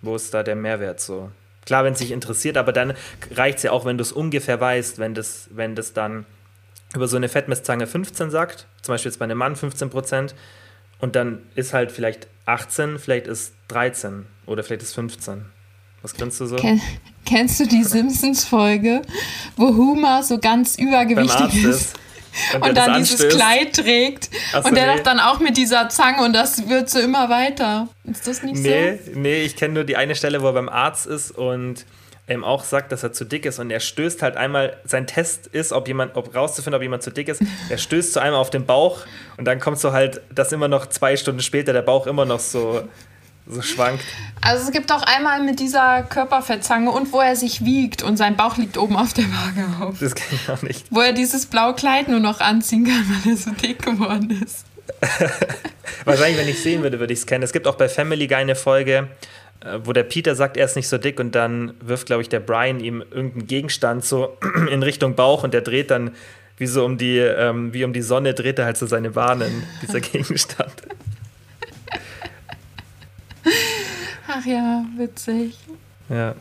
Wo 0.00 0.16
ist 0.16 0.32
da 0.32 0.42
der 0.42 0.56
Mehrwert 0.56 1.00
so? 1.00 1.30
Klar, 1.66 1.84
wenn 1.84 1.94
es 1.94 1.98
dich 1.98 2.10
interessiert, 2.10 2.56
aber 2.56 2.72
dann 2.72 2.94
reicht 3.32 3.58
es 3.58 3.62
ja 3.64 3.72
auch, 3.72 3.84
wenn 3.84 3.96
du 3.96 4.02
es 4.02 4.12
ungefähr 4.12 4.60
weißt, 4.60 4.98
wenn 4.98 5.14
das, 5.14 5.48
wenn 5.50 5.74
das 5.74 5.92
dann 5.92 6.26
über 6.94 7.08
so 7.08 7.16
eine 7.16 7.28
Fettmesszange 7.28 7.86
15 7.86 8.30
sagt, 8.30 8.66
zum 8.82 8.94
Beispiel 8.94 9.10
jetzt 9.10 9.18
bei 9.18 9.24
einem 9.24 9.38
Mann 9.38 9.56
15 9.56 9.90
Prozent, 9.90 10.34
und 11.00 11.16
dann 11.16 11.42
ist 11.54 11.74
halt 11.74 11.92
vielleicht 11.92 12.28
18, 12.46 12.98
vielleicht 12.98 13.26
ist 13.26 13.52
13 13.68 14.26
oder 14.46 14.62
vielleicht 14.62 14.82
ist 14.82 14.94
15. 14.94 15.44
Was 16.02 16.14
grinst 16.14 16.40
du 16.40 16.46
so? 16.46 16.56
Ken 16.56 16.80
kennst 17.24 17.60
du 17.60 17.66
die 17.66 17.82
Simpsons-Folge, 17.84 19.02
wo 19.56 19.74
Homer 19.74 20.22
so 20.22 20.38
ganz 20.38 20.76
übergewichtig 20.76 21.64
ist? 21.64 21.94
Und, 22.54 22.68
und 22.68 22.76
dann 22.76 22.98
dieses 22.98 23.28
Kleid 23.28 23.74
trägt. 23.74 24.28
So, 24.52 24.58
und 24.58 24.74
der 24.74 24.86
nee. 24.86 24.96
doch 24.96 25.04
dann 25.04 25.20
auch 25.20 25.40
mit 25.40 25.56
dieser 25.56 25.88
Zange 25.88 26.24
und 26.24 26.32
das 26.32 26.68
wird 26.68 26.90
so 26.90 26.98
immer 26.98 27.28
weiter. 27.28 27.88
Ist 28.04 28.26
das 28.26 28.42
nicht 28.42 28.56
nee, 28.56 28.98
so? 29.04 29.18
Nee, 29.18 29.42
ich 29.42 29.56
kenne 29.56 29.74
nur 29.74 29.84
die 29.84 29.96
eine 29.96 30.16
Stelle, 30.16 30.42
wo 30.42 30.46
er 30.46 30.52
beim 30.54 30.68
Arzt 30.68 31.06
ist 31.06 31.30
und 31.30 31.86
ähm, 32.26 32.42
auch 32.42 32.64
sagt, 32.64 32.90
dass 32.92 33.02
er 33.02 33.12
zu 33.12 33.24
dick 33.24 33.44
ist 33.44 33.58
und 33.58 33.70
er 33.70 33.80
stößt 33.80 34.22
halt 34.22 34.36
einmal, 34.36 34.76
sein 34.84 35.06
Test 35.06 35.46
ist, 35.48 35.72
ob 35.72 35.88
jemand, 35.88 36.16
ob 36.16 36.34
rauszufinden, 36.34 36.76
ob 36.76 36.82
jemand 36.82 37.02
zu 37.02 37.10
dick 37.10 37.28
ist, 37.28 37.42
er 37.68 37.78
stößt 37.78 38.14
so 38.14 38.20
einmal 38.20 38.40
auf 38.40 38.50
den 38.50 38.64
Bauch 38.64 39.00
und 39.36 39.44
dann 39.44 39.60
kommt 39.60 39.78
so 39.78 39.92
halt, 39.92 40.22
dass 40.34 40.52
immer 40.52 40.68
noch 40.68 40.86
zwei 40.86 41.16
Stunden 41.16 41.40
später 41.40 41.72
der 41.72 41.82
Bauch 41.82 42.06
immer 42.06 42.24
noch 42.24 42.40
so, 42.40 42.88
so 43.46 43.60
schwankt. 43.60 44.02
Also 44.40 44.64
es 44.64 44.72
gibt 44.72 44.90
auch 44.90 45.02
einmal 45.02 45.42
mit 45.42 45.60
dieser 45.60 46.02
Körperfettzange 46.02 46.90
und 46.90 47.12
wo 47.12 47.20
er 47.20 47.36
sich 47.36 47.62
wiegt 47.64 48.02
und 48.02 48.16
sein 48.16 48.36
Bauch 48.36 48.56
liegt 48.56 48.78
oben 48.78 48.96
auf 48.96 49.12
der 49.12 49.24
Waage 49.24 49.84
auf. 49.84 49.98
Das 49.98 50.14
kenne 50.14 50.40
ich 50.42 50.50
auch 50.50 50.62
nicht. 50.62 50.86
Wo 50.90 51.00
er 51.00 51.12
dieses 51.12 51.44
blaue 51.44 51.74
Kleid 51.74 52.08
nur 52.08 52.20
noch 52.20 52.40
anziehen 52.40 52.84
kann, 52.84 53.04
weil 53.22 53.32
er 53.32 53.36
so 53.36 53.50
dick 53.50 53.82
geworden 53.82 54.42
ist. 54.42 54.64
Wahrscheinlich, 56.04 56.38
wenn 56.38 56.48
ich 56.48 56.62
sehen 56.62 56.82
würde, 56.82 56.98
würde 57.00 57.12
ich 57.12 57.20
es 57.20 57.26
kennen. 57.26 57.42
Es 57.42 57.52
gibt 57.52 57.66
auch 57.66 57.76
bei 57.76 57.88
Family 57.88 58.26
Guy 58.26 58.36
eine 58.36 58.54
Folge, 58.54 59.08
wo 59.82 59.92
der 59.92 60.02
Peter 60.02 60.34
sagt, 60.34 60.56
er 60.56 60.66
ist 60.66 60.76
nicht 60.76 60.88
so 60.88 60.98
dick 60.98 61.18
und 61.18 61.34
dann 61.34 61.74
wirft, 61.80 62.06
glaube 62.06 62.22
ich, 62.22 62.28
der 62.28 62.40
Brian 62.40 62.80
ihm 62.80 63.00
irgendeinen 63.00 63.46
Gegenstand 63.46 64.04
so 64.04 64.36
in 64.70 64.82
Richtung 64.82 65.14
Bauch 65.14 65.44
und 65.44 65.54
der 65.54 65.62
dreht 65.62 65.90
dann 65.90 66.12
wie 66.56 66.66
so 66.66 66.84
um 66.84 66.98
die, 66.98 67.18
ähm, 67.18 67.72
wie 67.72 67.84
um 67.84 67.92
die 67.92 68.02
Sonne 68.02 68.34
dreht 68.34 68.58
er 68.58 68.66
halt 68.66 68.76
so 68.76 68.86
seine 68.86 69.10
Bahnen, 69.10 69.64
dieser 69.82 70.00
Gegenstand. 70.02 70.72
Ach 74.28 74.46
ja, 74.46 74.84
witzig. 74.96 75.56
Ja. 76.08 76.34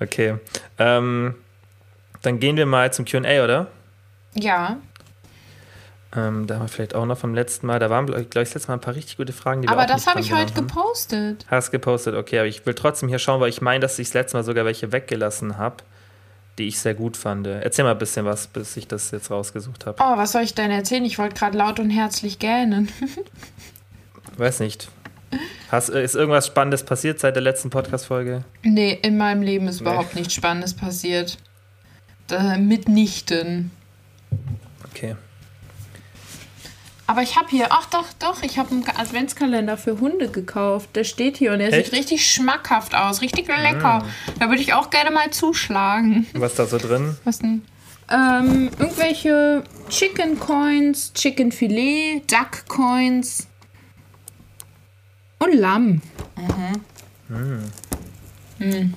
Okay. 0.00 0.36
Ähm, 0.78 1.34
dann 2.22 2.40
gehen 2.40 2.56
wir 2.56 2.66
mal 2.66 2.92
zum 2.92 3.04
QA, 3.04 3.44
oder? 3.44 3.68
Ja. 4.34 4.78
Ähm, 6.14 6.46
da 6.46 6.56
haben 6.56 6.62
wir 6.62 6.68
vielleicht 6.68 6.94
auch 6.94 7.06
noch 7.06 7.16
vom 7.16 7.34
letzten 7.34 7.66
Mal. 7.66 7.78
Da 7.78 7.88
waren, 7.88 8.06
glaube 8.06 8.22
ich, 8.22 8.28
das 8.28 8.54
letzte 8.54 8.68
Mal 8.68 8.74
ein 8.74 8.80
paar 8.80 8.94
richtig 8.94 9.16
gute 9.16 9.32
Fragen, 9.32 9.62
die 9.62 9.68
aber 9.68 9.78
wir 9.78 9.82
Aber 9.84 9.92
das 9.92 10.06
habe 10.06 10.20
ich 10.20 10.32
heute 10.32 10.54
haben. 10.54 10.66
gepostet. 10.66 11.46
Hast 11.48 11.70
gepostet, 11.70 12.14
okay. 12.14 12.38
Aber 12.38 12.48
ich 12.48 12.66
will 12.66 12.74
trotzdem 12.74 13.08
hier 13.08 13.18
schauen, 13.18 13.40
weil 13.40 13.48
ich 13.48 13.62
meine, 13.62 13.80
dass 13.80 13.98
ich 13.98 14.08
das 14.08 14.14
letzte 14.14 14.36
Mal 14.36 14.44
sogar 14.44 14.66
welche 14.66 14.92
weggelassen 14.92 15.56
habe, 15.56 15.76
die 16.58 16.68
ich 16.68 16.78
sehr 16.78 16.94
gut 16.94 17.16
fand. 17.16 17.46
Erzähl 17.46 17.84
mal 17.84 17.92
ein 17.92 17.98
bisschen 17.98 18.26
was, 18.26 18.46
bis 18.46 18.76
ich 18.76 18.86
das 18.86 19.10
jetzt 19.10 19.30
rausgesucht 19.30 19.86
habe. 19.86 20.02
Oh, 20.02 20.18
was 20.18 20.32
soll 20.32 20.42
ich 20.42 20.54
denn 20.54 20.70
erzählen? 20.70 21.04
Ich 21.06 21.18
wollte 21.18 21.34
gerade 21.34 21.56
laut 21.56 21.80
und 21.80 21.88
herzlich 21.88 22.38
gähnen. 22.38 22.90
Weiß 24.36 24.60
nicht. 24.60 24.88
Hast, 25.70 25.88
ist 25.88 26.14
irgendwas 26.14 26.46
Spannendes 26.46 26.82
passiert 26.82 27.20
seit 27.20 27.36
der 27.36 27.42
letzten 27.42 27.70
Podcast-Folge? 27.70 28.44
Nee, 28.62 28.98
in 29.00 29.16
meinem 29.16 29.40
Leben 29.40 29.66
ist 29.66 29.80
nee. 29.80 29.88
überhaupt 29.88 30.14
nichts 30.14 30.34
Spannendes 30.34 30.74
passiert. 30.74 31.38
Da, 32.26 32.58
mitnichten. 32.58 33.70
Okay. 34.90 35.16
Aber 37.06 37.22
ich 37.22 37.36
habe 37.36 37.48
hier, 37.50 37.66
ach 37.70 37.86
doch, 37.86 38.06
doch, 38.18 38.42
ich 38.42 38.58
habe 38.58 38.70
einen 38.70 38.84
Adventskalender 38.88 39.76
für 39.76 40.00
Hunde 40.00 40.28
gekauft. 40.28 40.90
Der 40.94 41.04
steht 41.04 41.36
hier 41.36 41.52
und 41.52 41.58
der 41.58 41.72
Echt? 41.72 41.86
sieht 41.86 41.94
richtig 41.94 42.26
schmackhaft 42.26 42.94
aus, 42.94 43.20
richtig 43.20 43.48
lecker. 43.48 44.04
Mm. 44.04 44.38
Da 44.38 44.48
würde 44.48 44.62
ich 44.62 44.72
auch 44.72 44.90
gerne 44.90 45.10
mal 45.10 45.30
zuschlagen. 45.30 46.26
Was 46.34 46.52
ist 46.52 46.58
da 46.58 46.66
so 46.66 46.78
drin? 46.78 47.16
Was 47.24 47.40
denn? 47.40 47.62
Ähm, 48.10 48.70
irgendwelche 48.78 49.64
Chicken 49.88 50.38
Coins, 50.38 51.12
Chicken 51.14 51.50
Filet, 51.50 52.22
Duck 52.30 52.66
Coins 52.68 53.48
und 55.38 55.54
Lamm. 55.54 56.02
Mhm. 57.28 57.68
Mm. 58.58 58.64
Mm. 58.64 58.94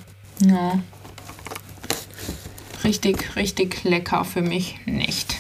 Ja. 0.47 0.79
Richtig, 2.83 3.35
richtig 3.35 3.83
lecker 3.83 4.25
für 4.25 4.41
mich 4.41 4.79
nicht. 4.85 5.34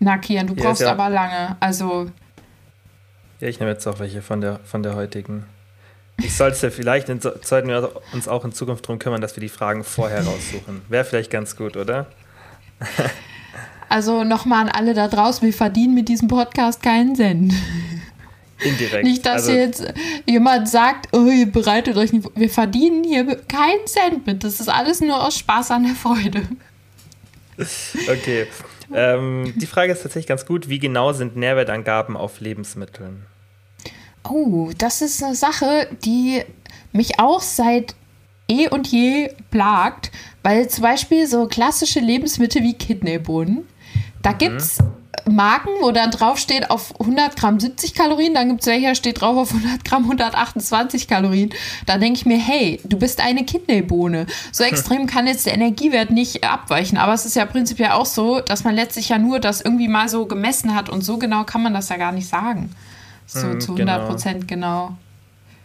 Na, 0.00 0.18
Kian, 0.18 0.46
du 0.46 0.54
ja, 0.54 0.64
brauchst 0.64 0.80
ja. 0.82 0.90
aber 0.90 1.08
lange. 1.08 1.56
Also. 1.60 2.10
Ja, 3.38 3.48
ich 3.48 3.60
nehme 3.60 3.72
jetzt 3.72 3.86
auch 3.86 3.98
welche 3.98 4.22
von 4.22 4.40
der, 4.40 4.58
von 4.64 4.82
der 4.82 4.96
heutigen. 4.96 5.44
Ich 6.18 6.36
sollte 6.36 6.70
vielleicht, 6.70 7.08
sollten 7.44 7.68
wir 7.68 7.92
uns 8.12 8.28
auch 8.28 8.44
in 8.44 8.52
Zukunft 8.52 8.84
darum 8.84 8.98
kümmern, 8.98 9.20
dass 9.20 9.36
wir 9.36 9.40
die 9.40 9.48
Fragen 9.48 9.84
vorher 9.84 10.24
raussuchen. 10.24 10.82
Wäre 10.88 11.04
vielleicht 11.04 11.30
ganz 11.30 11.56
gut, 11.56 11.76
oder? 11.76 12.06
also 13.88 14.24
nochmal 14.24 14.62
an 14.66 14.68
alle 14.68 14.94
da 14.94 15.08
draußen, 15.08 15.46
wir 15.46 15.54
verdienen 15.54 15.94
mit 15.94 16.08
diesem 16.08 16.28
Podcast 16.28 16.82
keinen 16.82 17.14
Cent. 17.14 17.54
Indirekt. 18.58 19.04
Nicht, 19.04 19.24
dass 19.24 19.48
also, 19.48 19.52
jetzt 19.52 19.94
jemand 20.26 20.68
sagt, 20.68 21.08
oh, 21.12 21.26
ihr 21.26 21.50
bereitet 21.50 21.96
euch 21.96 22.12
nicht. 22.12 22.28
Wir 22.34 22.50
verdienen 22.50 23.04
hier 23.04 23.24
keinen 23.24 23.86
Cent 23.86 24.26
mit. 24.26 24.44
Das 24.44 24.60
ist 24.60 24.68
alles 24.68 25.00
nur 25.00 25.22
aus 25.26 25.38
Spaß 25.38 25.70
an 25.70 25.84
der 25.84 25.94
Freude. 25.94 26.42
Okay. 28.08 28.46
Ähm, 28.92 29.52
die 29.56 29.66
Frage 29.66 29.92
ist 29.92 30.02
tatsächlich 30.02 30.26
ganz 30.26 30.46
gut. 30.46 30.68
Wie 30.68 30.78
genau 30.78 31.12
sind 31.12 31.36
Nährwertangaben 31.36 32.16
auf 32.16 32.40
Lebensmitteln? 32.40 33.24
Oh, 34.28 34.70
das 34.76 35.00
ist 35.00 35.22
eine 35.22 35.34
Sache, 35.34 35.88
die 36.04 36.42
mich 36.92 37.18
auch 37.18 37.40
seit 37.40 37.94
eh 38.48 38.68
und 38.68 38.88
je 38.88 39.30
plagt, 39.50 40.10
weil 40.42 40.68
zum 40.68 40.82
Beispiel 40.82 41.26
so 41.26 41.46
klassische 41.46 42.00
Lebensmittel 42.00 42.62
wie 42.62 42.74
Kidneybohnen, 42.74 43.66
da 44.22 44.32
mhm. 44.32 44.38
gibt 44.38 44.60
es 44.60 44.78
Marken, 45.34 45.70
wo 45.80 45.90
dann 45.90 46.10
drauf 46.10 46.38
steht 46.38 46.70
auf 46.70 46.98
100 47.00 47.36
Gramm 47.36 47.60
70 47.60 47.94
Kalorien, 47.94 48.34
dann 48.34 48.48
gibt 48.48 48.60
es 48.60 48.66
welcher, 48.66 48.94
steht 48.94 49.20
drauf 49.20 49.36
auf 49.36 49.54
100 49.54 49.84
Gramm 49.84 50.04
128 50.04 51.08
Kalorien. 51.08 51.50
Da 51.86 51.98
denke 51.98 52.18
ich 52.18 52.26
mir, 52.26 52.38
hey, 52.38 52.80
du 52.84 52.98
bist 52.98 53.20
eine 53.20 53.44
Kidneybohne. 53.44 54.26
So 54.52 54.64
extrem 54.70 55.06
kann 55.06 55.26
jetzt 55.26 55.46
der 55.46 55.54
Energiewert 55.54 56.10
nicht 56.10 56.44
abweichen. 56.44 56.98
Aber 56.98 57.14
es 57.14 57.26
ist 57.26 57.36
ja 57.36 57.46
prinzipiell 57.46 57.90
auch 57.90 58.06
so, 58.06 58.40
dass 58.40 58.64
man 58.64 58.74
letztlich 58.74 59.08
ja 59.08 59.18
nur 59.18 59.40
das 59.40 59.60
irgendwie 59.60 59.88
mal 59.88 60.08
so 60.08 60.26
gemessen 60.26 60.74
hat 60.74 60.88
und 60.88 61.02
so 61.02 61.18
genau 61.18 61.44
kann 61.44 61.62
man 61.62 61.74
das 61.74 61.88
ja 61.88 61.96
gar 61.96 62.12
nicht 62.12 62.28
sagen. 62.28 62.74
So 63.26 63.42
hm, 63.42 63.60
zu 63.60 63.72
100 63.72 64.08
Prozent 64.08 64.48
genau. 64.48 64.88
genau. 64.88 64.98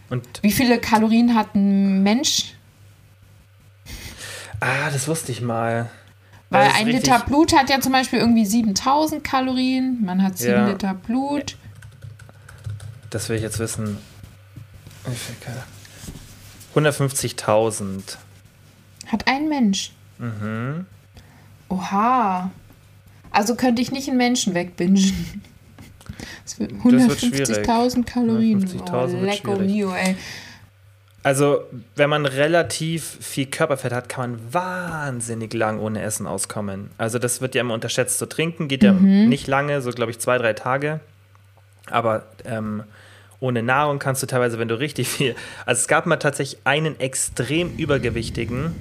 Und 0.08 0.26
Wie 0.42 0.52
viele 0.52 0.78
Kalorien 0.78 1.34
hat 1.34 1.54
ein 1.54 2.02
Mensch? 2.02 2.54
Ah, 4.60 4.90
das 4.92 5.08
wusste 5.08 5.32
ich 5.32 5.40
mal. 5.40 5.90
Weil 6.50 6.70
ein 6.76 6.86
Liter 6.86 7.18
Blut 7.20 7.56
hat 7.56 7.70
ja 7.70 7.80
zum 7.80 7.92
Beispiel 7.92 8.20
irgendwie 8.20 8.46
7000 8.46 9.24
Kalorien. 9.24 10.04
Man 10.04 10.22
hat 10.22 10.38
7 10.38 10.52
ja. 10.52 10.68
Liter 10.68 10.94
Blut. 10.94 11.56
Das 13.10 13.28
will 13.28 13.36
ich 13.36 13.42
jetzt 13.42 13.58
wissen. 13.58 13.98
150.000. 16.74 18.16
Hat 19.06 19.26
ein 19.26 19.48
Mensch. 19.48 19.92
Mhm. 20.18 20.86
Oha. 21.68 22.50
Also 23.30 23.54
könnte 23.54 23.82
ich 23.82 23.90
nicht 23.90 24.08
einen 24.08 24.18
Menschen 24.18 24.54
wegbingen. 24.54 25.12
150.000 26.58 28.04
Kalorien. 28.04 28.64
150.000 28.64 28.92
oh, 28.92 29.24
lecker 29.24 29.58
mio, 29.58 29.92
ey. 29.92 30.16
Also, 31.26 31.64
wenn 31.96 32.08
man 32.08 32.24
relativ 32.24 33.18
viel 33.20 33.46
Körperfett 33.46 33.92
hat, 33.92 34.08
kann 34.08 34.30
man 34.30 34.54
wahnsinnig 34.54 35.52
lang 35.54 35.80
ohne 35.80 36.00
Essen 36.00 36.24
auskommen. 36.24 36.90
Also, 36.98 37.18
das 37.18 37.40
wird 37.40 37.56
ja 37.56 37.62
immer 37.62 37.74
unterschätzt. 37.74 38.18
So 38.18 38.26
trinken 38.26 38.68
geht 38.68 38.84
ja 38.84 38.92
mhm. 38.92 39.28
nicht 39.28 39.48
lange, 39.48 39.82
so 39.82 39.90
glaube 39.90 40.12
ich 40.12 40.20
zwei, 40.20 40.38
drei 40.38 40.52
Tage. 40.52 41.00
Aber 41.90 42.26
ähm, 42.44 42.84
ohne 43.40 43.64
Nahrung 43.64 43.98
kannst 43.98 44.22
du 44.22 44.28
teilweise, 44.28 44.60
wenn 44.60 44.68
du 44.68 44.78
richtig 44.78 45.08
viel. 45.08 45.34
Also, 45.64 45.80
es 45.80 45.88
gab 45.88 46.06
mal 46.06 46.14
tatsächlich 46.14 46.60
einen 46.62 47.00
extrem 47.00 47.74
übergewichtigen 47.76 48.76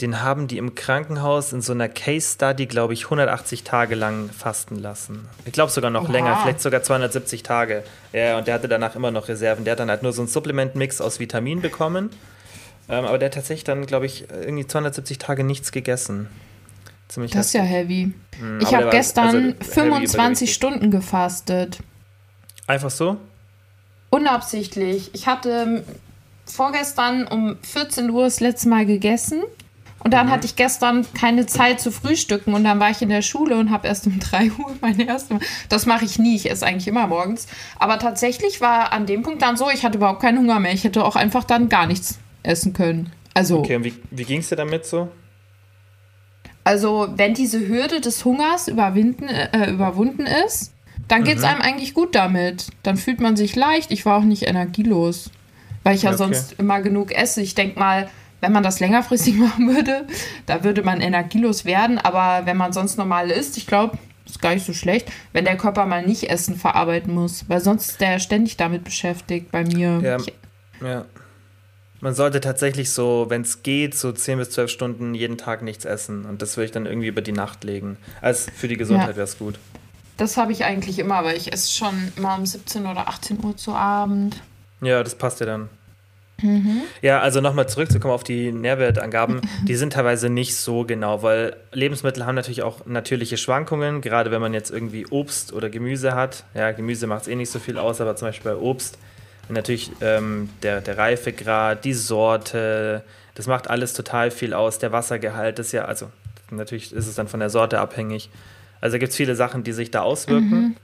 den 0.00 0.22
haben 0.22 0.46
die 0.46 0.58
im 0.58 0.74
Krankenhaus 0.74 1.52
in 1.52 1.62
so 1.62 1.72
einer 1.72 1.88
Case 1.88 2.34
Study, 2.34 2.66
glaube 2.66 2.92
ich, 2.92 3.04
180 3.04 3.64
Tage 3.64 3.94
lang 3.94 4.28
fasten 4.30 4.76
lassen. 4.76 5.26
Ich 5.46 5.52
glaube 5.52 5.72
sogar 5.72 5.90
noch 5.90 6.04
Oha. 6.04 6.12
länger, 6.12 6.38
vielleicht 6.42 6.60
sogar 6.60 6.82
270 6.82 7.42
Tage. 7.42 7.82
Ja, 8.12 8.36
und 8.36 8.46
der 8.46 8.54
hatte 8.54 8.68
danach 8.68 8.94
immer 8.94 9.10
noch 9.10 9.28
Reserven. 9.28 9.64
Der 9.64 9.72
hat 9.72 9.80
dann 9.80 9.88
halt 9.88 10.02
nur 10.02 10.12
so 10.12 10.20
einen 10.22 10.28
Supplement-Mix 10.28 11.00
aus 11.00 11.18
Vitaminen 11.18 11.62
bekommen. 11.62 12.10
Ähm, 12.88 13.04
aber 13.06 13.18
der 13.18 13.26
hat 13.26 13.34
tatsächlich 13.34 13.64
dann, 13.64 13.86
glaube 13.86 14.06
ich, 14.06 14.26
irgendwie 14.30 14.66
270 14.66 15.18
Tage 15.18 15.44
nichts 15.44 15.72
gegessen. 15.72 16.28
Ziemlich 17.08 17.32
das 17.32 17.46
ist 17.46 17.52
ja 17.54 17.62
heavy. 17.62 18.12
Mhm, 18.38 18.60
ich 18.60 18.74
habe 18.74 18.90
gestern 18.90 19.54
also 19.58 19.72
25 19.72 20.52
Stunden 20.52 20.90
gefastet. 20.90 21.78
Einfach 22.66 22.90
so? 22.90 23.16
Unabsichtlich. 24.10 25.10
Ich 25.14 25.26
hatte 25.26 25.84
vorgestern 26.44 27.26
um 27.26 27.56
14 27.62 28.10
Uhr 28.10 28.24
das 28.24 28.40
letzte 28.40 28.68
Mal 28.68 28.84
gegessen 28.84 29.42
und 30.06 30.12
dann 30.12 30.28
mhm. 30.28 30.30
hatte 30.30 30.46
ich 30.46 30.54
gestern 30.54 31.04
keine 31.14 31.46
Zeit 31.46 31.80
zu 31.80 31.90
frühstücken 31.90 32.54
und 32.54 32.62
dann 32.62 32.78
war 32.78 32.92
ich 32.92 33.02
in 33.02 33.08
der 33.08 33.22
Schule 33.22 33.58
und 33.58 33.72
habe 33.72 33.88
erst 33.88 34.06
um 34.06 34.20
3 34.20 34.52
Uhr 34.52 34.76
meine 34.80 35.04
erste. 35.04 35.40
Das 35.68 35.84
mache 35.84 36.04
ich 36.04 36.20
nie, 36.20 36.36
ich 36.36 36.48
esse 36.48 36.64
eigentlich 36.64 36.86
immer 36.86 37.08
morgens. 37.08 37.48
Aber 37.80 37.98
tatsächlich 37.98 38.60
war 38.60 38.92
an 38.92 39.06
dem 39.06 39.24
Punkt 39.24 39.42
dann 39.42 39.56
so, 39.56 39.68
ich 39.68 39.84
hatte 39.84 39.98
überhaupt 39.98 40.20
keinen 40.20 40.38
Hunger 40.38 40.60
mehr. 40.60 40.72
Ich 40.72 40.84
hätte 40.84 41.04
auch 41.04 41.16
einfach 41.16 41.42
dann 41.42 41.68
gar 41.68 41.88
nichts 41.88 42.20
essen 42.44 42.72
können. 42.72 43.10
Also. 43.34 43.58
Okay, 43.58 43.74
und 43.74 43.82
wie, 43.82 43.94
wie 44.12 44.22
ging 44.22 44.38
es 44.38 44.48
dir 44.48 44.54
damit 44.54 44.86
so? 44.86 45.08
Also, 46.62 47.08
wenn 47.16 47.34
diese 47.34 47.66
Hürde 47.66 48.00
des 48.00 48.24
Hungers 48.24 48.68
überwinden, 48.68 49.26
äh, 49.26 49.70
überwunden 49.70 50.24
ist, 50.46 50.72
dann 51.08 51.24
geht 51.24 51.38
es 51.38 51.42
mhm. 51.42 51.48
einem 51.48 51.62
eigentlich 51.62 51.94
gut 51.94 52.14
damit. 52.14 52.68
Dann 52.84 52.96
fühlt 52.96 53.20
man 53.20 53.34
sich 53.34 53.56
leicht. 53.56 53.90
Ich 53.90 54.06
war 54.06 54.18
auch 54.18 54.24
nicht 54.24 54.44
energielos, 54.44 55.32
weil 55.82 55.96
ich 55.96 56.02
ja 56.02 56.10
okay. 56.10 56.18
sonst 56.18 56.52
immer 56.60 56.80
genug 56.80 57.12
esse. 57.12 57.42
Ich 57.42 57.56
denke 57.56 57.76
mal, 57.80 58.08
wenn 58.40 58.52
man 58.52 58.62
das 58.62 58.80
längerfristig 58.80 59.34
machen 59.38 59.74
würde, 59.74 60.06
da 60.46 60.64
würde 60.64 60.82
man 60.82 61.00
energielos 61.00 61.64
werden. 61.64 61.98
Aber 61.98 62.46
wenn 62.46 62.56
man 62.56 62.72
sonst 62.72 62.96
normal 62.98 63.30
isst, 63.30 63.56
ich 63.56 63.66
glaube, 63.66 63.98
ist 64.26 64.42
gar 64.42 64.54
nicht 64.54 64.66
so 64.66 64.72
schlecht, 64.72 65.10
wenn 65.32 65.44
der 65.44 65.56
Körper 65.56 65.86
mal 65.86 66.04
nicht 66.04 66.30
Essen 66.30 66.56
verarbeiten 66.56 67.14
muss, 67.14 67.48
weil 67.48 67.60
sonst 67.60 67.90
ist 67.90 68.00
der 68.00 68.18
ständig 68.18 68.56
damit 68.56 68.84
beschäftigt 68.84 69.50
bei 69.50 69.64
mir. 69.64 70.00
Ja, 70.02 70.86
ja. 70.86 71.04
Man 72.00 72.14
sollte 72.14 72.40
tatsächlich 72.40 72.90
so, 72.90 73.26
wenn 73.28 73.42
es 73.42 73.62
geht, 73.62 73.96
so 73.96 74.12
10 74.12 74.38
bis 74.38 74.50
12 74.50 74.70
Stunden 74.70 75.14
jeden 75.14 75.38
Tag 75.38 75.62
nichts 75.62 75.84
essen. 75.84 76.26
Und 76.26 76.42
das 76.42 76.56
würde 76.56 76.66
ich 76.66 76.72
dann 76.72 76.84
irgendwie 76.84 77.08
über 77.08 77.22
die 77.22 77.32
Nacht 77.32 77.64
legen. 77.64 77.96
Also 78.20 78.50
für 78.54 78.68
die 78.68 78.76
Gesundheit 78.76 79.10
ja. 79.10 79.16
wäre 79.16 79.24
es 79.24 79.38
gut. 79.38 79.58
Das 80.18 80.36
habe 80.36 80.52
ich 80.52 80.64
eigentlich 80.64 80.98
immer, 80.98 81.16
aber 81.16 81.34
ich 81.34 81.52
esse 81.52 81.70
schon 81.72 82.12
mal 82.16 82.38
um 82.38 82.46
17 82.46 82.86
oder 82.86 83.08
18 83.08 83.42
Uhr 83.42 83.56
zu 83.56 83.72
Abend. 83.72 84.42
Ja, 84.82 85.02
das 85.02 85.14
passt 85.14 85.40
ja 85.40 85.46
dann. 85.46 85.68
Mhm. 86.42 86.82
Ja, 87.02 87.20
also 87.20 87.40
nochmal 87.40 87.68
zurückzukommen 87.68 88.12
auf 88.12 88.24
die 88.24 88.52
Nährwertangaben, 88.52 89.40
die 89.64 89.74
sind 89.76 89.94
teilweise 89.94 90.28
nicht 90.28 90.56
so 90.56 90.84
genau, 90.84 91.22
weil 91.22 91.56
Lebensmittel 91.72 92.26
haben 92.26 92.34
natürlich 92.34 92.62
auch 92.62 92.84
natürliche 92.86 93.36
Schwankungen, 93.36 94.00
gerade 94.00 94.30
wenn 94.30 94.40
man 94.40 94.52
jetzt 94.52 94.70
irgendwie 94.70 95.06
Obst 95.06 95.52
oder 95.52 95.70
Gemüse 95.70 96.14
hat. 96.14 96.44
Ja, 96.54 96.72
Gemüse 96.72 97.06
macht 97.06 97.22
es 97.22 97.28
eh 97.28 97.34
nicht 97.34 97.50
so 97.50 97.58
viel 97.58 97.78
aus, 97.78 98.00
aber 98.00 98.16
zum 98.16 98.28
Beispiel 98.28 98.52
bei 98.52 98.58
Obst 98.58 98.98
natürlich 99.48 99.90
ähm, 100.00 100.50
der, 100.62 100.80
der 100.80 100.98
Reifegrad, 100.98 101.84
die 101.84 101.94
Sorte, 101.94 103.02
das 103.34 103.46
macht 103.46 103.70
alles 103.70 103.92
total 103.92 104.30
viel 104.30 104.54
aus. 104.54 104.78
Der 104.78 104.92
Wassergehalt 104.92 105.58
ist 105.58 105.72
ja, 105.72 105.84
also 105.84 106.10
natürlich 106.50 106.92
ist 106.92 107.06
es 107.06 107.14
dann 107.14 107.28
von 107.28 107.40
der 107.40 107.50
Sorte 107.50 107.78
abhängig. 107.78 108.30
Also 108.80 108.98
gibt 108.98 109.10
es 109.10 109.16
viele 109.16 109.34
Sachen, 109.34 109.62
die 109.62 109.72
sich 109.72 109.90
da 109.90 110.02
auswirken. 110.02 110.50
Mhm. 110.50 110.76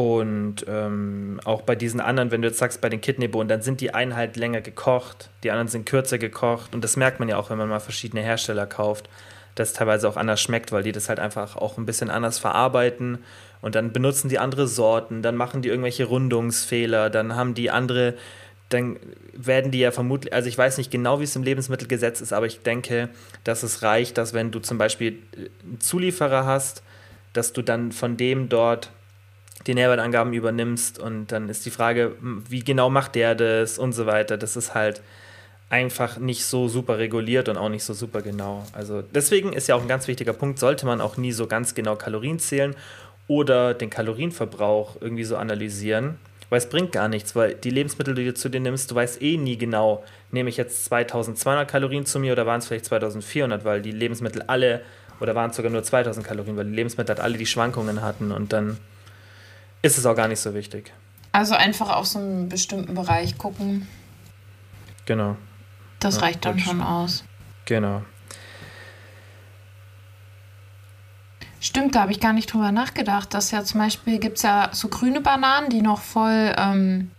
Und 0.00 0.64
ähm, 0.66 1.40
auch 1.44 1.60
bei 1.60 1.76
diesen 1.76 2.00
anderen, 2.00 2.30
wenn 2.30 2.40
du 2.40 2.48
jetzt 2.48 2.56
sagst, 2.56 2.80
bei 2.80 2.88
den 2.88 3.02
Kidneybohnen, 3.02 3.48
dann 3.48 3.60
sind 3.60 3.82
die 3.82 3.92
einen 3.92 4.16
halt 4.16 4.38
länger 4.38 4.62
gekocht, 4.62 5.28
die 5.42 5.50
anderen 5.50 5.68
sind 5.68 5.84
kürzer 5.84 6.16
gekocht. 6.16 6.74
Und 6.74 6.82
das 6.82 6.96
merkt 6.96 7.20
man 7.20 7.28
ja 7.28 7.36
auch, 7.36 7.50
wenn 7.50 7.58
man 7.58 7.68
mal 7.68 7.80
verschiedene 7.80 8.22
Hersteller 8.22 8.66
kauft, 8.66 9.10
dass 9.56 9.68
es 9.68 9.74
teilweise 9.74 10.08
auch 10.08 10.16
anders 10.16 10.40
schmeckt, 10.40 10.72
weil 10.72 10.82
die 10.82 10.92
das 10.92 11.10
halt 11.10 11.20
einfach 11.20 11.54
auch 11.54 11.76
ein 11.76 11.84
bisschen 11.84 12.08
anders 12.08 12.38
verarbeiten. 12.38 13.18
Und 13.60 13.74
dann 13.74 13.92
benutzen 13.92 14.30
die 14.30 14.38
andere 14.38 14.68
Sorten, 14.68 15.20
dann 15.20 15.36
machen 15.36 15.60
die 15.60 15.68
irgendwelche 15.68 16.06
Rundungsfehler, 16.06 17.10
dann 17.10 17.36
haben 17.36 17.52
die 17.52 17.70
andere, 17.70 18.14
dann 18.70 18.96
werden 19.34 19.70
die 19.70 19.80
ja 19.80 19.90
vermutlich, 19.90 20.32
also 20.32 20.48
ich 20.48 20.56
weiß 20.56 20.78
nicht 20.78 20.90
genau, 20.90 21.20
wie 21.20 21.24
es 21.24 21.36
im 21.36 21.42
Lebensmittelgesetz 21.42 22.22
ist, 22.22 22.32
aber 22.32 22.46
ich 22.46 22.62
denke, 22.62 23.10
dass 23.44 23.62
es 23.62 23.82
reicht, 23.82 24.16
dass 24.16 24.32
wenn 24.32 24.50
du 24.50 24.60
zum 24.60 24.78
Beispiel 24.78 25.18
einen 25.36 25.78
Zulieferer 25.78 26.46
hast, 26.46 26.82
dass 27.34 27.52
du 27.52 27.60
dann 27.60 27.92
von 27.92 28.16
dem 28.16 28.48
dort 28.48 28.92
die 29.66 29.74
Nährwertangaben 29.74 30.32
übernimmst 30.32 30.98
und 30.98 31.32
dann 31.32 31.48
ist 31.48 31.66
die 31.66 31.70
Frage, 31.70 32.16
wie 32.20 32.60
genau 32.60 32.90
macht 32.90 33.14
der 33.14 33.34
das 33.34 33.78
und 33.78 33.92
so 33.92 34.06
weiter. 34.06 34.36
Das 34.36 34.56
ist 34.56 34.74
halt 34.74 35.02
einfach 35.68 36.18
nicht 36.18 36.44
so 36.44 36.68
super 36.68 36.98
reguliert 36.98 37.48
und 37.48 37.56
auch 37.56 37.68
nicht 37.68 37.84
so 37.84 37.94
super 37.94 38.22
genau. 38.22 38.66
Also 38.72 39.02
deswegen 39.02 39.52
ist 39.52 39.68
ja 39.68 39.76
auch 39.76 39.82
ein 39.82 39.88
ganz 39.88 40.08
wichtiger 40.08 40.32
Punkt, 40.32 40.58
sollte 40.58 40.84
man 40.84 41.00
auch 41.00 41.16
nie 41.16 41.32
so 41.32 41.46
ganz 41.46 41.74
genau 41.74 41.94
Kalorien 41.94 42.38
zählen 42.38 42.74
oder 43.28 43.74
den 43.74 43.90
Kalorienverbrauch 43.90 44.96
irgendwie 45.00 45.22
so 45.22 45.36
analysieren, 45.36 46.18
weil 46.48 46.58
es 46.58 46.68
bringt 46.68 46.90
gar 46.90 47.08
nichts, 47.08 47.36
weil 47.36 47.54
die 47.54 47.70
Lebensmittel, 47.70 48.16
die 48.16 48.24
du 48.24 48.34
zu 48.34 48.48
dir 48.48 48.58
nimmst, 48.58 48.90
du 48.90 48.96
weißt 48.96 49.22
eh 49.22 49.36
nie 49.36 49.56
genau, 49.56 50.02
nehme 50.32 50.50
ich 50.50 50.56
jetzt 50.56 50.84
2200 50.86 51.70
Kalorien 51.70 52.04
zu 52.04 52.18
mir 52.18 52.32
oder 52.32 52.46
waren 52.46 52.58
es 52.58 52.66
vielleicht 52.66 52.86
2400, 52.86 53.64
weil 53.64 53.80
die 53.80 53.92
Lebensmittel 53.92 54.42
alle 54.48 54.80
oder 55.20 55.36
waren 55.36 55.50
es 55.50 55.56
sogar 55.56 55.70
nur 55.70 55.84
2000 55.84 56.26
Kalorien, 56.26 56.56
weil 56.56 56.64
die 56.64 56.74
Lebensmittel 56.74 57.14
halt 57.14 57.24
alle 57.24 57.38
die 57.38 57.46
Schwankungen 57.46 58.02
hatten 58.02 58.32
und 58.32 58.52
dann 58.52 58.78
ist 59.82 59.98
es 59.98 60.06
auch 60.06 60.14
gar 60.14 60.28
nicht 60.28 60.40
so 60.40 60.54
wichtig. 60.54 60.92
Also 61.32 61.54
einfach 61.54 61.90
auf 61.90 62.06
so 62.06 62.18
einen 62.18 62.48
bestimmten 62.48 62.94
Bereich 62.94 63.38
gucken. 63.38 63.88
Genau. 65.06 65.36
Das 66.00 66.16
ja, 66.16 66.22
reicht 66.22 66.44
dann 66.44 66.58
schon 66.58 66.82
aus. 66.82 67.24
Genau. 67.66 68.02
Stimmt, 71.60 71.94
da 71.94 72.02
habe 72.02 72.12
ich 72.12 72.20
gar 72.20 72.32
nicht 72.32 72.52
drüber 72.52 72.72
nachgedacht. 72.72 73.34
Dass 73.34 73.50
ja 73.50 73.62
zum 73.64 73.80
Beispiel 73.80 74.18
gibt 74.18 74.38
es 74.38 74.42
ja 74.42 74.70
so 74.72 74.88
grüne 74.88 75.20
Bananen, 75.20 75.68
die 75.68 75.82
noch 75.82 76.00
voll 76.00 76.54
ähm, 76.56 77.10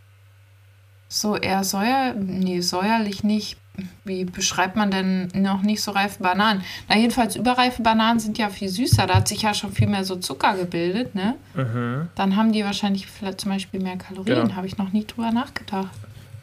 so 1.08 1.38
eher 1.38 1.64
säuer, 1.64 2.14
nee, 2.14 2.62
säuerlich 2.62 3.24
nicht, 3.24 3.58
wie 4.04 4.26
beschreibt 4.26 4.76
man 4.76 4.92
denn 4.92 5.30
noch 5.34 5.62
nicht 5.62 5.82
so 5.82 5.92
reife 5.92 6.22
Bananen? 6.22 6.64
Na, 6.90 6.98
jedenfalls 6.98 7.36
überreife 7.36 7.82
Bananen 7.82 8.20
sind 8.20 8.38
ja 8.38 8.50
viel 8.50 8.70
süßer. 8.70 9.08
Da 9.08 9.16
hat 9.16 9.28
sich 9.28 9.44
ja 9.44 9.54
schon 9.54 9.72
viel 9.72 9.88
mehr 9.88 10.04
so 10.04 10.18
Zucker 10.18 10.56
gebildet, 10.56 11.16
ne? 11.16 11.36
Mhm. 11.56 12.10
Dann 12.16 12.36
haben 12.36 12.52
die 12.52 12.64
wahrscheinlich 12.66 13.08
vielleicht 13.08 13.42
zum 13.42 13.52
Beispiel 13.52 13.82
mehr 13.82 13.98
Kalorien. 13.98 14.44
Genau. 14.44 14.56
Habe 14.56 14.68
ich 14.68 14.78
noch 14.78 14.92
nie 14.92 15.06
drüber 15.06 15.32
nachgedacht. 15.32 15.92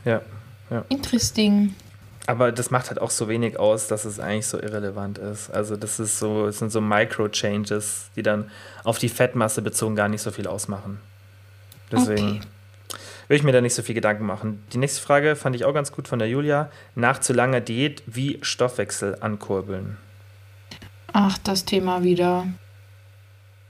Ja. 0.04 0.22
ja. 0.70 0.84
Interesting. 0.88 1.74
Aber 2.26 2.52
das 2.52 2.70
macht 2.70 2.88
halt 2.88 3.00
auch 3.00 3.10
so 3.10 3.28
wenig 3.28 3.58
aus, 3.58 3.88
dass 3.88 4.04
es 4.04 4.20
eigentlich 4.20 4.46
so 4.46 4.60
irrelevant 4.60 5.18
ist. 5.18 5.50
Also 5.50 5.76
das 5.76 5.98
ist 5.98 6.18
so, 6.18 6.46
es 6.46 6.58
sind 6.58 6.70
so 6.70 6.80
Micro-Changes, 6.80 8.10
die 8.16 8.22
dann 8.22 8.50
auf 8.84 8.98
die 8.98 9.08
Fettmasse 9.08 9.62
bezogen 9.62 9.96
gar 9.96 10.08
nicht 10.08 10.22
so 10.22 10.30
viel 10.30 10.46
ausmachen. 10.46 10.98
Deswegen. 11.90 12.38
Okay 12.38 12.40
will 13.28 13.36
ich 13.36 13.42
mir 13.42 13.52
da 13.52 13.60
nicht 13.60 13.74
so 13.74 13.82
viel 13.82 13.94
Gedanken 13.94 14.26
machen. 14.26 14.64
Die 14.72 14.78
nächste 14.78 15.00
Frage 15.00 15.36
fand 15.36 15.54
ich 15.54 15.64
auch 15.64 15.74
ganz 15.74 15.92
gut 15.92 16.08
von 16.08 16.18
der 16.18 16.28
Julia. 16.28 16.70
Nach 16.94 17.20
zu 17.20 17.32
langer 17.32 17.60
Diät, 17.60 18.02
wie 18.06 18.38
Stoffwechsel 18.42 19.18
ankurbeln? 19.20 19.96
Ach, 21.12 21.38
das 21.38 21.64
Thema 21.64 22.02
wieder. 22.02 22.46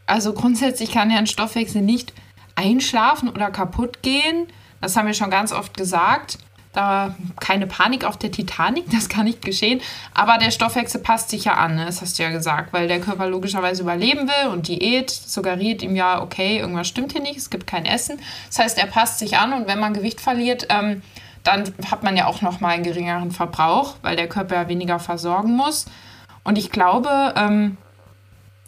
Also 0.06 0.32
grundsätzlich 0.32 0.92
kann 0.92 1.10
ja 1.10 1.18
ein 1.18 1.26
Stoffwechsel 1.26 1.82
nicht 1.82 2.14
einschlafen 2.54 3.28
oder 3.28 3.50
kaputt 3.50 4.02
gehen. 4.02 4.46
Das 4.80 4.96
haben 4.96 5.06
wir 5.06 5.14
schon 5.14 5.30
ganz 5.30 5.52
oft 5.52 5.76
gesagt 5.76 6.38
da 6.78 7.14
keine 7.40 7.66
Panik 7.66 8.04
auf 8.04 8.16
der 8.16 8.30
Titanic, 8.30 8.90
das 8.92 9.08
kann 9.08 9.24
nicht 9.24 9.42
geschehen. 9.42 9.80
Aber 10.14 10.38
der 10.38 10.50
Stoffwechsel 10.50 11.00
passt 11.00 11.30
sich 11.30 11.44
ja 11.44 11.54
an, 11.54 11.74
ne? 11.74 11.86
das 11.86 12.00
hast 12.00 12.18
du 12.18 12.22
ja 12.22 12.30
gesagt, 12.30 12.72
weil 12.72 12.88
der 12.88 13.00
Körper 13.00 13.26
logischerweise 13.26 13.82
überleben 13.82 14.28
will 14.28 14.52
und 14.52 14.68
Diät 14.68 15.10
suggeriert 15.10 15.82
ihm 15.82 15.96
ja, 15.96 16.22
okay, 16.22 16.58
irgendwas 16.58 16.88
stimmt 16.88 17.12
hier 17.12 17.20
nicht, 17.20 17.36
es 17.36 17.50
gibt 17.50 17.66
kein 17.66 17.84
Essen. 17.84 18.20
Das 18.46 18.60
heißt, 18.60 18.78
er 18.78 18.86
passt 18.86 19.18
sich 19.18 19.36
an 19.36 19.52
und 19.52 19.66
wenn 19.66 19.80
man 19.80 19.92
Gewicht 19.92 20.20
verliert, 20.20 20.68
ähm, 20.70 21.02
dann 21.42 21.64
hat 21.90 22.02
man 22.02 22.16
ja 22.16 22.26
auch 22.26 22.42
nochmal 22.42 22.74
einen 22.74 22.84
geringeren 22.84 23.32
Verbrauch, 23.32 23.96
weil 24.02 24.16
der 24.16 24.28
Körper 24.28 24.54
ja 24.54 24.68
weniger 24.68 24.98
versorgen 24.98 25.56
muss. 25.56 25.86
Und 26.44 26.58
ich 26.58 26.70
glaube, 26.70 27.34
ähm, 27.36 27.76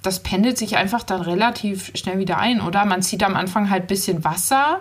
das 0.03 0.21
pendelt 0.21 0.57
sich 0.59 0.77
einfach 0.77 1.03
dann 1.03 1.21
relativ 1.21 1.93
schnell 1.95 2.19
wieder 2.19 2.39
ein, 2.39 2.61
oder? 2.61 2.85
Man 2.87 3.03
zieht 3.03 3.23
am 3.23 3.37
Anfang 3.37 3.71
halt 3.71 3.85
ein 3.85 3.89
bisschen 3.89 4.25
Wasser, 4.25 4.81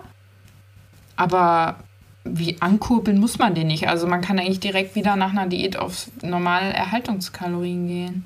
aber 1.16 1.76
wie 2.24 2.58
ankurbeln 2.60 3.20
muss 3.20 3.40
man 3.40 3.56
den 3.56 3.68
nicht. 3.68 3.88
Also 3.88 4.08
man 4.08 4.22
kann 4.22 4.40
eigentlich 4.40 4.60
direkt 4.60 4.96
wieder 4.96 5.16
nach 5.16 5.32
einer 5.32 5.48
Diät 5.48 5.78
auf 5.78 6.08
normale 6.22 6.74
Erhaltungskalorien 6.74 7.88
gehen. 7.88 8.26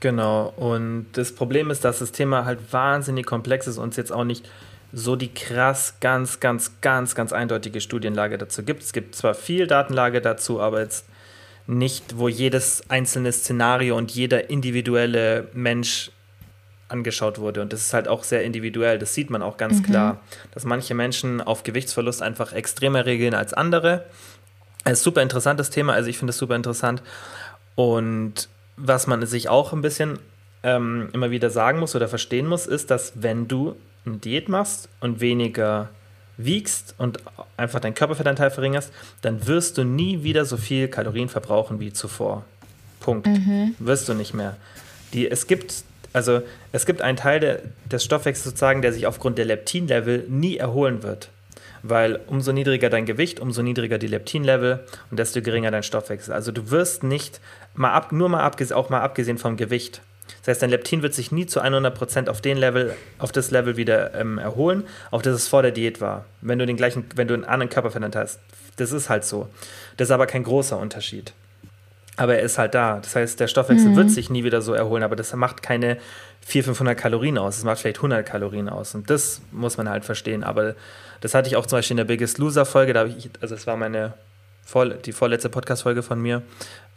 Genau, 0.00 0.52
und 0.56 1.06
das 1.14 1.34
Problem 1.34 1.70
ist, 1.70 1.84
dass 1.84 1.98
das 1.98 2.12
Thema 2.12 2.44
halt 2.44 2.72
wahnsinnig 2.72 3.26
komplex 3.26 3.66
ist 3.66 3.78
und 3.78 3.90
es 3.90 3.96
jetzt 3.96 4.12
auch 4.12 4.24
nicht 4.24 4.48
so 4.92 5.16
die 5.16 5.32
krass, 5.32 5.96
ganz, 6.00 6.40
ganz, 6.40 6.80
ganz, 6.80 7.14
ganz 7.14 7.32
eindeutige 7.32 7.80
Studienlage 7.80 8.38
dazu 8.38 8.62
gibt. 8.62 8.82
Es 8.82 8.92
gibt 8.92 9.14
zwar 9.14 9.34
viel 9.34 9.66
Datenlage 9.66 10.20
dazu, 10.20 10.60
aber 10.60 10.80
jetzt 10.80 11.06
nicht, 11.66 12.16
wo 12.16 12.28
jedes 12.28 12.88
einzelne 12.88 13.32
Szenario 13.32 13.96
und 13.96 14.10
jeder 14.12 14.48
individuelle 14.50 15.48
Mensch 15.52 16.10
angeschaut 16.88 17.38
wurde. 17.38 17.60
Und 17.60 17.72
das 17.72 17.82
ist 17.82 17.94
halt 17.94 18.08
auch 18.08 18.24
sehr 18.24 18.44
individuell. 18.44 18.98
Das 18.98 19.14
sieht 19.14 19.30
man 19.30 19.42
auch 19.42 19.56
ganz 19.56 19.78
mhm. 19.78 19.82
klar, 19.82 20.20
dass 20.52 20.64
manche 20.64 20.94
Menschen 20.94 21.40
auf 21.40 21.62
Gewichtsverlust 21.62 22.22
einfach 22.22 22.52
extremer 22.52 23.06
reagieren 23.06 23.34
als 23.34 23.52
andere. 23.52 24.04
Ein 24.84 24.94
super 24.94 25.22
interessantes 25.22 25.70
Thema, 25.70 25.92
also 25.92 26.08
ich 26.08 26.18
finde 26.18 26.30
es 26.30 26.38
super 26.38 26.56
interessant. 26.56 27.02
Und 27.74 28.48
was 28.76 29.06
man 29.06 29.24
sich 29.26 29.48
auch 29.48 29.72
ein 29.72 29.82
bisschen 29.82 30.18
ähm, 30.62 31.10
immer 31.12 31.30
wieder 31.30 31.50
sagen 31.50 31.78
muss 31.78 31.94
oder 31.94 32.08
verstehen 32.08 32.46
muss, 32.46 32.66
ist, 32.66 32.90
dass 32.90 33.12
wenn 33.16 33.48
du 33.48 33.76
eine 34.06 34.16
Diät 34.16 34.48
machst 34.48 34.88
und 35.00 35.20
weniger 35.20 35.90
wiegst 36.36 36.94
und 36.98 37.18
einfach 37.56 37.80
deinen 37.80 37.94
Körperfettanteil 37.94 38.50
verringerst, 38.50 38.92
dann 39.22 39.46
wirst 39.46 39.76
du 39.76 39.84
nie 39.84 40.22
wieder 40.22 40.44
so 40.44 40.56
viel 40.56 40.88
Kalorien 40.88 41.28
verbrauchen 41.28 41.80
wie 41.80 41.92
zuvor. 41.92 42.44
Punkt. 43.00 43.26
Mhm. 43.26 43.74
Wirst 43.78 44.08
du 44.08 44.14
nicht 44.14 44.34
mehr. 44.34 44.56
Die, 45.12 45.28
es 45.28 45.46
gibt 45.46 45.84
also 46.18 46.42
es 46.72 46.84
gibt 46.84 47.00
einen 47.00 47.16
Teil 47.16 47.38
der, 47.38 47.60
des 47.84 48.02
Stoffwechsels 48.02 48.44
sozusagen, 48.44 48.82
der 48.82 48.92
sich 48.92 49.06
aufgrund 49.06 49.38
der 49.38 49.44
Leptinlevel 49.44 50.24
nie 50.28 50.56
erholen 50.56 51.04
wird. 51.04 51.30
Weil 51.84 52.18
umso 52.26 52.50
niedriger 52.50 52.90
dein 52.90 53.06
Gewicht, 53.06 53.38
umso 53.38 53.62
niedriger 53.62 53.98
die 53.98 54.08
Leptinlevel 54.08 54.80
und 55.12 55.20
desto 55.20 55.40
geringer 55.42 55.70
dein 55.70 55.84
Stoffwechsel. 55.84 56.34
Also 56.34 56.50
du 56.50 56.72
wirst 56.72 57.04
nicht, 57.04 57.40
mal 57.74 57.92
ab, 57.92 58.10
nur 58.10 58.28
mal 58.28 58.42
abgesehen, 58.42 58.76
auch 58.76 58.90
mal 58.90 59.00
abgesehen 59.00 59.38
vom 59.38 59.56
Gewicht. 59.56 60.02
Das 60.40 60.48
heißt, 60.48 60.62
dein 60.62 60.70
Leptin 60.70 61.02
wird 61.02 61.14
sich 61.14 61.30
nie 61.30 61.46
zu 61.46 61.62
100% 61.62 62.28
auf 62.28 62.40
den 62.40 62.56
Level, 62.56 62.96
auf 63.18 63.30
das 63.30 63.52
Level 63.52 63.76
wieder 63.76 64.12
ähm, 64.14 64.38
erholen, 64.38 64.82
auf 65.12 65.22
das 65.22 65.34
es 65.36 65.46
vor 65.46 65.62
der 65.62 65.70
Diät 65.70 66.00
war. 66.00 66.24
Wenn 66.40 66.58
du 66.58 66.66
den 66.66 66.76
gleichen, 66.76 67.04
wenn 67.14 67.28
du 67.28 67.34
einen 67.34 67.44
anderen 67.44 67.70
Körperfettanteil 67.70 68.24
hast. 68.24 68.40
Das 68.74 68.90
ist 68.90 69.08
halt 69.08 69.24
so. 69.24 69.48
Das 69.96 70.08
ist 70.08 70.12
aber 70.12 70.26
kein 70.26 70.42
großer 70.42 70.76
Unterschied. 70.76 71.32
Aber 72.18 72.34
er 72.34 72.42
ist 72.42 72.58
halt 72.58 72.74
da. 72.74 72.98
Das 73.00 73.14
heißt, 73.14 73.38
der 73.38 73.46
Stoffwechsel 73.46 73.90
mhm. 73.90 73.96
wird 73.96 74.10
sich 74.10 74.28
nie 74.28 74.42
wieder 74.42 74.60
so 74.60 74.74
erholen, 74.74 75.04
aber 75.04 75.14
das 75.14 75.32
macht 75.34 75.62
keine 75.62 75.98
400, 76.40 76.76
500 76.76 76.98
Kalorien 76.98 77.38
aus. 77.38 77.58
Es 77.58 77.64
macht 77.64 77.78
vielleicht 77.78 77.98
100 77.98 78.26
Kalorien 78.26 78.68
aus. 78.68 78.94
Und 78.96 79.08
das 79.08 79.40
muss 79.52 79.76
man 79.76 79.88
halt 79.88 80.04
verstehen. 80.04 80.42
Aber 80.42 80.74
das 81.20 81.34
hatte 81.34 81.48
ich 81.48 81.54
auch 81.54 81.64
zum 81.64 81.78
Beispiel 81.78 81.92
in 81.92 81.98
der 81.98 82.04
Biggest 82.04 82.38
Loser 82.38 82.66
Folge. 82.66 82.92
Da 82.92 83.06
ich, 83.06 83.30
also, 83.40 83.54
es 83.54 83.66
war 83.68 83.76
meine 83.76 84.14
die 85.06 85.12
vorletzte 85.12 85.48
Podcast-Folge 85.48 86.02
von 86.02 86.20
mir. 86.20 86.42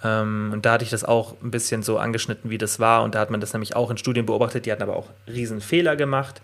Ähm, 0.04 0.50
und 0.52 0.66
da 0.66 0.74
hatte 0.74 0.84
ich 0.84 0.90
das 0.90 1.04
auch 1.06 1.36
ein 1.42 1.52
bisschen 1.52 1.84
so 1.84 2.00
angeschnitten, 2.00 2.50
wie 2.50 2.58
das 2.58 2.80
war. 2.80 3.04
Und 3.04 3.14
da 3.14 3.20
hat 3.20 3.30
man 3.30 3.40
das 3.40 3.54
nämlich 3.54 3.76
auch 3.76 3.92
in 3.92 3.98
Studien 3.98 4.26
beobachtet. 4.26 4.66
Die 4.66 4.72
hatten 4.72 4.84
aber 4.84 4.96
auch 4.96 5.08
riesen 5.28 5.62
Fehler 5.62 5.96
gemacht 5.96 6.42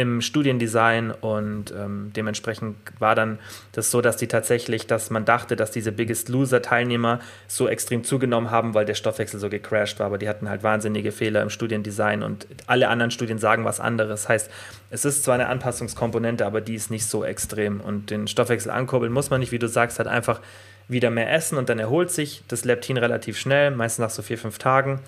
im 0.00 0.20
Studiendesign 0.20 1.10
und 1.10 1.72
ähm, 1.72 2.12
dementsprechend 2.16 2.76
war 2.98 3.14
dann 3.14 3.38
das 3.72 3.90
so, 3.90 4.00
dass 4.00 4.16
die 4.16 4.26
tatsächlich, 4.26 4.86
dass 4.86 5.10
man 5.10 5.24
dachte, 5.24 5.56
dass 5.56 5.70
diese 5.70 5.92
Biggest 5.92 6.28
Loser 6.28 6.62
Teilnehmer 6.62 7.20
so 7.46 7.68
extrem 7.68 8.02
zugenommen 8.02 8.50
haben, 8.50 8.74
weil 8.74 8.84
der 8.84 8.94
Stoffwechsel 8.94 9.38
so 9.38 9.48
gecrashed 9.48 9.98
war, 9.98 10.06
aber 10.06 10.18
die 10.18 10.28
hatten 10.28 10.48
halt 10.48 10.62
wahnsinnige 10.62 11.12
Fehler 11.12 11.42
im 11.42 11.50
Studiendesign 11.50 12.22
und 12.22 12.46
alle 12.66 12.88
anderen 12.88 13.10
Studien 13.10 13.38
sagen 13.38 13.64
was 13.64 13.80
anderes. 13.80 14.28
Heißt, 14.28 14.50
es 14.90 15.04
ist 15.04 15.22
zwar 15.24 15.34
eine 15.34 15.48
Anpassungskomponente, 15.48 16.46
aber 16.46 16.60
die 16.60 16.74
ist 16.74 16.90
nicht 16.90 17.06
so 17.06 17.24
extrem. 17.24 17.80
Und 17.80 18.10
den 18.10 18.26
Stoffwechsel 18.26 18.70
ankurbeln 18.70 19.12
muss 19.12 19.30
man 19.30 19.40
nicht, 19.40 19.52
wie 19.52 19.58
du 19.58 19.68
sagst, 19.68 19.98
halt 19.98 20.08
einfach 20.08 20.40
wieder 20.88 21.10
mehr 21.10 21.32
essen 21.32 21.56
und 21.56 21.68
dann 21.68 21.78
erholt 21.78 22.10
sich 22.10 22.42
das 22.48 22.64
Leptin 22.64 22.96
relativ 22.96 23.38
schnell, 23.38 23.70
meistens 23.70 24.02
nach 24.02 24.10
so 24.10 24.22
vier, 24.22 24.38
fünf 24.38 24.58
Tagen. 24.58 25.00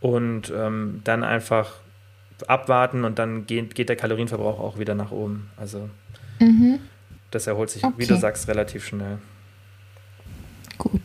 Und 0.00 0.52
ähm, 0.54 1.00
dann 1.04 1.24
einfach 1.24 1.72
abwarten 2.46 3.04
und 3.04 3.18
dann 3.18 3.46
geht, 3.46 3.74
geht 3.74 3.88
der 3.88 3.96
Kalorienverbrauch 3.96 4.60
auch 4.60 4.78
wieder 4.78 4.94
nach 4.94 5.10
oben. 5.10 5.50
Also 5.56 5.88
mhm. 6.40 6.80
das 7.30 7.46
erholt 7.46 7.70
sich, 7.70 7.84
okay. 7.84 7.94
wie 7.96 8.06
du 8.06 8.16
sagst, 8.16 8.48
relativ 8.48 8.86
schnell. 8.86 9.18
Gut. 10.78 11.00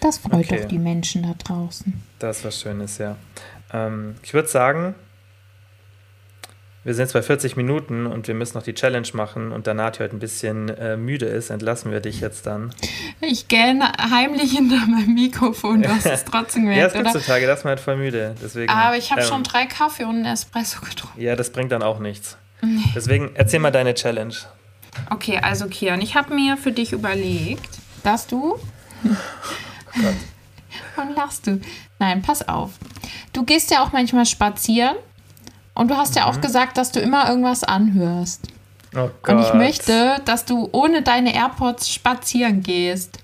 Das 0.00 0.18
freut 0.18 0.44
okay. 0.44 0.60
doch 0.60 0.68
die 0.68 0.78
Menschen 0.78 1.22
da 1.22 1.34
draußen. 1.34 1.94
Das 2.18 2.38
ist 2.38 2.44
was 2.44 2.60
Schönes, 2.60 2.98
ja. 2.98 3.16
Ähm, 3.72 4.16
ich 4.22 4.34
würde 4.34 4.48
sagen, 4.48 4.94
wir 6.84 6.94
sind 6.94 7.04
jetzt 7.04 7.14
bei 7.14 7.22
40 7.22 7.56
Minuten 7.56 8.06
und 8.06 8.28
wir 8.28 8.34
müssen 8.34 8.58
noch 8.58 8.62
die 8.62 8.74
Challenge 8.74 9.08
machen 9.14 9.52
und 9.52 9.66
da 9.66 9.72
Nati 9.72 10.00
heute 10.00 10.14
ein 10.14 10.18
bisschen 10.18 10.68
äh, 10.68 10.98
müde 10.98 11.24
ist, 11.24 11.48
entlassen 11.48 11.90
wir 11.90 12.00
dich 12.00 12.20
jetzt 12.20 12.46
dann. 12.46 12.74
Ich 13.20 13.48
gähne 13.48 13.90
heimlich 14.10 14.52
hinter 14.52 14.86
meinem 14.86 15.14
Mikrofon, 15.14 15.80
du 15.82 15.88
hast 15.88 16.04
es 16.04 16.24
trotzdem 16.30 16.64
gemerkt, 16.64 16.94
Ja, 16.94 17.00
es 17.00 17.12
gibt 17.12 17.24
so 17.24 17.32
Tage, 17.32 17.46
da 17.46 17.54
ist 17.54 17.64
man 17.64 17.70
halt 17.70 17.80
voll 17.80 17.96
müde. 17.96 18.34
Deswegen, 18.42 18.70
Aber 18.70 18.98
ich 18.98 19.10
habe 19.10 19.22
ähm, 19.22 19.26
schon 19.26 19.42
drei 19.44 19.64
Kaffee 19.64 20.04
und 20.04 20.16
einen 20.16 20.26
Espresso 20.26 20.80
getrunken. 20.80 21.20
Ja, 21.20 21.36
das 21.36 21.50
bringt 21.50 21.72
dann 21.72 21.82
auch 21.82 22.00
nichts. 22.00 22.36
Nee. 22.60 22.82
Deswegen 22.94 23.30
erzähl 23.34 23.60
mal 23.60 23.72
deine 23.72 23.94
Challenge. 23.94 24.34
Okay, 25.10 25.38
also 25.42 25.66
Kian, 25.66 26.02
ich 26.02 26.14
habe 26.14 26.34
mir 26.34 26.56
für 26.58 26.70
dich 26.70 26.92
überlegt, 26.92 27.78
dass 28.02 28.26
du... 28.26 28.56
Oh 29.04 29.08
Gott. 29.94 30.14
Warum 30.96 31.14
lachst 31.14 31.46
du? 31.46 31.60
Nein, 31.98 32.22
pass 32.22 32.46
auf. 32.46 32.72
Du 33.32 33.44
gehst 33.44 33.70
ja 33.70 33.82
auch 33.82 33.92
manchmal 33.92 34.26
spazieren 34.26 34.96
und 35.74 35.90
du 35.90 35.96
hast 35.96 36.16
ja 36.16 36.26
auch 36.26 36.36
mhm. 36.36 36.40
gesagt, 36.40 36.78
dass 36.78 36.92
du 36.92 37.00
immer 37.00 37.28
irgendwas 37.28 37.64
anhörst. 37.64 38.48
Oh 38.96 39.10
Gott. 39.22 39.34
Und 39.34 39.42
ich 39.42 39.54
möchte, 39.54 40.16
dass 40.24 40.44
du 40.44 40.68
ohne 40.72 41.02
deine 41.02 41.34
AirPods 41.34 41.90
spazieren 41.92 42.62
gehst. 42.62 43.18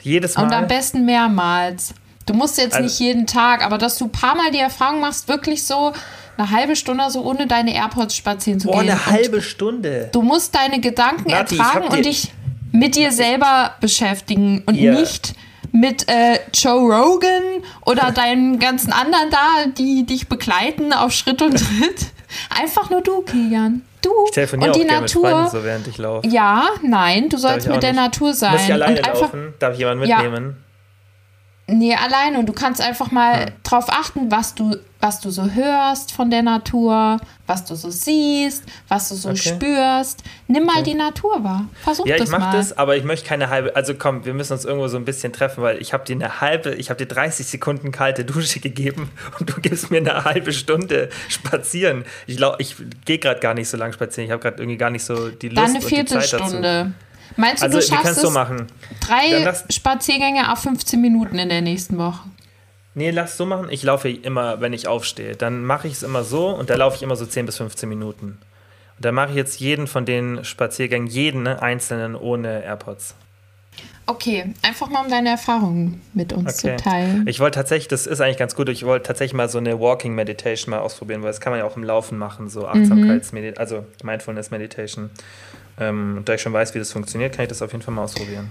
Jedes 0.00 0.36
Mal. 0.36 0.44
Und 0.44 0.52
am 0.52 0.66
besten 0.66 1.04
mehrmals. 1.04 1.94
Du 2.26 2.32
musst 2.32 2.56
jetzt 2.56 2.74
also, 2.74 2.84
nicht 2.84 2.98
jeden 3.00 3.26
Tag, 3.26 3.62
aber 3.64 3.76
dass 3.76 3.98
du 3.98 4.06
ein 4.06 4.12
paar 4.12 4.34
Mal 4.34 4.50
die 4.50 4.58
Erfahrung 4.58 5.00
machst, 5.00 5.28
wirklich 5.28 5.64
so 5.64 5.92
eine 6.36 6.50
halbe 6.50 6.74
Stunde 6.74 7.10
so 7.10 7.22
ohne 7.22 7.46
deine 7.46 7.74
AirPods 7.74 8.16
spazieren 8.16 8.60
zu 8.60 8.68
Boah, 8.68 8.80
gehen. 8.80 8.90
eine 8.90 9.06
halbe 9.06 9.42
Stunde. 9.42 10.08
Du 10.12 10.22
musst 10.22 10.54
deine 10.54 10.80
Gedanken 10.80 11.30
Nati, 11.30 11.56
ertragen 11.56 11.88
und 11.88 12.04
dich 12.04 12.32
mit 12.72 12.96
dir 12.96 13.12
selber 13.12 13.74
beschäftigen 13.80 14.62
und 14.66 14.76
yeah. 14.76 14.98
nicht 14.98 15.34
mit 15.74 16.08
äh, 16.08 16.38
Joe 16.54 16.94
Rogan 16.94 17.42
oder 17.84 18.12
deinen 18.12 18.60
ganzen 18.60 18.92
anderen 18.92 19.28
da, 19.30 19.66
die 19.76 20.06
dich 20.06 20.28
begleiten 20.28 20.92
auf 20.92 21.12
Schritt 21.12 21.42
und 21.42 21.56
Tritt. 21.58 22.06
Einfach 22.60 22.90
nur 22.90 23.02
du, 23.02 23.22
Kilian. 23.22 23.82
Du 24.00 24.10
ich 24.30 24.52
und 24.52 24.76
die 24.76 24.84
Natur. 24.84 25.28
Freunden, 25.28 25.50
so 25.50 25.64
während 25.64 25.88
ich 25.88 25.98
laufe. 25.98 26.28
Ja, 26.28 26.68
nein, 26.82 27.28
du 27.28 27.38
sollst 27.38 27.68
mit 27.68 27.82
der 27.82 27.92
nicht. 27.92 28.02
Natur 28.02 28.34
sein. 28.34 28.52
Muss 28.52 28.64
ich 28.64 28.72
alleine 28.72 28.98
und 28.98 29.08
einfach, 29.08 29.20
laufen? 29.22 29.54
Darf 29.58 29.72
ich 29.72 29.78
jemanden 29.80 30.06
mitnehmen? 30.06 30.44
Ja, 30.44 30.63
Nee, 31.66 31.94
alleine. 31.94 32.38
Und 32.38 32.46
du 32.46 32.52
kannst 32.52 32.82
einfach 32.82 33.10
mal 33.10 33.46
hm. 33.46 33.52
drauf 33.62 33.86
achten, 33.88 34.30
was 34.30 34.54
du, 34.54 34.76
was 35.00 35.20
du 35.20 35.30
so 35.30 35.50
hörst 35.50 36.12
von 36.12 36.30
der 36.30 36.42
Natur, 36.42 37.18
was 37.46 37.64
du 37.64 37.74
so 37.74 37.88
siehst, 37.90 38.64
was 38.88 39.08
du 39.08 39.14
so 39.14 39.30
okay. 39.30 39.54
spürst. 39.54 40.22
Nimm 40.46 40.66
mal 40.66 40.80
okay. 40.80 40.90
die 40.90 40.94
Natur 40.94 41.42
wahr. 41.42 41.66
Versuch 41.82 42.06
ja, 42.06 42.18
das 42.18 42.30
mal. 42.30 42.38
Ja, 42.38 42.46
ich 42.48 42.52
mach 42.52 42.54
das, 42.54 42.76
aber 42.76 42.96
ich 42.96 43.04
möchte 43.04 43.26
keine 43.26 43.48
halbe. 43.48 43.74
Also 43.74 43.94
komm, 43.94 44.26
wir 44.26 44.34
müssen 44.34 44.52
uns 44.52 44.66
irgendwo 44.66 44.88
so 44.88 44.98
ein 44.98 45.06
bisschen 45.06 45.32
treffen, 45.32 45.62
weil 45.62 45.80
ich 45.80 45.94
habe 45.94 46.04
dir 46.04 46.16
eine 46.16 46.42
halbe, 46.42 46.74
ich 46.74 46.90
habe 46.90 46.98
dir 46.98 47.06
30 47.06 47.46
Sekunden 47.46 47.92
kalte 47.92 48.26
Dusche 48.26 48.60
gegeben 48.60 49.10
und 49.40 49.48
du 49.48 49.60
gibst 49.62 49.90
mir 49.90 49.98
eine 49.98 50.24
halbe 50.24 50.52
Stunde 50.52 51.08
spazieren. 51.28 52.04
Ich, 52.26 52.38
ich 52.58 52.76
gehe 53.06 53.18
gerade 53.18 53.40
gar 53.40 53.54
nicht 53.54 53.70
so 53.70 53.78
lang 53.78 53.94
spazieren. 53.94 54.26
Ich 54.26 54.32
habe 54.32 54.42
gerade 54.42 54.58
irgendwie 54.62 54.78
gar 54.78 54.90
nicht 54.90 55.04
so 55.04 55.30
die 55.30 55.48
Lust 55.48 55.62
Dann 55.62 55.76
eine 55.76 55.80
vierte 55.80 56.14
und 56.16 56.22
die 56.22 56.28
Zeit. 56.28 56.40
Dazu. 56.40 56.94
Meinst 57.36 57.62
du, 57.62 57.66
also, 57.66 57.78
du 57.78 57.84
schaffst 57.84 58.16
es 58.16 58.20
so 58.20 58.30
machen. 58.30 58.66
drei 59.00 59.52
Spaziergänge 59.70 60.52
auf 60.52 60.60
15 60.60 61.00
Minuten 61.00 61.38
in 61.38 61.48
der 61.48 61.62
nächsten 61.62 61.98
Woche? 61.98 62.20
Nee, 62.94 63.10
lass 63.10 63.36
so 63.36 63.44
machen. 63.44 63.68
Ich 63.70 63.82
laufe 63.82 64.08
immer, 64.08 64.60
wenn 64.60 64.72
ich 64.72 64.86
aufstehe. 64.86 65.34
Dann 65.34 65.64
mache 65.64 65.88
ich 65.88 65.94
es 65.94 66.02
immer 66.02 66.22
so 66.22 66.48
und 66.48 66.70
da 66.70 66.76
laufe 66.76 66.96
ich 66.96 67.02
immer 67.02 67.16
so 67.16 67.26
10 67.26 67.46
bis 67.46 67.56
15 67.56 67.88
Minuten. 67.88 68.38
Und 68.96 69.04
dann 69.04 69.14
mache 69.14 69.30
ich 69.30 69.36
jetzt 69.36 69.58
jeden 69.58 69.88
von 69.88 70.06
den 70.06 70.44
Spaziergängen, 70.44 71.08
jeden 71.08 71.42
ne, 71.42 71.60
einzelnen 71.60 72.14
ohne 72.14 72.62
AirPods. 72.62 73.16
Okay, 74.06 74.52
einfach 74.62 74.90
mal 74.90 75.02
um 75.02 75.10
deine 75.10 75.30
Erfahrungen 75.30 76.02
mit 76.12 76.32
uns 76.34 76.58
okay. 76.58 76.76
zu 76.76 76.84
teilen. 76.84 77.26
Ich 77.26 77.40
wollte 77.40 77.56
tatsächlich, 77.56 77.88
das 77.88 78.06
ist 78.06 78.20
eigentlich 78.20 78.36
ganz 78.36 78.54
gut, 78.54 78.68
ich 78.68 78.84
wollte 78.84 79.06
tatsächlich 79.06 79.34
mal 79.34 79.48
so 79.48 79.58
eine 79.58 79.80
Walking 79.80 80.14
Meditation 80.14 80.70
mal 80.70 80.80
ausprobieren, 80.80 81.22
weil 81.22 81.30
das 81.30 81.40
kann 81.40 81.52
man 81.52 81.60
ja 81.60 81.64
auch 81.64 81.76
im 81.76 81.84
Laufen 81.84 82.18
machen, 82.18 82.50
so 82.50 82.68
Achtsamkeitsmeditation, 82.68 83.80
mhm. 83.80 83.84
also 83.86 83.86
Mindfulness 84.02 84.50
Meditation. 84.50 85.10
Ähm, 85.78 86.22
da 86.24 86.34
ich 86.34 86.42
schon 86.42 86.52
weiß, 86.52 86.74
wie 86.74 86.78
das 86.78 86.92
funktioniert, 86.92 87.34
kann 87.34 87.44
ich 87.44 87.48
das 87.48 87.62
auf 87.62 87.72
jeden 87.72 87.82
Fall 87.82 87.94
mal 87.94 88.04
ausprobieren. 88.04 88.50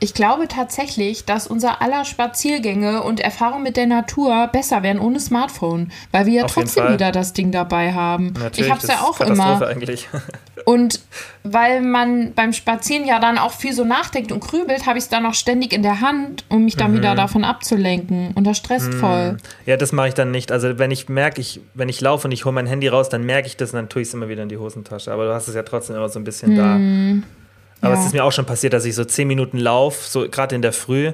Ich 0.00 0.14
glaube 0.14 0.46
tatsächlich, 0.46 1.24
dass 1.24 1.46
unser 1.46 1.82
aller 1.82 2.04
Spaziergänge 2.04 3.02
und 3.02 3.20
Erfahrung 3.20 3.62
mit 3.62 3.76
der 3.76 3.86
Natur 3.86 4.48
besser 4.48 4.82
werden 4.82 5.00
ohne 5.00 5.18
Smartphone, 5.18 5.90
weil 6.12 6.26
wir 6.26 6.32
ja 6.32 6.44
Auf 6.44 6.54
trotzdem 6.54 6.92
wieder 6.92 7.10
das 7.10 7.32
Ding 7.32 7.50
dabei 7.50 7.92
haben. 7.92 8.32
Natürlich, 8.34 8.66
ich 8.66 8.70
habe 8.70 8.80
es 8.80 8.88
ja 8.88 9.00
auch 9.00 9.20
immer. 9.20 9.66
Eigentlich. 9.66 10.08
Und 10.64 11.00
weil 11.44 11.80
man 11.80 12.34
beim 12.34 12.52
Spazieren 12.52 13.06
ja 13.06 13.18
dann 13.20 13.38
auch 13.38 13.52
viel 13.52 13.72
so 13.72 13.84
nachdenkt 13.84 14.32
und 14.32 14.40
grübelt, 14.40 14.84
habe 14.84 14.98
ich 14.98 15.04
es 15.04 15.08
dann 15.08 15.24
auch 15.24 15.32
ständig 15.32 15.72
in 15.72 15.82
der 15.82 16.02
Hand, 16.02 16.44
um 16.50 16.64
mich 16.64 16.76
dann 16.76 16.90
mhm. 16.90 16.96
wieder 16.98 17.14
davon 17.14 17.42
abzulenken. 17.42 18.32
Und 18.34 18.44
das 18.44 18.58
stresst 18.58 18.92
mhm. 18.92 18.98
voll. 18.98 19.36
Ja, 19.64 19.78
das 19.78 19.92
mache 19.92 20.08
ich 20.08 20.14
dann 20.14 20.30
nicht. 20.30 20.52
Also 20.52 20.78
wenn 20.78 20.90
ich 20.90 21.08
merke, 21.08 21.40
ich, 21.40 21.60
wenn 21.72 21.88
ich 21.88 22.02
laufe 22.02 22.26
und 22.26 22.32
ich 22.32 22.44
hole 22.44 22.52
mein 22.52 22.66
Handy 22.66 22.88
raus, 22.88 23.08
dann 23.08 23.24
merke 23.24 23.46
ich 23.46 23.56
das 23.56 23.72
und 23.72 23.76
dann 23.76 23.88
tue 23.88 24.02
ich 24.02 24.08
es 24.08 24.14
immer 24.14 24.28
wieder 24.28 24.42
in 24.42 24.50
die 24.50 24.58
Hosentasche. 24.58 25.10
Aber 25.10 25.24
du 25.24 25.32
hast 25.32 25.48
es 25.48 25.54
ja 25.54 25.62
trotzdem 25.62 25.96
immer 25.96 26.10
so 26.10 26.18
ein 26.18 26.24
bisschen 26.24 26.52
mhm. 26.52 26.56
da. 26.56 26.76
Aber 27.80 27.94
ja. 27.94 28.00
es 28.00 28.06
ist 28.06 28.12
mir 28.12 28.24
auch 28.24 28.32
schon 28.32 28.46
passiert, 28.46 28.72
dass 28.72 28.84
ich 28.84 28.94
so 28.94 29.04
zehn 29.04 29.28
Minuten 29.28 29.58
laufe, 29.58 30.08
so 30.08 30.28
gerade 30.28 30.54
in 30.54 30.62
der 30.62 30.72
Früh, 30.72 31.12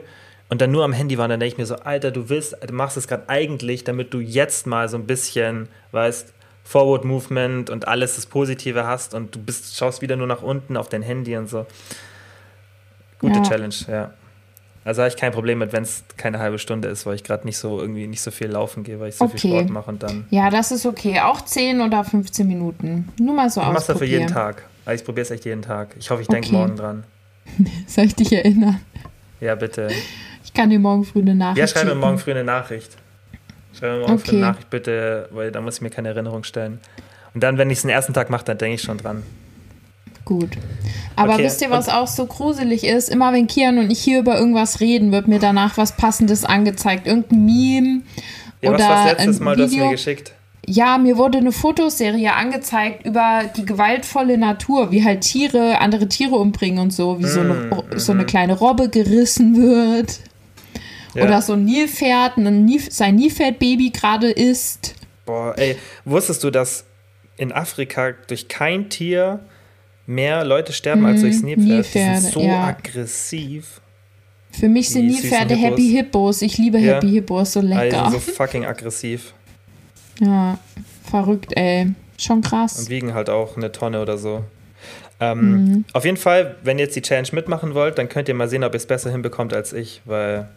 und 0.48 0.60
dann 0.60 0.70
nur 0.70 0.84
am 0.84 0.92
Handy 0.92 1.18
war. 1.18 1.24
Und 1.24 1.30
dann 1.30 1.40
denke 1.40 1.54
ich 1.54 1.58
mir 1.58 1.66
so, 1.66 1.76
Alter, 1.76 2.10
du 2.10 2.28
willst, 2.28 2.56
du 2.66 2.74
machst 2.74 2.96
es 2.96 3.08
gerade 3.08 3.28
eigentlich, 3.28 3.84
damit 3.84 4.14
du 4.14 4.20
jetzt 4.20 4.66
mal 4.66 4.88
so 4.88 4.96
ein 4.96 5.06
bisschen, 5.06 5.68
weißt, 5.92 6.32
Forward 6.64 7.04
Movement 7.04 7.68
und 7.68 7.86
alles 7.86 8.16
das 8.16 8.26
Positive 8.26 8.86
hast 8.86 9.14
und 9.14 9.34
du 9.34 9.38
bist, 9.38 9.76
schaust 9.76 10.00
wieder 10.00 10.16
nur 10.16 10.26
nach 10.26 10.42
unten 10.42 10.76
auf 10.76 10.88
dein 10.88 11.02
Handy 11.02 11.36
und 11.36 11.48
so. 11.48 11.66
Gute 13.18 13.36
ja. 13.36 13.42
Challenge, 13.42 13.74
ja. 13.88 14.10
Also 14.84 15.02
habe 15.02 15.08
ich 15.08 15.16
kein 15.16 15.32
Problem 15.32 15.58
mit, 15.58 15.72
wenn 15.72 15.82
es 15.82 16.04
keine 16.16 16.38
halbe 16.38 16.58
Stunde 16.58 16.88
ist, 16.88 17.06
weil 17.06 17.14
ich 17.14 17.24
gerade 17.24 17.46
nicht 17.46 17.56
so 17.56 17.80
irgendwie 17.80 18.06
nicht 18.06 18.20
so 18.20 18.30
viel 18.30 18.48
laufen 18.48 18.82
gehe, 18.82 19.00
weil 19.00 19.08
ich 19.10 19.16
so 19.16 19.24
okay. 19.24 19.38
viel 19.38 19.50
Sport 19.50 19.70
mache 19.70 19.90
und 19.90 20.02
dann. 20.02 20.26
Ja, 20.30 20.50
das 20.50 20.72
ist 20.72 20.84
okay. 20.84 21.20
Auch 21.20 21.40
10 21.40 21.80
oder 21.80 22.04
15 22.04 22.46
Minuten. 22.46 23.08
Nur 23.18 23.34
mal 23.34 23.48
so 23.48 23.60
aus. 23.60 23.66
Du 23.66 23.72
machst 23.72 23.88
das 23.88 23.98
für 23.98 24.04
jeden 24.04 24.26
Tag. 24.26 24.64
Also 24.84 25.00
ich 25.00 25.04
probiere 25.04 25.22
es 25.22 25.30
echt 25.30 25.44
jeden 25.44 25.62
Tag. 25.62 25.94
Ich 25.98 26.10
hoffe, 26.10 26.22
ich 26.22 26.28
denke 26.28 26.48
okay. 26.48 26.56
morgen 26.56 26.76
dran. 26.76 27.04
Soll 27.86 28.04
ich 28.04 28.14
dich 28.14 28.32
erinnern? 28.32 28.80
Ja, 29.40 29.54
bitte. 29.54 29.88
Ich 30.44 30.52
kann 30.52 30.70
dir 30.70 30.78
morgen 30.78 31.04
früh 31.04 31.20
eine 31.20 31.34
Nachricht 31.34 31.58
Ja, 31.58 31.66
schreib 31.66 31.86
mir 31.86 31.94
morgen 31.94 32.18
früh 32.18 32.30
eine 32.30 32.44
Nachricht. 32.44 32.96
Schreib 33.72 33.92
mir 33.92 33.98
morgen 34.00 34.12
okay. 34.12 34.22
früh 34.24 34.36
eine 34.36 34.46
Nachricht, 34.46 34.70
bitte, 34.70 35.28
weil 35.32 35.50
da 35.50 35.60
muss 35.60 35.76
ich 35.76 35.80
mir 35.80 35.90
keine 35.90 36.08
Erinnerung 36.08 36.44
stellen. 36.44 36.78
Und 37.34 37.42
dann, 37.42 37.58
wenn 37.58 37.70
ich 37.70 37.78
es 37.78 37.82
den 37.82 37.90
ersten 37.90 38.12
Tag 38.12 38.30
mache, 38.30 38.44
dann 38.44 38.58
denke 38.58 38.76
ich 38.76 38.82
schon 38.82 38.98
dran. 38.98 39.22
Gut. 40.24 40.50
Aber 41.16 41.34
okay. 41.34 41.44
wisst 41.44 41.60
ihr, 41.60 41.70
was 41.70 41.88
auch 41.88 42.06
so 42.06 42.26
gruselig 42.26 42.84
ist? 42.84 43.10
Immer 43.10 43.32
wenn 43.32 43.46
Kian 43.46 43.78
und 43.78 43.90
ich 43.90 44.00
hier 44.00 44.20
über 44.20 44.38
irgendwas 44.38 44.80
reden, 44.80 45.12
wird 45.12 45.28
mir 45.28 45.38
danach 45.38 45.76
was 45.76 45.96
Passendes 45.96 46.44
angezeigt. 46.44 47.06
Irgendein 47.06 47.44
Meme 47.44 48.02
ja, 48.62 48.70
oder 48.70 48.78
was 48.78 48.88
war 48.88 49.04
das 49.04 49.12
letztes 49.12 49.40
Mal, 49.40 49.56
Video. 49.56 49.66
du 49.66 49.72
hast 49.72 49.78
mir 49.78 49.90
geschickt? 49.90 50.32
Ja, 50.66 50.98
mir 50.98 51.16
wurde 51.16 51.38
eine 51.38 51.52
Fotoserie 51.52 52.32
angezeigt 52.32 53.04
über 53.04 53.42
die 53.56 53.64
gewaltvolle 53.64 54.38
Natur, 54.38 54.90
wie 54.90 55.04
halt 55.04 55.22
Tiere 55.22 55.80
andere 55.80 56.08
Tiere 56.08 56.36
umbringen 56.36 56.78
und 56.78 56.92
so, 56.92 57.18
wie 57.18 57.26
so, 57.26 57.40
eine, 57.40 57.54
mm, 57.54 57.98
so 57.98 58.12
eine 58.12 58.22
mm. 58.22 58.26
kleine 58.26 58.58
Robbe 58.58 58.88
gerissen 58.88 59.56
wird. 59.56 60.20
Ja. 61.14 61.24
Oder 61.24 61.42
so 61.42 61.52
ein 61.52 61.64
Nilpferd, 61.64 62.38
ein 62.38 62.64
Nil, 62.64 62.80
sein 62.88 63.16
Nilpferdbaby 63.16 63.90
gerade 63.90 64.30
isst. 64.30 64.94
Boah, 65.26 65.54
ey, 65.56 65.76
wusstest 66.04 66.42
du, 66.44 66.50
dass 66.50 66.84
in 67.36 67.52
Afrika 67.52 68.12
durch 68.26 68.48
kein 68.48 68.88
Tier 68.88 69.40
mehr 70.06 70.44
Leute 70.44 70.72
sterben 70.72 71.02
mm, 71.02 71.06
als 71.06 71.20
durchs 71.20 71.42
Nilpferd? 71.42 71.68
Nilpferde, 71.68 72.14
die 72.14 72.20
sind 72.20 72.32
so 72.32 72.40
ja. 72.40 72.64
aggressiv. 72.64 73.80
Für 74.50 74.68
mich 74.68 74.88
sind 74.88 75.06
Nilpferde 75.06 75.56
Happy 75.56 75.90
Hippos. 75.90 76.42
Ich 76.42 76.58
liebe 76.58 76.78
ja. 76.78 76.94
Happy 76.94 77.10
Hippos, 77.10 77.52
so 77.52 77.60
lecker. 77.60 78.04
Also 78.04 78.18
so 78.18 78.32
fucking 78.32 78.64
aggressiv. 78.64 79.34
Ja, 80.20 80.58
verrückt, 81.02 81.52
ey. 81.56 81.92
Schon 82.18 82.42
krass. 82.42 82.78
Und 82.78 82.90
wiegen 82.90 83.14
halt 83.14 83.28
auch 83.28 83.56
eine 83.56 83.72
Tonne 83.72 84.00
oder 84.00 84.18
so. 84.18 84.44
Ähm, 85.20 85.40
mhm. 85.40 85.84
Auf 85.92 86.04
jeden 86.04 86.16
Fall, 86.16 86.56
wenn 86.62 86.78
ihr 86.78 86.84
jetzt 86.84 86.96
die 86.96 87.02
Challenge 87.02 87.28
mitmachen 87.32 87.74
wollt, 87.74 87.98
dann 87.98 88.08
könnt 88.08 88.28
ihr 88.28 88.34
mal 88.34 88.48
sehen, 88.48 88.64
ob 88.64 88.72
ihr 88.72 88.78
es 88.78 88.86
besser 88.86 89.10
hinbekommt 89.10 89.54
als 89.54 89.72
ich, 89.72 90.02
weil 90.04 90.48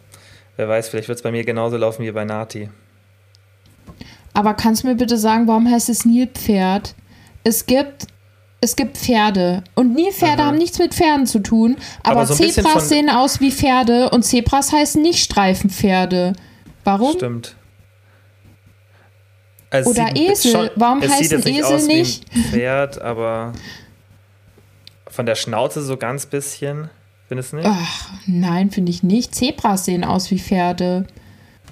wer 0.56 0.68
weiß, 0.68 0.88
vielleicht 0.88 1.08
wird 1.08 1.16
es 1.16 1.22
bei 1.22 1.30
mir 1.30 1.44
genauso 1.44 1.76
laufen 1.76 2.04
wie 2.04 2.10
bei 2.10 2.24
Nati. 2.24 2.68
Aber 4.34 4.54
kannst 4.54 4.82
du 4.82 4.88
mir 4.88 4.94
bitte 4.94 5.16
sagen, 5.16 5.46
warum 5.46 5.68
heißt 5.70 5.88
es 5.88 6.04
Nilpferd? 6.04 6.94
Es 7.44 7.66
gibt, 7.66 8.06
es 8.60 8.76
gibt 8.76 8.96
Pferde 8.96 9.64
und 9.74 9.94
Nilpferde 9.94 10.42
mhm. 10.42 10.46
haben 10.46 10.58
nichts 10.58 10.78
mit 10.78 10.94
Pferden 10.94 11.26
zu 11.26 11.40
tun, 11.40 11.76
aber, 12.02 12.20
aber 12.20 12.26
so 12.26 12.34
Zebras 12.34 12.88
sehen 12.88 13.10
aus 13.10 13.40
wie 13.40 13.50
Pferde 13.50 14.10
und 14.10 14.24
Zebras 14.24 14.72
heißen 14.72 15.00
nicht 15.00 15.24
Streifenpferde. 15.24 16.34
Warum? 16.84 17.12
Stimmt. 17.14 17.56
Also 19.70 19.90
Oder 19.90 20.16
Esel. 20.16 20.52
Schon, 20.52 20.70
Warum 20.76 21.02
heißen 21.02 21.40
nicht 21.40 21.58
Esel 21.58 21.86
nicht? 21.86 22.24
Wie 22.34 22.38
ein 22.38 22.44
Pferd, 22.44 23.00
aber 23.02 23.52
von 25.08 25.26
der 25.26 25.34
Schnauze 25.34 25.82
so 25.82 25.96
ganz 25.96 26.26
bisschen. 26.26 26.90
Findest 27.28 27.52
du 27.52 27.56
nicht? 27.56 27.68
Ach, 27.68 28.10
nein, 28.26 28.70
finde 28.70 28.90
ich 28.90 29.02
nicht. 29.02 29.34
Zebras 29.34 29.84
sehen 29.84 30.04
aus 30.04 30.30
wie 30.30 30.38
Pferde. 30.38 31.06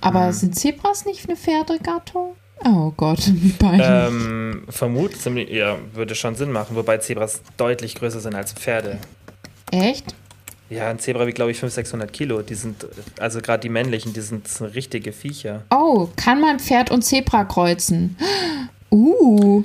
Aber 0.00 0.26
hm. 0.26 0.32
sind 0.32 0.58
Zebras 0.58 1.06
nicht 1.06 1.26
eine 1.26 1.36
Pferdegattung? 1.36 2.36
Oh 2.64 2.92
Gott, 2.96 3.20
wie 3.34 3.50
peinlich. 3.50 3.86
Ähm, 3.88 4.64
vermutlich, 4.68 5.50
ja, 5.50 5.76
würde 5.94 6.14
schon 6.14 6.34
Sinn 6.34 6.52
machen, 6.52 6.76
wobei 6.76 6.98
Zebras 6.98 7.40
deutlich 7.56 7.94
größer 7.94 8.20
sind 8.20 8.34
als 8.34 8.52
Pferde. 8.52 8.98
Echt? 9.70 10.14
Ja, 10.68 10.88
ein 10.88 10.98
Zebra 10.98 11.26
wiegt, 11.26 11.36
glaube 11.36 11.52
ich, 11.52 11.58
500, 11.58 11.74
600 11.74 12.12
Kilo. 12.12 12.42
Die 12.42 12.54
sind, 12.54 12.86
also 13.20 13.40
gerade 13.40 13.60
die 13.60 13.68
männlichen, 13.68 14.12
die 14.12 14.20
sind, 14.20 14.48
richtige 14.74 15.12
Viecher. 15.12 15.62
Oh, 15.70 16.08
kann 16.16 16.40
man 16.40 16.58
Pferd 16.58 16.90
und 16.90 17.02
Zebra 17.02 17.44
kreuzen? 17.44 18.16
Uh. 18.90 19.62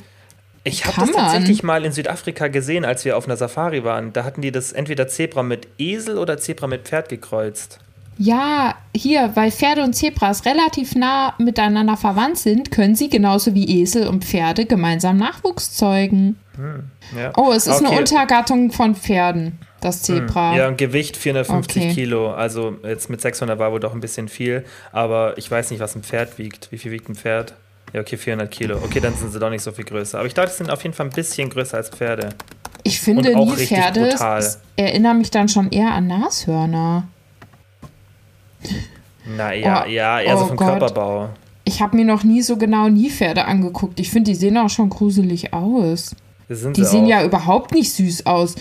Ich 0.63 0.85
habe 0.85 1.07
das 1.07 1.11
tatsächlich 1.11 1.63
mal 1.63 1.83
in 1.85 1.91
Südafrika 1.91 2.47
gesehen, 2.47 2.85
als 2.85 3.03
wir 3.03 3.17
auf 3.17 3.25
einer 3.25 3.35
Safari 3.35 3.83
waren. 3.83 4.13
Da 4.13 4.23
hatten 4.23 4.41
die 4.41 4.51
das 4.51 4.71
entweder 4.71 5.07
Zebra 5.07 5.41
mit 5.41 5.67
Esel 5.79 6.19
oder 6.19 6.37
Zebra 6.37 6.67
mit 6.67 6.87
Pferd 6.87 7.09
gekreuzt. 7.09 7.79
Ja, 8.17 8.75
hier, 8.95 9.31
weil 9.33 9.51
Pferde 9.51 9.83
und 9.83 9.93
Zebras 9.93 10.45
relativ 10.45 10.93
nah 10.93 11.33
miteinander 11.39 11.97
verwandt 11.97 12.37
sind, 12.37 12.69
können 12.69 12.93
sie 12.93 13.09
genauso 13.09 13.55
wie 13.55 13.81
Esel 13.81 14.07
und 14.07 14.23
Pferde 14.23 14.67
gemeinsam 14.67 15.17
Nachwuchs 15.17 15.73
zeugen. 15.73 16.37
Hm, 16.55 16.83
ja. 17.17 17.31
Oh, 17.35 17.51
es 17.51 17.65
ist 17.65 17.81
okay. 17.81 17.87
eine 17.87 17.97
Untergattung 17.97 18.71
von 18.71 18.93
Pferden, 18.93 19.57
das 19.82 20.03
Zebra. 20.03 20.51
Hm, 20.51 20.57
ja, 20.57 20.69
Gewicht 20.71 21.17
450 21.17 21.84
okay. 21.84 21.93
Kilo. 21.93 22.32
Also 22.32 22.77
jetzt 22.84 23.09
mit 23.09 23.21
600 23.21 23.59
war 23.59 23.71
wohl 23.71 23.79
doch 23.79 23.93
ein 23.93 23.99
bisschen 23.99 24.29
viel. 24.29 24.63
Aber 24.91 25.38
ich 25.38 25.49
weiß 25.49 25.71
nicht, 25.71 25.79
was 25.79 25.95
ein 25.95 26.03
Pferd 26.03 26.38
wiegt. 26.38 26.71
Wie 26.71 26.77
viel 26.77 26.91
wiegt 26.91 27.09
ein 27.09 27.15
Pferd? 27.15 27.55
Ja, 27.93 28.01
okay, 28.01 28.15
400 28.15 28.49
Kilo. 28.49 28.77
Okay, 28.77 29.01
dann 29.01 29.15
sind 29.15 29.34
sie 29.34 29.39
doch 29.39 29.49
nicht 29.49 29.63
so 29.63 29.71
viel 29.71 29.84
größer. 29.84 30.17
Aber 30.19 30.27
ich 30.27 30.34
dachte, 30.34 30.51
sie 30.51 30.57
sind 30.57 30.71
auf 30.71 30.84
jeden 30.84 30.95
Fall 30.95 31.07
ein 31.07 31.11
bisschen 31.11 31.49
größer 31.49 31.77
als 31.77 31.89
Pferde. 31.89 32.29
Ich 32.84 32.99
finde, 32.99 33.36
Nilpferde 33.36 34.15
erinnern 34.75 35.17
mich 35.17 35.29
dann 35.29 35.49
schon 35.49 35.69
eher 35.71 35.91
an 35.91 36.07
Nashörner. 36.07 37.07
Naja, 39.25 39.84
oh, 39.86 39.89
ja, 39.89 40.21
eher 40.21 40.36
oh 40.36 40.39
so 40.39 40.45
vom 40.47 40.57
Gott. 40.57 40.67
Körperbau. 40.67 41.29
Ich 41.63 41.82
habe 41.82 41.95
mir 41.95 42.05
noch 42.05 42.23
nie 42.23 42.41
so 42.41 42.57
genau 42.57 42.88
Nilpferde 42.88 43.45
angeguckt. 43.45 43.99
Ich 43.99 44.09
finde, 44.09 44.32
die 44.32 44.36
sehen 44.36 44.57
auch 44.57 44.69
schon 44.69 44.89
gruselig 44.89 45.53
aus. 45.53 46.15
die 46.49 46.55
sie 46.55 46.86
sehen 46.86 47.05
ja 47.05 47.23
überhaupt 47.23 47.71
nicht 47.73 47.91
süß 47.93 48.25
aus. 48.25 48.55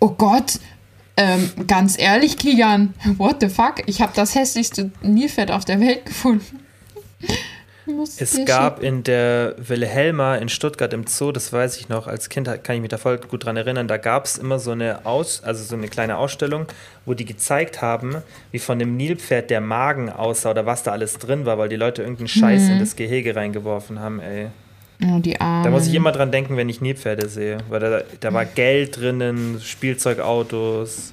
Oh 0.00 0.10
Gott, 0.10 0.58
ähm, 1.16 1.50
ganz 1.66 1.98
ehrlich, 1.98 2.36
Kian, 2.36 2.94
what 3.16 3.36
the 3.40 3.48
fuck? 3.48 3.82
Ich 3.86 4.02
habe 4.02 4.12
das 4.14 4.34
hässlichste 4.34 4.90
Nilpferd 5.02 5.50
auf 5.50 5.64
der 5.64 5.80
Welt 5.80 6.04
gefunden. 6.04 6.60
Es 8.18 8.44
gab 8.44 8.82
in 8.82 9.04
der 9.04 9.54
Wilhelma 9.58 10.36
in 10.36 10.48
Stuttgart 10.48 10.92
im 10.92 11.06
Zoo, 11.06 11.30
das 11.30 11.52
weiß 11.52 11.76
ich 11.78 11.88
noch, 11.88 12.08
als 12.08 12.28
Kind 12.28 12.48
kann 12.64 12.74
ich 12.74 12.82
mich 12.82 12.90
da 12.90 12.98
voll 12.98 13.18
gut 13.18 13.44
dran 13.44 13.56
erinnern, 13.56 13.86
da 13.86 13.96
gab 13.96 14.24
es 14.24 14.38
immer 14.38 14.58
so 14.58 14.72
eine 14.72 15.06
Aus, 15.06 15.42
also 15.44 15.62
so 15.62 15.76
eine 15.76 15.86
kleine 15.86 16.16
Ausstellung, 16.18 16.66
wo 17.04 17.14
die 17.14 17.24
gezeigt 17.24 17.82
haben, 17.82 18.16
wie 18.50 18.58
von 18.58 18.80
dem 18.80 18.96
Nilpferd 18.96 19.50
der 19.50 19.60
Magen 19.60 20.10
aussah 20.10 20.50
oder 20.50 20.66
was 20.66 20.82
da 20.82 20.90
alles 20.90 21.18
drin 21.18 21.46
war, 21.46 21.58
weil 21.58 21.68
die 21.68 21.76
Leute 21.76 22.02
irgendeinen 22.02 22.28
Scheiß 22.28 22.62
mhm. 22.62 22.72
in 22.72 22.78
das 22.80 22.96
Gehege 22.96 23.36
reingeworfen 23.36 24.00
haben, 24.00 24.18
ey. 24.18 24.48
Oh, 25.02 25.18
die 25.18 25.40
Armen. 25.40 25.64
Da 25.64 25.70
muss 25.70 25.86
ich 25.86 25.94
immer 25.94 26.12
dran 26.12 26.30
denken, 26.32 26.56
wenn 26.56 26.68
ich 26.68 26.80
Nilpferde 26.80 27.28
sehe, 27.28 27.58
weil 27.68 27.80
da, 27.80 28.00
da 28.20 28.32
war 28.32 28.44
Geld 28.44 28.96
drinnen, 28.96 29.60
Spielzeugautos. 29.60 31.12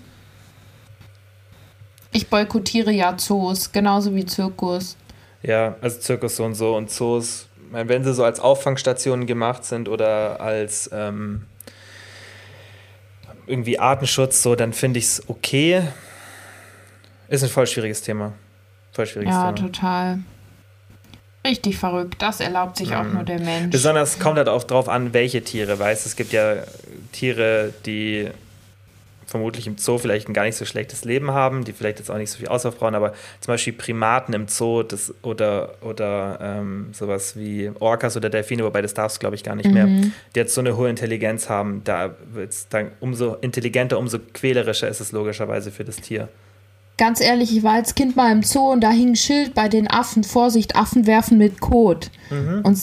Ich 2.11 2.29
boykottiere 2.29 2.91
ja 2.91 3.17
Zoos, 3.17 3.71
genauso 3.71 4.15
wie 4.15 4.25
Zirkus. 4.25 4.95
Ja, 5.41 5.75
also 5.81 5.99
Zirkus 5.99 6.37
so 6.37 6.45
und 6.45 6.55
so 6.55 6.75
und 6.77 6.89
Zoos, 6.89 7.47
wenn 7.71 8.03
sie 8.03 8.13
so 8.13 8.23
als 8.23 8.39
Auffangstationen 8.39 9.25
gemacht 9.25 9.65
sind 9.65 9.89
oder 9.89 10.39
als 10.39 10.89
ähm, 10.93 11.45
irgendwie 13.47 13.79
Artenschutz, 13.79 14.41
so, 14.41 14.55
dann 14.55 14.73
finde 14.73 14.99
ich 14.99 15.05
es 15.05 15.23
okay. 15.27 15.81
Ist 17.27 17.43
ein 17.43 17.49
voll 17.49 17.67
schwieriges 17.67 18.01
Thema. 18.01 18.33
Voll 18.91 19.07
schwieriges 19.07 19.33
ja, 19.33 19.51
Thema. 19.51 19.67
total. 19.67 20.19
Richtig 21.45 21.77
verrückt. 21.77 22.15
Das 22.19 22.39
erlaubt 22.39 22.77
sich 22.77 22.89
mhm. 22.89 22.95
auch 22.95 23.05
nur 23.05 23.23
der 23.23 23.39
Mensch. 23.39 23.71
Besonders 23.71 24.19
kommt 24.19 24.37
halt 24.37 24.47
auch 24.47 24.63
drauf 24.63 24.87
an, 24.87 25.13
welche 25.13 25.43
Tiere. 25.43 25.77
Weißt 25.77 26.05
es 26.05 26.15
gibt 26.15 26.31
ja 26.31 26.55
Tiere, 27.11 27.73
die 27.85 28.29
vermutlich 29.33 29.65
im 29.65 29.77
Zoo 29.79 29.97
vielleicht 29.97 30.29
ein 30.29 30.33
gar 30.33 30.43
nicht 30.43 30.55
so 30.55 30.63
schlechtes 30.63 31.05
Leben 31.05 31.31
haben, 31.31 31.63
die 31.63 31.73
vielleicht 31.73 31.97
jetzt 31.97 32.11
auch 32.11 32.17
nicht 32.17 32.29
so 32.29 32.37
viel 32.37 32.47
Auslauf 32.47 32.77
brauchen, 32.77 32.93
aber 32.93 33.13
zum 33.39 33.53
Beispiel 33.53 33.73
Primaten 33.73 34.33
im 34.33 34.47
Zoo 34.47 34.83
das, 34.83 35.11
oder, 35.23 35.73
oder 35.81 36.37
ähm, 36.39 36.89
sowas 36.93 37.35
wie 37.35 37.71
Orcas 37.79 38.15
oder 38.15 38.29
Delfine, 38.29 38.63
wobei 38.63 38.83
das 38.83 38.93
darfst 38.93 39.17
du, 39.17 39.19
glaube 39.21 39.35
ich, 39.35 39.43
gar 39.43 39.55
nicht 39.55 39.67
mhm. 39.67 39.73
mehr, 39.73 39.85
die 39.87 40.11
jetzt 40.39 40.53
so 40.53 40.61
eine 40.61 40.77
hohe 40.77 40.87
Intelligenz 40.87 41.49
haben, 41.49 41.81
da 41.83 42.13
wird 42.31 42.51
es 42.51 42.69
dann 42.69 42.91
umso 42.99 43.33
intelligenter, 43.35 43.97
umso 43.97 44.19
quälerischer 44.19 44.87
ist 44.87 44.99
es 44.99 45.11
logischerweise 45.11 45.71
für 45.71 45.83
das 45.83 45.95
Tier. 45.95 46.29
Ganz 46.97 47.21
ehrlich, 47.21 47.55
ich 47.55 47.63
war 47.63 47.73
als 47.73 47.95
Kind 47.95 48.15
mal 48.15 48.31
im 48.31 48.43
Zoo 48.43 48.71
und 48.71 48.81
da 48.81 48.91
hing 48.91 49.11
ein 49.11 49.15
Schild 49.15 49.55
bei 49.55 49.67
den 49.67 49.89
Affen, 49.89 50.23
Vorsicht, 50.23 50.75
Affen 50.75 51.07
werfen 51.07 51.37
mit 51.39 51.59
Kot. 51.59 52.11
Mhm. 52.29 52.61
Und 52.63 52.79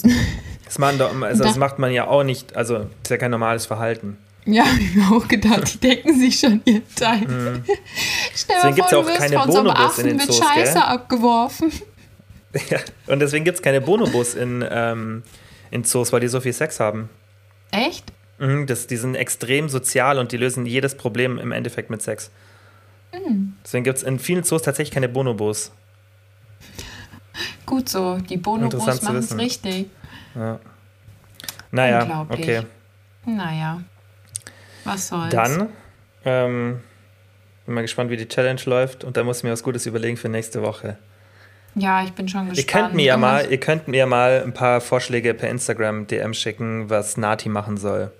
das, 0.64 0.78
man, 0.78 1.00
also 1.00 1.44
das 1.44 1.56
macht 1.56 1.78
man 1.78 1.92
ja 1.92 2.08
auch 2.08 2.24
nicht, 2.24 2.56
also 2.56 2.78
das 2.78 2.86
ist 3.04 3.10
ja 3.10 3.16
kein 3.18 3.30
normales 3.30 3.66
Verhalten. 3.66 4.16
Ja, 4.46 4.64
habe 4.66 4.80
ich 4.80 4.94
mir 4.94 5.10
auch 5.10 5.28
gedacht, 5.28 5.74
die 5.74 5.78
decken 5.78 6.18
sich 6.18 6.40
schon 6.40 6.60
ihren 6.64 6.94
Teil. 6.94 7.20
Mhm. 7.20 7.64
Stell 8.34 8.72
dir 8.72 8.84
vor, 8.84 9.02
du 9.02 9.08
wirst 9.08 9.18
keine 9.18 9.38
von 9.38 9.52
so 9.52 9.58
einem 9.60 9.70
Affen 9.70 10.06
in 10.06 10.18
den 10.18 10.26
mit 10.26 10.34
Scheiße 10.34 10.74
gell? 10.74 10.82
abgeworfen. 10.82 11.72
Ja, 12.68 12.80
und 13.06 13.20
deswegen 13.20 13.44
gibt 13.44 13.58
es 13.58 13.62
keine 13.62 13.80
Bonobus 13.80 14.34
in, 14.34 14.64
ähm, 14.68 15.22
in 15.70 15.84
Zoos, 15.84 16.12
weil 16.12 16.18
die 16.18 16.26
so 16.26 16.40
viel 16.40 16.52
Sex 16.52 16.80
haben. 16.80 17.08
Echt? 17.70 18.12
Mhm, 18.40 18.66
das, 18.66 18.88
die 18.88 18.96
sind 18.96 19.14
extrem 19.14 19.68
sozial 19.68 20.18
und 20.18 20.32
die 20.32 20.36
lösen 20.36 20.66
jedes 20.66 20.96
Problem 20.96 21.38
im 21.38 21.52
Endeffekt 21.52 21.90
mit 21.90 22.02
Sex. 22.02 22.32
Mhm. 23.12 23.54
Deswegen 23.64 23.84
gibt 23.84 23.98
es 23.98 24.02
in 24.02 24.18
vielen 24.18 24.44
Zoos 24.44 24.62
tatsächlich 24.62 24.92
keine 24.92 25.08
Bonobos. 25.08 25.72
Gut 27.66 27.88
so, 27.88 28.18
die 28.18 28.36
Bonobos 28.36 29.02
machen 29.02 29.16
es 29.16 29.36
richtig. 29.36 29.86
Ja. 30.34 30.58
Naja, 31.70 32.26
okay. 32.28 32.62
Naja. 33.24 33.82
Was 34.84 35.08
soll's. 35.08 35.30
Dann 35.32 35.68
ähm, 36.24 36.80
bin 37.66 37.74
mal 37.74 37.82
gespannt, 37.82 38.10
wie 38.10 38.16
die 38.16 38.28
Challenge 38.28 38.60
läuft 38.64 39.04
und 39.04 39.16
dann 39.16 39.26
muss 39.26 39.38
ich 39.38 39.44
mir 39.44 39.52
was 39.52 39.62
Gutes 39.62 39.86
überlegen 39.86 40.16
für 40.16 40.28
nächste 40.28 40.62
Woche. 40.62 40.98
Ja, 41.76 42.02
ich 42.02 42.12
bin 42.12 42.28
schon 42.28 42.48
gespannt. 42.48 42.58
Ihr 42.58 42.66
könnt 42.66 42.94
mir 42.94 43.04
ja 43.04 43.16
mal, 43.16 43.46
ihr 43.50 43.60
könnt 43.60 43.86
mir 43.86 44.06
mal 44.06 44.42
ein 44.44 44.52
paar 44.52 44.80
Vorschläge 44.80 45.34
per 45.34 45.48
Instagram 45.48 46.06
DM 46.06 46.34
schicken, 46.34 46.90
was 46.90 47.16
Nati 47.16 47.48
machen 47.48 47.76
soll. 47.76 48.10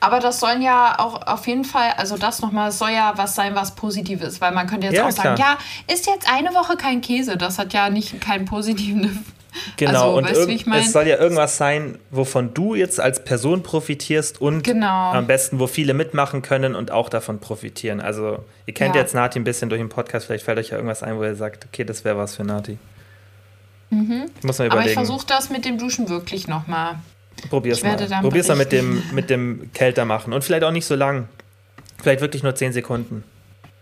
Aber 0.00 0.20
das 0.20 0.40
sollen 0.40 0.62
ja 0.62 0.98
auch 0.98 1.26
auf 1.26 1.46
jeden 1.46 1.64
Fall, 1.64 1.92
also 1.96 2.16
das 2.16 2.40
nochmal, 2.40 2.70
soll 2.72 2.90
ja 2.90 3.14
was 3.16 3.34
sein, 3.34 3.54
was 3.54 3.74
positiv 3.74 4.22
ist, 4.22 4.40
weil 4.40 4.52
man 4.52 4.66
könnte 4.66 4.86
jetzt 4.86 4.96
ja, 4.96 5.06
auch 5.06 5.10
sagen, 5.10 5.34
klar. 5.34 5.58
ja, 5.88 5.92
ist 5.94 6.06
jetzt 6.06 6.30
eine 6.32 6.50
Woche 6.54 6.76
kein 6.76 7.00
Käse, 7.00 7.36
das 7.36 7.58
hat 7.58 7.72
ja 7.72 7.90
nicht 7.90 8.20
keinen 8.20 8.44
positiven 8.44 9.24
Genau, 9.76 10.16
also, 10.16 10.18
und 10.18 10.24
weißt, 10.24 10.48
ich 10.48 10.66
mein? 10.66 10.80
es 10.80 10.92
soll 10.92 11.06
ja 11.06 11.16
irgendwas 11.18 11.56
sein, 11.56 11.98
wovon 12.10 12.54
du 12.54 12.74
jetzt 12.74 13.00
als 13.00 13.24
Person 13.24 13.62
profitierst 13.62 14.40
und 14.40 14.62
genau. 14.62 15.12
am 15.12 15.26
besten, 15.26 15.58
wo 15.58 15.66
viele 15.66 15.94
mitmachen 15.94 16.42
können 16.42 16.74
und 16.74 16.90
auch 16.90 17.08
davon 17.08 17.40
profitieren. 17.40 18.00
Also, 18.00 18.44
ihr 18.66 18.74
kennt 18.74 18.94
ja. 18.94 19.00
jetzt 19.00 19.14
Nati 19.14 19.38
ein 19.38 19.44
bisschen 19.44 19.68
durch 19.68 19.80
den 19.80 19.88
Podcast, 19.88 20.26
vielleicht 20.26 20.44
fällt 20.44 20.58
euch 20.58 20.70
ja 20.70 20.76
irgendwas 20.76 21.02
ein, 21.02 21.16
wo 21.18 21.24
ihr 21.24 21.34
sagt, 21.34 21.66
okay, 21.66 21.84
das 21.84 22.04
wäre 22.04 22.16
was 22.16 22.36
für 22.36 22.44
Nati. 22.44 22.78
Mhm. 23.90 24.26
Muss 24.42 24.58
man 24.58 24.66
überlegen. 24.66 24.72
Aber 24.72 24.84
ich 24.84 24.92
versuche 24.92 25.26
das 25.26 25.50
mit 25.50 25.64
dem 25.64 25.78
Duschen 25.78 26.08
wirklich 26.08 26.46
nochmal. 26.46 26.96
Probier's 27.50 27.82
mal. 27.82 27.96
Probier's 28.20 28.48
mal 28.48 28.56
mit 28.56 28.72
dem, 28.72 29.02
mit 29.12 29.30
dem 29.30 29.70
Kälter 29.72 30.04
machen. 30.04 30.32
Und 30.32 30.44
vielleicht 30.44 30.64
auch 30.64 30.70
nicht 30.70 30.86
so 30.86 30.94
lang. 30.94 31.28
Vielleicht 32.00 32.20
wirklich 32.20 32.42
nur 32.42 32.54
10 32.54 32.72
Sekunden. 32.72 33.24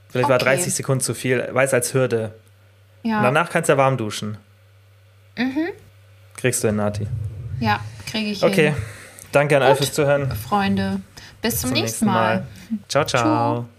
Vielleicht 0.09 0.27
okay. 0.27 0.33
war 0.33 0.39
30 0.39 0.75
Sekunden 0.75 1.03
zu 1.03 1.15
viel, 1.15 1.47
weiß 1.53 1.75
als 1.75 1.93
Hürde. 1.93 2.35
Ja. 3.03 3.19
Und 3.19 3.25
danach 3.25 3.51
kannst 3.51 3.69
du 3.69 3.75
ja 3.75 3.77
warm 3.77 3.97
duschen. 3.97 4.39
Mhm. 5.37 5.69
Kriegst 6.37 6.63
du 6.65 6.69
den 6.69 6.77
Nati? 6.77 7.07
Ja, 7.61 7.81
kriege 8.07 8.31
ich 8.31 8.43
Okay, 8.43 8.73
hin. 8.73 8.77
danke 9.33 9.57
an 9.57 9.63
alle 9.63 9.77
fürs 9.77 9.93
Zuhören. 9.93 10.33
Freunde, 10.33 11.01
bis 11.43 11.61
zum, 11.61 11.71
zum 11.71 11.81
nächsten 11.81 12.07
Mal. 12.07 12.37
Mal. 12.39 12.47
Ciao, 12.89 13.05
ciao. 13.05 13.23
ciao. 13.23 13.76